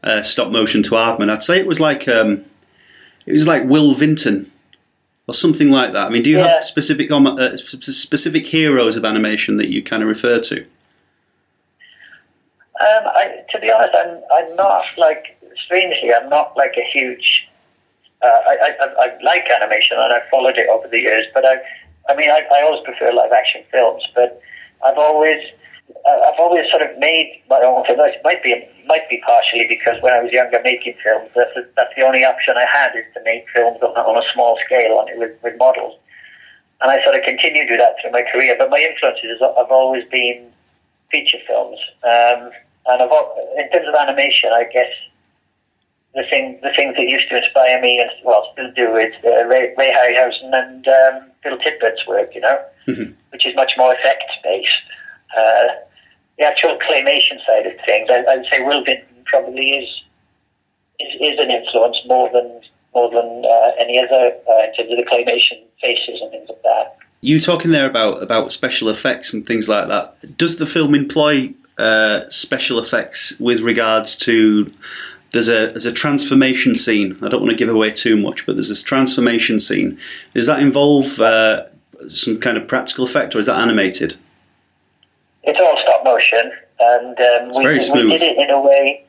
[0.04, 1.30] uh, stop motion to Aardman.
[1.30, 2.46] I'd say it was like um,
[3.26, 4.50] it was like Will Vinton
[5.28, 6.08] or something like that.
[6.08, 6.48] I mean, do you Yeah.
[6.48, 10.66] have specific um, uh, specific heroes of animation that you kind of refer to?
[12.82, 17.48] Um, I, to be honest, I'm I'm not like strangely, I'm not like a huge.
[18.24, 21.58] Uh, I, I I like animation and I've followed it over the years, but I
[22.10, 24.42] I mean I, I always prefer live action films, but
[24.84, 25.42] I've always
[26.08, 28.02] uh, I've always sort of made my own films.
[28.06, 28.54] It might be
[28.92, 32.24] might be partially because when I was younger making films, that's the, that's the only
[32.28, 35.18] option I had is to make films on, a- on a small scale on it
[35.18, 35.96] with, with models,
[36.82, 38.56] and I sort of continue to do that through my career.
[38.60, 40.52] But my influences have always been
[41.12, 41.80] feature films.
[42.04, 42.52] Um,
[42.90, 43.14] and I've,
[43.62, 44.92] in terms of animation, I guess
[46.16, 49.46] the thing, the things that used to inspire me, and well, still do, is uh,
[49.46, 52.34] Ray, Ray Harryhausen and um, Phil Tippett's work.
[52.36, 52.58] You know,
[53.32, 54.86] which is much more effects based.
[55.38, 55.68] Uh,
[56.38, 59.90] the actual claymation side of things, I, I'd say Will Vinton probably is,
[61.00, 62.62] is is an influence more than
[62.94, 66.62] more than uh, any other uh, in terms of the claymation faces and things like
[66.64, 66.98] that.
[67.22, 70.38] You talking there about about special effects and things like that.
[70.38, 74.72] Does the film employ uh, special effects with regards to?
[75.32, 77.18] There's a there's a transformation scene.
[77.22, 79.98] I don't want to give away too much, but there's this transformation scene.
[80.34, 81.68] Does that involve uh,
[82.10, 84.16] some kind of practical effect, or is that animated?
[85.44, 89.06] It's all stop motion, and um, we, we did it in a way.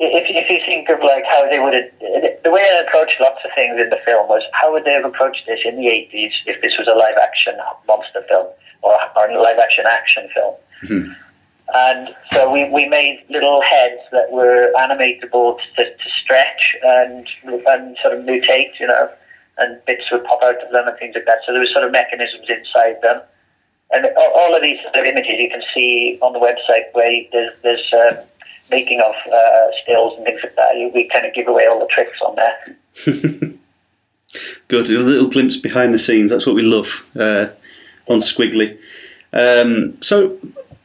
[0.00, 1.90] If, if you think of like how they would have,
[2.44, 5.04] the way I approached lots of things in the film was how would they have
[5.04, 7.54] approached this in the eighties if this was a live action
[7.86, 8.46] monster film
[8.82, 10.54] or, or a live action action film.
[11.74, 17.96] And so we, we made little heads that were animatable to, to stretch and and
[18.00, 19.10] sort of mutate, you know,
[19.58, 21.40] and bits would pop out of them and things like that.
[21.44, 23.20] So there was sort of mechanisms inside them.
[23.90, 27.92] And all, of these of images you can see on the website where there's, there's
[27.92, 28.24] uh,
[28.70, 30.74] making of uh, stills and things like that.
[30.94, 32.76] We kind of give away all the tricks on there.
[34.68, 36.30] Good, a little glimpse behind the scenes.
[36.30, 37.48] That's what we love uh,
[38.08, 38.78] on Squiggly.
[39.32, 40.38] Um, so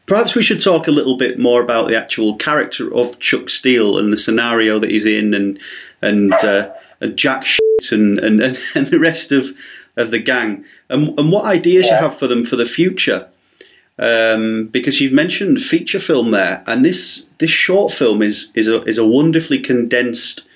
[0.05, 3.97] perhaps we should talk a little bit more about the actual character of Chuck Steel
[3.97, 5.59] and the scenario that he's in, and
[6.01, 7.45] and, uh, and Jack
[7.91, 8.41] and, and,
[8.75, 9.51] and the rest of,
[9.97, 13.29] of the gang, and, and what ideas you have for them for the future.
[13.99, 18.81] Um, because you've mentioned feature film there, and this this short film is is a
[18.83, 20.49] is a wonderfully condensed.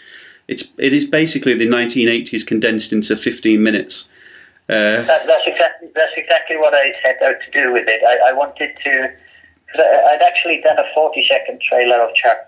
[0.47, 4.09] It's it is basically the 1980s condensed into 15 minutes.
[4.69, 8.01] Uh, That, that's exactly that's exactly what I set out to do with it.
[8.03, 9.09] I, I wanted to.
[9.72, 12.47] Cause I, I'd actually done a forty-second trailer of Chuck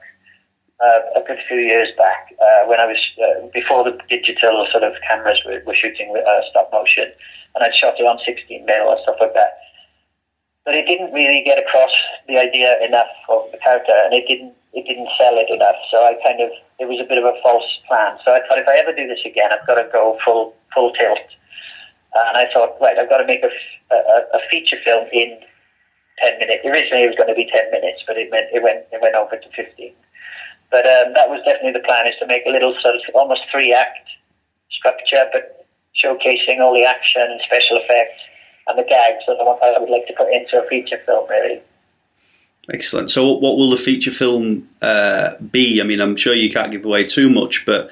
[0.79, 4.83] uh, a good few years back uh, when I was uh, before the digital sort
[4.83, 7.11] of cameras were, were shooting with uh, stop motion,
[7.55, 9.59] and I'd shot it on sixteen mil and stuff like that.
[10.65, 11.91] But it didn't really get across
[12.27, 15.79] the idea enough of the character, and it didn't it didn't sell it enough.
[15.91, 16.49] So I kind of
[16.79, 18.15] it was a bit of a false plan.
[18.23, 20.93] So I thought if I ever do this again, I've got to go full full
[20.93, 21.27] tilt.
[22.09, 23.51] And I thought, right, I've got to make a
[23.91, 25.39] a feature film in
[26.23, 26.63] ten minutes.
[26.65, 29.15] Originally, it was going to be ten minutes, but it went it went it went
[29.15, 29.93] over to fifteen.
[30.71, 33.41] But um, that was definitely the plan: is to make a little sort of almost
[33.51, 34.07] three act
[34.71, 35.65] structure, but
[35.97, 38.21] showcasing all the action and special effects
[38.67, 41.27] and the gags that I would like to put into a feature film.
[41.29, 41.61] Really,
[42.71, 43.09] Excellent.
[43.09, 45.81] So, what will the feature film uh, be?
[45.81, 47.91] I mean, I'm sure you can't give away too much, but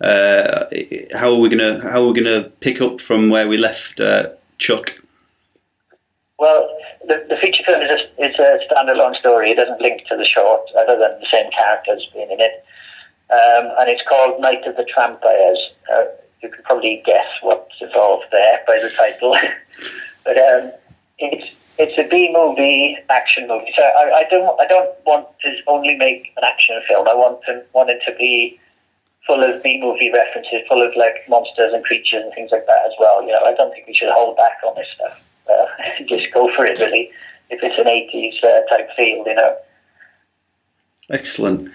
[0.00, 0.66] uh,
[1.14, 4.30] how are we gonna how are we gonna pick up from where we left uh,
[4.58, 5.00] Chuck?
[6.38, 6.68] Well,
[7.08, 9.52] the, the feature film is a, is a standalone story.
[9.52, 12.64] It doesn't link to the short, other than the same characters being in it.
[13.32, 15.58] Um, and it's called Night of the Trampires.
[15.92, 16.04] Uh,
[16.42, 19.36] you can probably guess what's involved there by the title.
[20.24, 20.72] but um,
[21.18, 23.72] it's it's a B movie action movie.
[23.76, 27.08] So I, I don't I don't want to only make an action film.
[27.08, 28.60] I want to want it to be
[29.26, 32.82] full of B movie references, full of like monsters and creatures and things like that
[32.86, 33.22] as well.
[33.22, 35.24] You know, I don't think we should hold back on this stuff.
[35.48, 35.66] Uh,
[36.08, 37.10] just go for it, really.
[37.50, 39.56] If it's an eighties uh, type field, you know.
[41.10, 41.70] Excellent.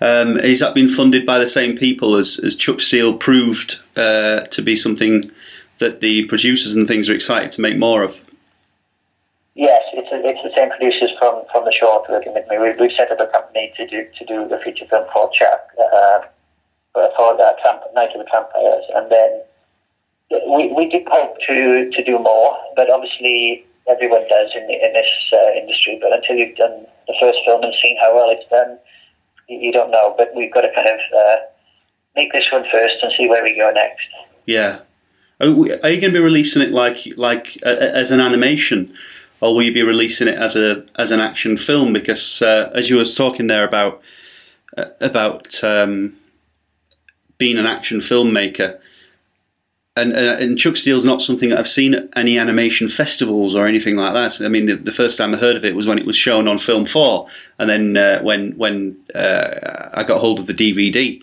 [0.00, 4.40] Um, has that been funded by the same people as, as Chuck Steel proved uh,
[4.40, 5.30] to be something
[5.78, 8.20] that the producers and things are excited to make more of?
[9.54, 12.58] Yes, it's a, it's the same producers from, from the short working with me.
[12.58, 15.70] We, we've set up a company to do to do the feature film for Chuck,
[15.78, 16.26] uh,
[16.92, 19.42] for the Trump, Night of the Trampires, and then
[20.46, 24.92] we, we did hope to, to do more, but obviously everyone does in, the, in
[24.92, 25.98] this uh, industry.
[26.00, 28.78] But until you've done the first film and seen how well it's done,
[29.48, 30.14] you, you don't know.
[30.16, 31.36] But we've got to kind of uh,
[32.16, 34.06] make this one first and see where we go next.
[34.46, 34.80] Yeah.
[35.40, 38.94] Are, you going to be releasing it like like uh, as an animation,
[39.40, 41.92] or will you be releasing it as a as an action film?
[41.92, 44.00] Because uh, as you was talking there about
[44.76, 46.16] uh, about um,
[47.36, 48.78] being an action filmmaker,
[49.96, 53.66] and, uh, and Chuck Steel's not something that I've seen at any animation festivals or
[53.66, 54.44] anything like that.
[54.44, 56.48] I mean, the, the, first time I heard of it was when it was shown
[56.48, 61.22] on Film Four, and then uh, when when uh, I got hold of the DVD.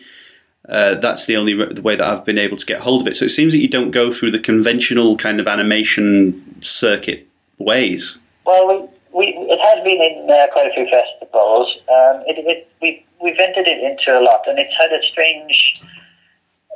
[0.70, 3.08] Uh, that's the only re- the way that I've been able to get hold of
[3.08, 3.16] it.
[3.16, 7.28] So it seems that you don't go through the conventional kind of animation circuit
[7.58, 8.20] ways.
[8.46, 11.76] Well, we, we it has been in uh, quite a few festivals.
[11.90, 15.84] Um, it, it, we we've entered it into a lot, and it's had a strange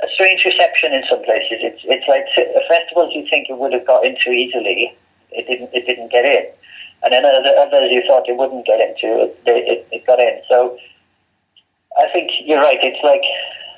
[0.06, 1.65] a strange reception in some places.
[1.65, 2.30] It's it's like
[2.69, 4.94] festivals you think it would have got into easily,
[5.32, 6.45] it didn't it didn't get in,
[7.02, 10.41] and then other, others you thought it wouldn't get into, it, it, it got in.
[10.49, 10.77] So
[11.98, 12.80] I think you're right.
[12.82, 13.26] It's like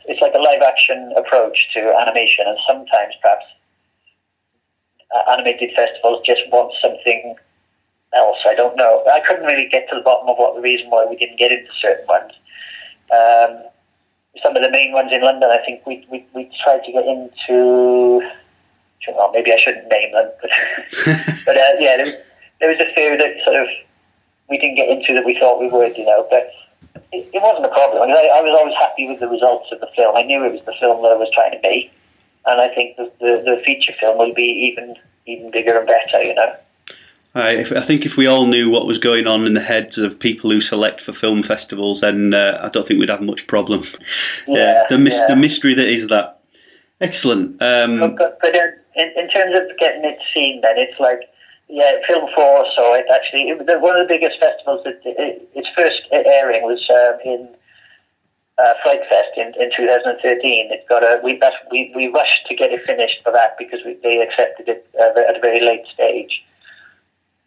[0.05, 3.45] it's like a live action approach to animation, and sometimes perhaps
[5.15, 7.35] uh, animated festivals just want something
[8.15, 8.37] else.
[8.45, 9.03] I don't know.
[9.11, 11.51] I couldn't really get to the bottom of what the reason why we didn't get
[11.51, 12.33] into certain ones.
[13.11, 13.71] Um,
[14.43, 17.05] some of the main ones in London, I think we we, we tried to get
[17.05, 18.21] into.
[19.07, 20.51] Well, maybe I shouldn't name them, but
[21.45, 22.15] but uh, yeah, there was,
[22.59, 23.67] there was a few that sort of
[24.49, 26.27] we didn't get into that we thought we would, you know.
[26.29, 26.51] But
[27.13, 28.03] it, it wasn't a problem.
[28.03, 30.15] I, mean, I, I was always happy with the results of the film.
[30.15, 31.91] I knew it was the film that I was trying to make,
[32.45, 34.95] and I think the, the, the feature film will be even
[35.25, 36.55] even bigger and better, you know.
[37.37, 40.19] I, I think if we all knew what was going on in the heads of
[40.19, 43.83] people who select for film festivals, then uh, I don't think we'd have much problem.
[44.47, 46.39] Yeah, the, mis- the mystery that is that.
[46.99, 47.61] Excellent.
[47.61, 51.21] Um, but, but in, in terms of getting it seen, then it's like
[51.69, 53.49] yeah, Film Four saw it actually.
[53.49, 57.49] It, one of the biggest festivals that it, its first airing was um, in
[58.57, 60.71] uh, Fright Fest in, in 2013.
[60.71, 61.39] It got a we
[61.69, 65.19] we we rushed to get it finished for that because we, they accepted it uh,
[65.19, 66.41] at a very late stage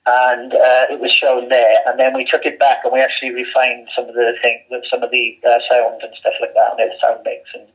[0.06, 1.76] and uh, it was shown there.
[1.86, 4.60] And then we took it back and we actually refined some of the thing,
[4.90, 7.42] some of the uh, sound and stuff like that on the sound mix.
[7.54, 7.66] And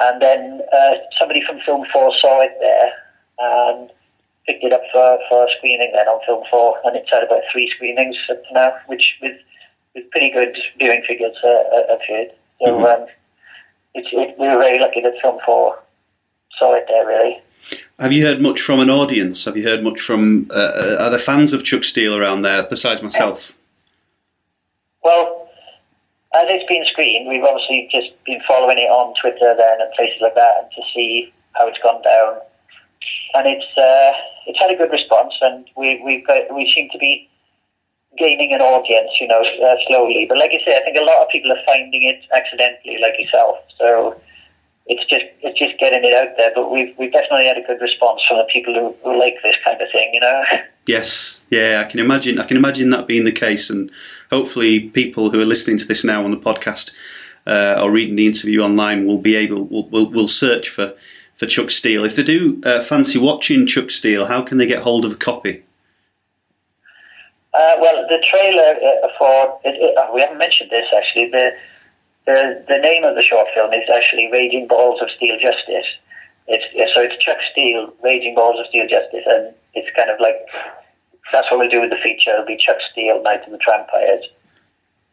[0.00, 2.92] and then uh, somebody from Film Four saw it there
[3.38, 3.90] and
[4.46, 7.42] picked it up for, for a screening then on Film Four, and it's had about
[7.52, 8.16] three screenings
[8.52, 9.34] now, which with
[9.94, 12.28] with pretty good viewing figures uh, appeared.
[12.60, 12.94] So Mhm.
[12.94, 13.06] um,
[13.94, 15.78] it's it, we were very lucky that Film Four
[16.58, 17.38] saw it there really.
[17.98, 19.44] Have you heard much from an audience?
[19.44, 22.62] Have you heard much from uh, uh, are there fans of Chuck Steel around there
[22.62, 23.56] besides myself?
[25.02, 25.50] Well,
[26.34, 30.20] as it's been screened, we've obviously just been following it on Twitter then and places
[30.20, 32.38] like that, and to see how it's gone down.
[33.34, 34.12] And it's uh,
[34.46, 37.28] it's had a good response, and we we've got, we seem to be
[38.16, 40.26] gaining an audience, you know, uh, slowly.
[40.28, 43.18] But like you say, I think a lot of people are finding it accidentally, like
[43.18, 43.58] yourself.
[43.78, 44.20] So
[44.88, 46.52] it's just it's just getting it out there.
[46.54, 49.56] But we've we've definitely had a good response from the people who, who like this
[49.64, 50.42] kind of thing, you know.
[50.86, 52.38] Yes, yeah, I can imagine.
[52.38, 53.90] I can imagine that being the case, and
[54.30, 56.94] hopefully, people who are listening to this now on the podcast
[57.46, 60.94] uh, or reading the interview online will be able will will, will search for
[61.36, 62.04] for Chuck Steel.
[62.04, 65.16] If they do uh, fancy watching Chuck Steel, how can they get hold of a
[65.16, 65.62] copy?
[67.52, 71.30] Uh, well, the trailer uh, for it, it, uh, we haven't mentioned this actually.
[71.30, 71.50] The,
[72.28, 75.88] the the name of the short film is actually Raging Balls of Steel Justice.
[76.46, 80.36] It's so it's Chuck Steel, Raging Balls of Steel Justice, and it's kind of like
[81.32, 82.36] that's what we'll do with the feature.
[82.36, 84.24] It'll be Chuck Steel, Night of the Trampires.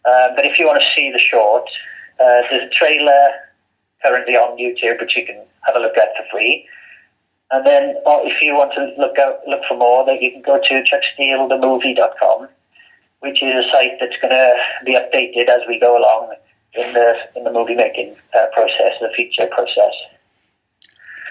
[0.04, 1.64] Uh, but if you want to see the short,
[2.20, 3.24] uh, there's a trailer
[4.04, 6.68] currently on YouTube, which you can have a look at for free.
[7.52, 10.42] And then, uh, if you want to look out, look for more, then you can
[10.42, 12.48] go to chucksteelthemovie.com,
[13.20, 14.54] which is a site that's going to
[14.86, 16.36] be updated as we go along
[16.78, 19.94] in the in the movie making uh, process, the feature process.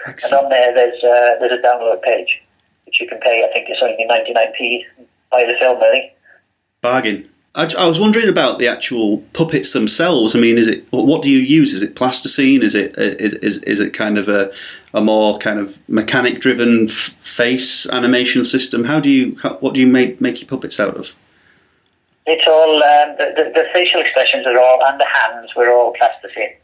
[0.05, 2.41] And on there, there's uh, there's a download page
[2.85, 3.43] which you can pay.
[3.43, 6.13] I think it's only 99p by the film, really.
[6.81, 7.29] Bargain.
[7.55, 10.35] I, I was wondering about the actual puppets themselves.
[10.35, 11.73] I mean, is it what do you use?
[11.73, 12.61] Is it plasticine?
[12.61, 14.53] Is it is is, is it kind of a
[14.93, 18.83] a more kind of mechanic driven f- face animation system?
[18.83, 21.15] How do you how, what do you make make your puppets out of?
[22.27, 25.93] It's all um, the, the, the facial expressions are all and the hands were all
[25.93, 26.55] plasticine.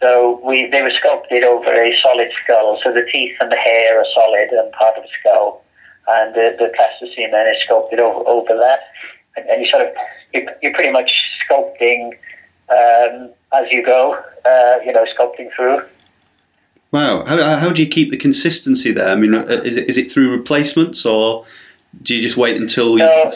[0.00, 2.78] So we they were sculpted over a solid skull.
[2.84, 5.64] So the teeth and the hair are solid and part of the skull,
[6.06, 8.80] and the, the plasticine then is sculpted over over that.
[9.36, 9.94] And, and you sort of
[10.32, 11.10] you you're pretty much
[11.48, 12.12] sculpting
[12.68, 14.22] um, as you go.
[14.44, 15.82] Uh, you know, sculpting through.
[16.92, 17.24] Wow.
[17.24, 19.08] How, how do you keep the consistency there?
[19.08, 21.44] I mean, uh, is it is it through replacements or
[22.02, 23.04] do you just wait until you?
[23.04, 23.32] No.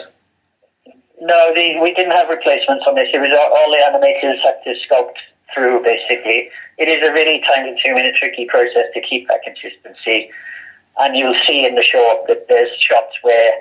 [1.21, 3.07] No, the, we didn't have replacements on this.
[3.13, 5.21] It was all, the animators had to sculpt
[5.53, 6.49] through, basically.
[6.79, 10.31] It is a really time-consuming and tricky process to keep that consistency.
[10.97, 13.53] And you'll see in the short that there's shots where,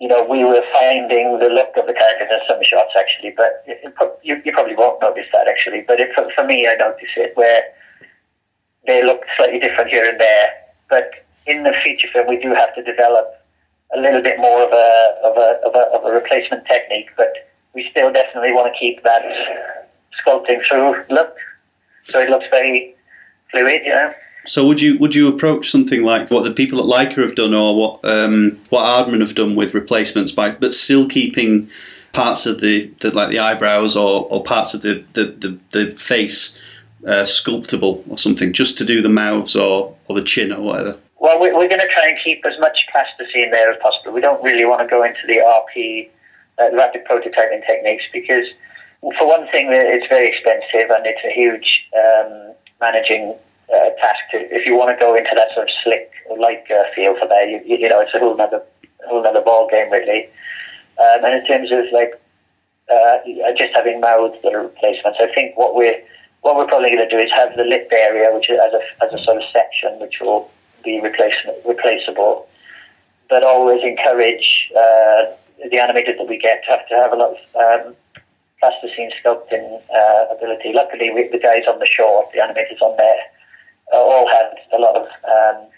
[0.00, 3.34] you know, we were finding the look of the characters in some shots, actually.
[3.36, 3.94] But it, it,
[4.24, 5.84] you, you probably won't notice that, actually.
[5.86, 7.62] But it, for, for me, I notice it, where
[8.88, 10.52] they look slightly different here and there.
[10.88, 11.10] But
[11.46, 13.39] in the feature film, we do have to develop
[13.96, 17.32] a little bit more of a of a of a, of a replacement technique, but
[17.74, 19.22] we still definitely want to keep that
[20.24, 21.36] sculpting through look,
[22.04, 22.94] so it looks very
[23.50, 24.12] fluid, you know.
[24.46, 27.54] So would you would you approach something like what the people at Laika have done,
[27.54, 31.68] or what um, what Aardman have done with replacements, by but still keeping
[32.12, 35.90] parts of the, the like the eyebrows or, or parts of the the, the, the
[35.90, 36.58] face
[37.06, 40.98] uh, sculptable or something, just to do the mouths or, or the chin or whatever.
[41.20, 44.12] Well, we're, we're going to try and keep as much plasticine there as possible.
[44.12, 46.08] We don't really want to go into the RP,
[46.58, 48.48] uh, rapid prototyping techniques, because
[49.18, 53.36] for one thing, it's very expensive and it's a huge um, managing
[53.68, 54.20] uh, task.
[54.32, 57.28] To, if you want to go into that sort of slick, like uh, feel for
[57.28, 58.62] that, you, you know, it's a whole other
[59.06, 60.24] whole other ball game, really.
[60.96, 62.16] Um, and in terms of like
[62.88, 63.18] uh,
[63.58, 66.00] just having mouths that are replacements, I think what we're
[66.40, 69.04] what we're probably going to do is have the lip area, which is as a
[69.04, 70.50] as a sort of section, which will
[70.82, 71.34] be replace,
[71.66, 72.48] replaceable,
[73.28, 75.32] but always encourage uh,
[75.70, 77.96] the animators that we get to have to have a lot of um,
[78.60, 80.72] plasticine sculpting uh, ability.
[80.74, 83.22] Luckily, we, the guys on the short, the animators on there,
[83.92, 85.68] uh, all had a lot of um,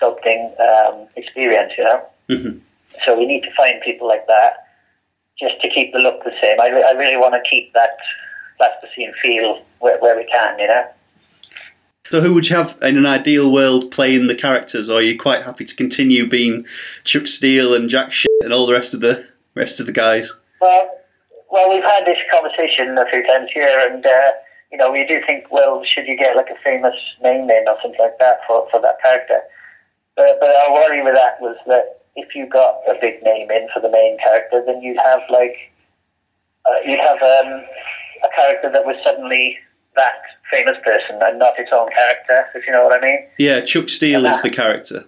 [0.00, 2.02] sculpting um, experience, you know.
[2.28, 2.58] Mm-hmm.
[3.04, 4.66] So we need to find people like that
[5.38, 6.60] just to keep the look the same.
[6.60, 7.96] I, re- I really want to keep that
[8.58, 10.84] plasticine feel where, where we can, you know.
[12.10, 15.16] So, who would you have in an ideal world playing the characters, or are you
[15.16, 16.66] quite happy to continue being
[17.04, 19.24] Chuck Steel and Jack Shit and all the rest of the
[19.54, 20.34] rest of the guys?
[20.60, 20.90] Well,
[21.52, 24.30] well, we've had this conversation a few times here, and uh,
[24.72, 27.76] you know, we do think, well, should you get like a famous name in or
[27.80, 29.40] something like that for, for that character?
[30.16, 33.68] But, but our worry with that was that if you got a big name in
[33.72, 35.54] for the main character, then you'd have like
[36.66, 37.62] uh, you'd have um,
[38.24, 39.58] a character that was suddenly
[39.96, 40.22] that
[40.52, 43.26] famous person and not its own character, if you know what I mean.
[43.38, 45.04] Yeah, Chuck Steel is the character.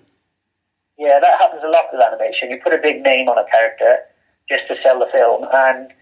[0.99, 2.51] Yeah, that happens a lot with animation.
[2.51, 3.99] You put a big name on a character
[4.49, 5.93] just to sell the film, and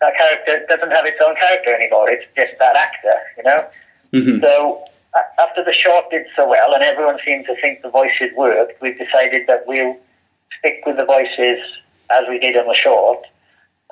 [0.00, 2.08] that character doesn't have its own character anymore.
[2.08, 3.66] It's just that actor, you know.
[4.12, 4.40] Mm-hmm.
[4.44, 4.84] So
[5.38, 8.98] after the short did so well, and everyone seemed to think the voices worked, we've
[8.98, 9.96] decided that we'll
[10.58, 11.58] stick with the voices
[12.10, 13.24] as we did on the short,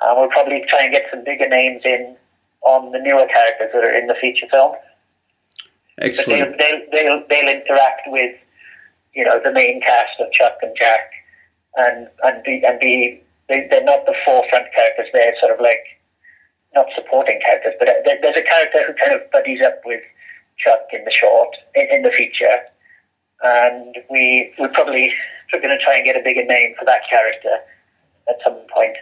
[0.01, 2.16] and we'll probably try and get some bigger names in
[2.65, 4.74] on the newer characters that are in the feature film.
[5.97, 6.59] But Excellent.
[6.59, 8.35] they'll, they'll, they'll, they'll interact with,
[9.15, 11.11] you know, the main cast of Chuck and Jack,
[11.77, 15.07] and and be and be they, they're not the forefront characters.
[15.12, 15.85] They're sort of like
[16.74, 20.01] not supporting characters, but uh, there- there's a character who kind of buddies up with
[20.59, 22.59] Chuck in the short in, in the feature,
[23.43, 25.12] and we we're probably
[25.53, 27.55] we're going to try and get a bigger name for that character
[28.28, 28.97] at some point.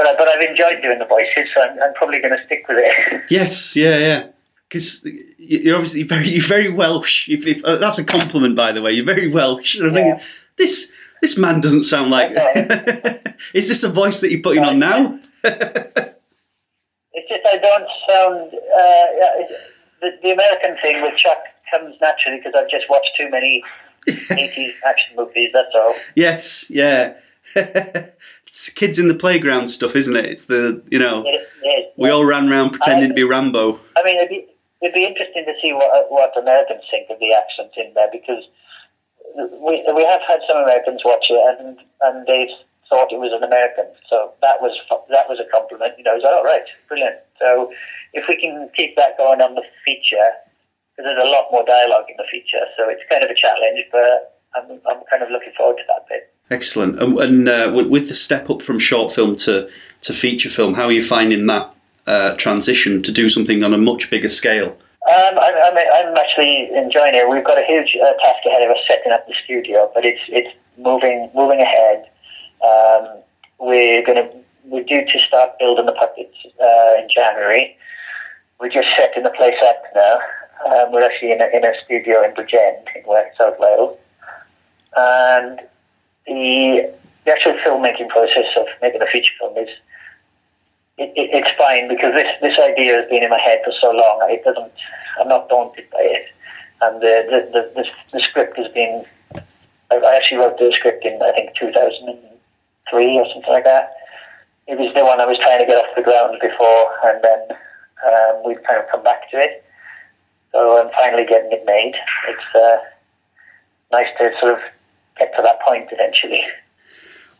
[0.00, 2.78] But but I've enjoyed doing the voices, so I'm, I'm probably going to stick with
[2.80, 3.22] it.
[3.30, 4.26] Yes, yeah, yeah.
[4.66, 5.06] Because
[5.36, 7.28] you're obviously very, you're very Welsh.
[7.28, 9.74] If, if uh, that's a compliment, by the way, you're very Welsh.
[9.76, 10.24] And I'm thinking, Yeah.
[10.56, 10.90] this
[11.20, 12.30] this man doesn't sound like.
[13.52, 15.18] is this a voice that you're putting on now?
[17.12, 18.54] It's just I don't sound.
[18.54, 19.44] Uh, yeah,
[20.00, 23.62] the, the American thing with Chuck comes naturally because I've just watched too many
[24.08, 25.50] 80s action movies.
[25.52, 25.94] That's all.
[26.16, 27.16] yes, yeah.
[28.50, 30.26] It's kids in the playground stuff, isn't it?
[30.26, 33.78] It's the you know It, it, we all ran around pretending to be Rambo.
[33.96, 34.44] I mean, it'd be,
[34.82, 38.42] it'd be interesting to see what what Americans think of the accent in there because
[39.38, 42.50] we we have had some Americans watch it, and and they
[42.90, 43.86] thought it was an American.
[44.10, 45.94] So that was that was a compliment.
[45.96, 47.22] You know, it's all oh, right, brilliant.
[47.38, 47.70] So
[48.14, 50.34] if we can keep that going on the feature,
[50.98, 53.86] because there's a lot more dialogue in the feature, so it's kind of a challenge,
[53.94, 56.34] but I'm I'm kind of looking forward to that bit.
[56.50, 57.00] Excellent.
[57.00, 59.70] And, and uh, with, with the step up from short film to,
[60.02, 61.72] to feature film, how are you finding that
[62.06, 64.76] uh, transition to do something on a much bigger scale?
[65.08, 67.28] Um, I'm, I'm, I'm actually enjoying it.
[67.28, 70.20] We've got a huge uh, task ahead of us setting up the studio, but it's
[70.28, 72.04] it's moving moving ahead.
[72.62, 73.22] Um,
[73.58, 74.30] we're going to
[74.64, 77.76] we're due to start building the puppets uh, in January.
[78.60, 80.18] We're just setting the place up now.
[80.66, 83.98] Um, we're actually in a, in a studio in Bridgend in West South Wales,
[84.96, 85.60] and
[86.30, 86.94] the,
[87.26, 89.68] the actual filmmaking process of making a feature film is
[90.96, 93.90] it, it, it's fine because this this idea has been in my head for so
[93.90, 94.20] long.
[94.30, 94.72] It doesn't.
[95.18, 96.26] I'm not daunted by it,
[96.82, 99.04] and the the the, the, the script has been.
[99.90, 103.96] I, actually wrote the script in I think 2003 or something like that.
[104.68, 107.58] It was the one I was trying to get off the ground before, and then
[108.06, 109.64] um, we've kind of come back to it.
[110.52, 111.94] So I'm finally getting it made.
[112.28, 112.78] It's uh,
[113.90, 114.60] nice to sort of
[115.20, 116.42] get to that point eventually.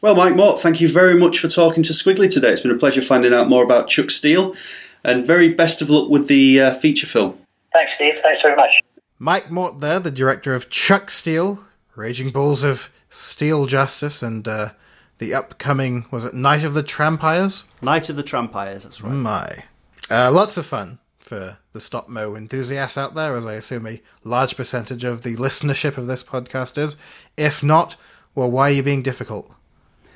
[0.01, 2.53] Well, Mike Mort, thank you very much for talking to Skwigly today.
[2.53, 4.55] It's been a pleasure finding out more about Chuck Steel,
[5.05, 7.39] and very best of luck with the uh, feature film.
[7.73, 8.15] Thanks, Steve.
[8.23, 8.71] Thanks very much.
[9.19, 11.65] Mike Mort there, the director of Chuck Steel,
[11.97, 14.71] Raging Bulls of Steel Justice, and uh,
[15.19, 17.65] the upcoming, was it Night of the Trampires?
[17.83, 19.13] Night of the Trampires, that's right.
[19.13, 19.65] My.
[20.11, 20.99] Uh, lots of fun
[21.31, 25.37] for the stop mo enthusiasts out there, as I assume a large percentage of the
[25.37, 26.97] listenership of this podcast is.
[27.37, 27.95] If not,
[28.35, 29.49] well, why are you being difficult?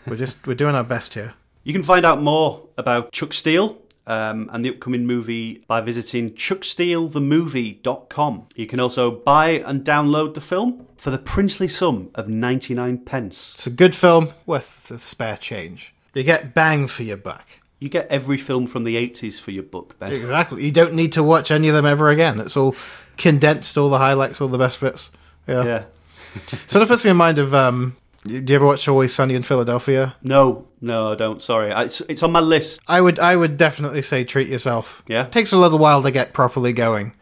[0.09, 1.35] We're just we're doing our best here.
[1.63, 3.79] You can find out more about Chuck Steel
[4.09, 8.49] um, and the upcoming movie by visiting chucksteelethemovie.com.
[8.57, 13.53] You can also buy and download the film for the princely sum of 99 pence.
[13.55, 15.95] It's a good film worth the spare change.
[16.13, 17.61] You get bang for your buck.
[17.85, 20.11] You get every film from the 80s for your book, Ben.
[20.11, 20.65] Exactly.
[20.65, 22.41] You don't need to watch any of them ever again.
[22.41, 22.75] It's all
[23.19, 25.11] condensed, all the highlights, all the best bits.
[25.47, 25.65] Yeah.
[25.65, 25.85] Yeah.
[26.67, 27.55] sort of puts me in mind of.
[27.55, 27.95] Um,
[28.27, 30.17] do you ever watch Always Sunny in Philadelphia?
[30.23, 31.43] No, no, I don't.
[31.43, 31.73] Sorry.
[31.73, 32.81] It's, it's on my list.
[32.89, 35.03] I would I would definitely say treat yourself.
[35.07, 35.27] Yeah?
[35.27, 37.13] takes a little while to get properly going,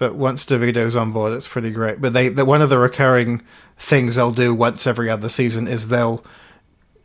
[0.00, 2.00] but once DeVito's on board, it's pretty great.
[2.00, 3.40] But they the, one of the recurring
[3.78, 6.24] things they'll do once every other season is they'll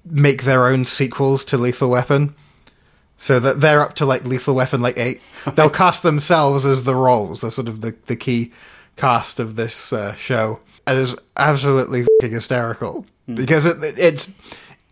[0.04, 2.34] make their own sequels to Lethal Weapon.
[3.18, 5.22] So that they're up to like Lethal Weapon like eight.
[5.56, 7.42] They'll cast themselves as the roles.
[7.42, 8.52] They're sort of the, the key
[8.98, 10.60] cast of this uh, show.
[10.86, 14.30] And it's absolutely hysterical because it, it's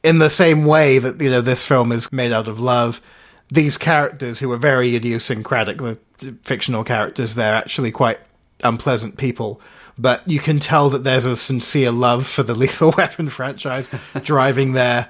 [0.03, 3.01] in the same way that you know this film is made out of love.
[3.49, 5.99] These characters who are very idiosyncratic, the
[6.43, 8.19] fictional characters, they're actually quite
[8.63, 9.59] unpleasant people.
[9.97, 13.89] But you can tell that there's a sincere love for the Lethal Weapon franchise
[14.23, 15.09] driving their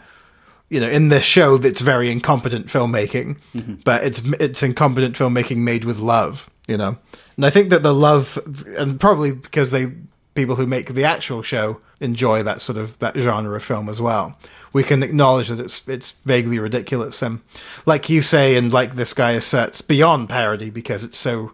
[0.71, 3.75] you know, in this show that's very incompetent filmmaking, mm-hmm.
[3.83, 6.97] but it's it's incompetent filmmaking made with love, you know.
[7.35, 8.39] And I think that the love,
[8.77, 9.87] and probably because they
[10.33, 13.99] people who make the actual show enjoy that sort of that genre of film as
[13.99, 14.39] well.
[14.71, 17.41] We can acknowledge that it's it's vaguely ridiculous, and
[17.85, 21.51] like you say, and like this guy asserts, beyond parody because it's so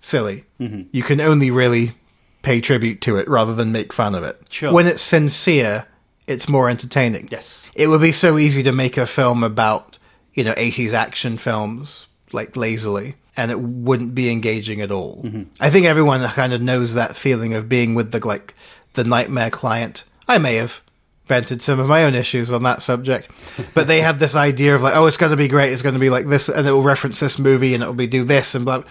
[0.00, 0.46] silly.
[0.58, 0.84] Mm-hmm.
[0.90, 1.92] You can only really
[2.40, 4.40] pay tribute to it rather than make fun of it.
[4.48, 4.72] Sure.
[4.72, 5.86] When it's sincere,
[6.26, 7.28] it's more entertaining.
[7.30, 7.70] Yes.
[7.74, 9.98] It would be so easy to make a film about,
[10.32, 15.22] you know, 80s action films, like lazily, and it wouldn't be engaging at all.
[15.22, 15.42] Mm-hmm.
[15.60, 18.54] I think everyone kind of knows that feeling of being with the, like,
[18.94, 20.04] the nightmare client.
[20.26, 20.80] I may have
[21.26, 23.30] vented some of my own issues on that subject,
[23.74, 25.94] but they have this idea of, like, oh, it's going to be great, it's going
[25.94, 28.24] to be like this, and it will reference this movie, and it will be do
[28.24, 28.82] this, and blah.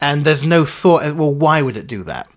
[0.00, 2.28] And there's no thought, well, why would it do that?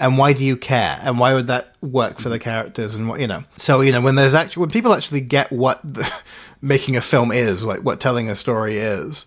[0.00, 0.98] And why do you care?
[1.02, 2.44] And why would that work for the mm-hmm.
[2.44, 3.44] characters and what you know?
[3.56, 6.10] So you know when there's actually when people actually get what the,
[6.62, 9.26] making a film is like what telling a story is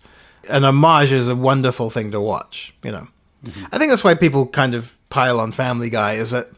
[0.50, 3.08] an homage is a wonderful thing to watch you know?
[3.44, 3.64] Mm-hmm.
[3.72, 6.48] I think that's why people kind of pile on family guy is that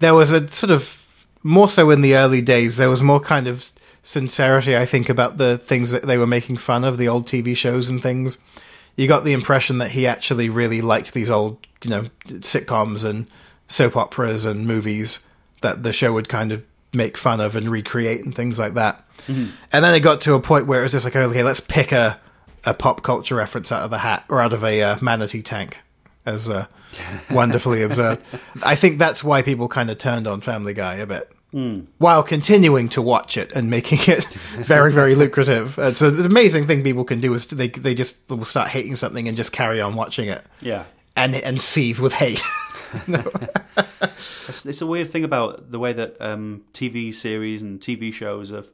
[0.00, 3.46] there was a sort of more so in the early days there was more kind
[3.46, 3.70] of
[4.02, 7.54] sincerity i think about the things that they were making fun of the old tv
[7.56, 8.38] shows and things.
[8.96, 13.26] You got the impression that he actually really liked these old you know sitcoms and
[13.68, 15.20] soap operas and movies
[15.60, 19.04] that the show would kind of make fun of and recreate and things like that.
[19.26, 21.92] And then it got to a point where it was just like, okay, let's pick
[21.92, 22.18] a,
[22.64, 25.78] a pop culture reference out of the hat or out of a uh, manatee tank,
[26.24, 26.64] as uh,
[27.30, 28.22] wonderfully observed.
[28.64, 31.30] I think that's why people kind of turned on Family Guy a bit.
[31.98, 34.24] While continuing to watch it and making it
[34.60, 37.32] very, very lucrative, it's an amazing thing people can do.
[37.34, 40.84] Is they they just will start hating something and just carry on watching it Yeah.
[41.16, 42.42] and and seethe with hate.
[44.48, 48.50] It's, it's a weird thing about the way that um, TV series and TV shows
[48.50, 48.68] have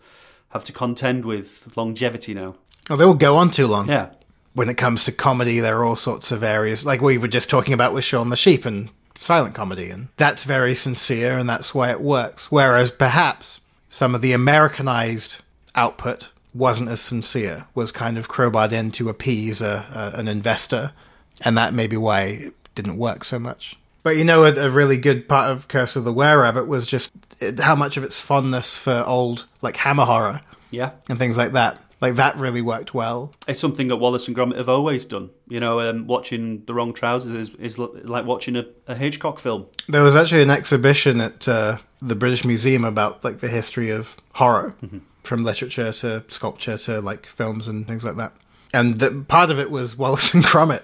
[0.51, 2.55] have to contend with longevity now.
[2.89, 3.89] Oh, they all go on too long.
[3.89, 4.11] Yeah,
[4.53, 7.51] When it comes to comedy, there are all sorts of areas, like we were just
[7.51, 8.89] talking about with Shaun the Sheep and
[9.19, 12.53] silent comedy, and that's very sincere, and that's why it works.
[12.53, 15.39] Whereas perhaps some of the Americanized
[15.75, 20.93] output wasn't as sincere, was kind of crowbarred in to appease a, a, an investor,
[21.41, 23.77] and that may be why it didn't work so much.
[24.05, 26.87] But you know, a, a really good part of Curse of the Were Rabbit was
[26.87, 27.11] just
[27.59, 30.91] how much of its fondness for old, like Hammer horror yeah.
[31.09, 31.79] and things like that.
[32.01, 33.33] Like that really worked well.
[33.49, 35.31] It's something that Wallace and Gromit have always done.
[35.49, 39.67] You know, um, watching The Wrong Trousers is, is like watching a, a Hitchcock film.
[39.89, 44.19] There was actually an exhibition at uh, the British Museum about like the history of
[44.35, 44.75] horror,
[45.23, 48.35] from literature to sculpture to like films and things like that.
[48.75, 50.83] And the, part of it was Wallace and Gromit.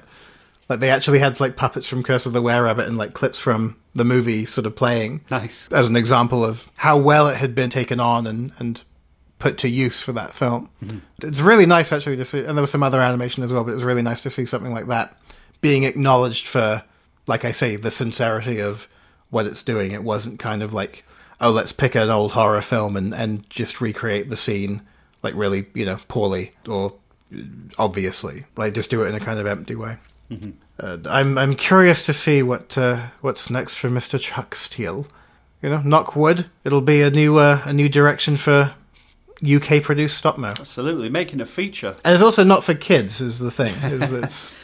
[0.71, 3.41] Like they actually had like puppets from Curse of the Were Rabbit and like clips
[3.41, 5.69] from the movie sort of playing Nice.
[5.73, 8.81] as an example of how well it had been taken on and, and
[9.41, 10.71] put to use for that film.
[10.81, 10.99] Mm-hmm.
[11.27, 13.73] It's really nice actually to see, and there was some other animation as well, but
[13.73, 15.19] it was really nice to see something like that
[15.61, 16.85] being acknowledged for,
[17.27, 18.87] like I say, the sincerity of
[19.31, 19.91] what it's doing.
[19.91, 21.05] It wasn't kind of like,
[21.41, 24.83] oh, let's pick an old horror film and, and just recreate the scene
[25.25, 26.95] like really, you know, poorly or
[27.77, 29.97] obviously, like just do it in a kind of empty way.
[30.79, 34.19] Uh, I'm I'm curious to see what uh, what's next for Mr.
[34.19, 35.07] Chuck Steel.
[35.63, 36.47] You know, knock wood.
[36.65, 38.75] It'll be a new uh, a new direction for
[39.45, 40.55] UK produced stop mo.
[40.59, 41.09] Absolutely.
[41.09, 41.97] Making a feature.
[42.05, 43.21] And it's also not for kids.
[43.21, 43.75] Is the thing.
[43.77, 44.55] Is it's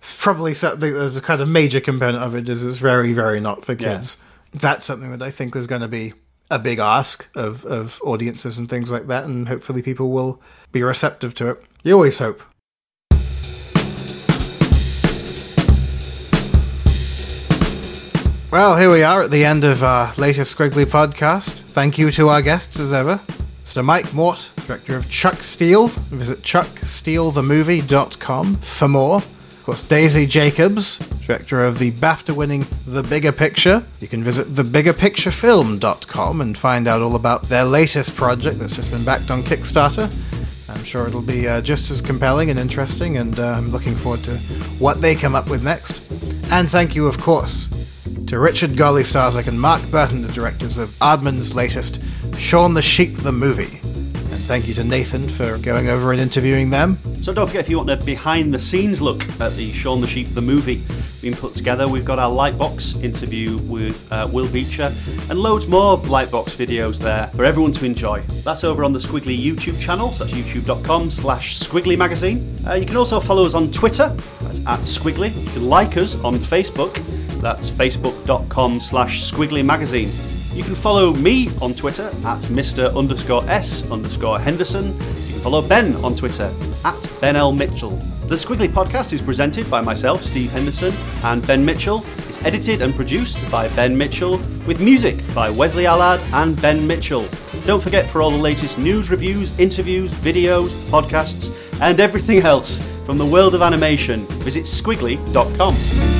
[0.00, 4.16] probably the, kind of major component of it is it's very very not for kids.
[4.52, 6.12] That's something that I think was going to be
[6.50, 10.40] a big ask of of audiences and things like that, and hopefully people will
[10.72, 11.62] be receptive to it.
[11.84, 12.42] You always hope.
[18.52, 21.50] Well, here we are at the end of our latest Skwigly podcast.
[21.50, 23.20] Thank you to our guests as ever.
[23.64, 23.84] Mr.
[23.84, 25.86] Mike Mort, director of Chuck Steel.
[25.86, 29.18] Visit chucksteelethemovie.com for more.
[29.18, 33.84] Of course, Daisy Jacobs, director of the BAFTA winning The Bigger Picture.
[34.00, 39.04] You can visit thebiggerpicturefilm.com and find out all about their latest project that's just been
[39.04, 40.10] backed on Kickstarter.
[40.68, 44.24] I'm sure it'll be uh, just as compelling and interesting, and uh, I'm looking forward
[44.24, 44.32] to
[44.80, 46.02] what they come up with next.
[46.50, 47.68] And thank you, of course,
[48.26, 52.00] to Richard Golly Starzak and Mark Burton, the directors of Aardman's latest
[52.36, 53.80] Shaun the Sheep the Movie.
[54.40, 56.98] And thank you to Nathan for going over and interviewing them.
[57.22, 60.06] So don't forget if you want a behind the scenes look at the Shaun the
[60.06, 60.82] Sheep the movie
[61.20, 64.90] being put together, we've got our Lightbox interview with uh, Will Becher
[65.28, 68.22] and loads more Lightbox videos there for everyone to enjoy.
[68.42, 72.56] That's over on the Skwigly YouTube channel, so that's youtube.com slash squiggly magazine.
[72.66, 74.08] Uh, you can also follow us on Twitter,
[74.40, 75.38] that's at squiggly.
[75.44, 76.94] You can like us on Facebook,
[77.42, 80.39] that's facebook.com slash squiggly magazine.
[80.52, 82.94] You can follow me on Twitter at Mr.
[82.96, 84.88] underscore S underscore Henderson.
[84.88, 86.52] You can follow Ben on Twitter
[86.84, 87.52] at Ben L.
[87.52, 87.96] Mitchell.
[88.26, 90.92] The Skwigly podcast is presented by myself, Steve Henderson,
[91.24, 92.04] and Ben Mitchell.
[92.28, 97.28] It's edited and produced by Ben Mitchell, with music by Wesley Allard and Ben Mitchell.
[97.64, 103.18] Don't forget for all the latest news, reviews, interviews, videos, podcasts, and everything else from
[103.18, 106.19] the world of animation, visit squiggly.com.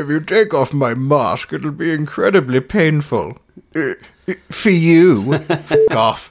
[0.00, 3.38] If you take off my mask, it'll be incredibly painful.
[3.74, 3.94] Uh,
[4.50, 5.34] For you.
[5.48, 6.30] F- off.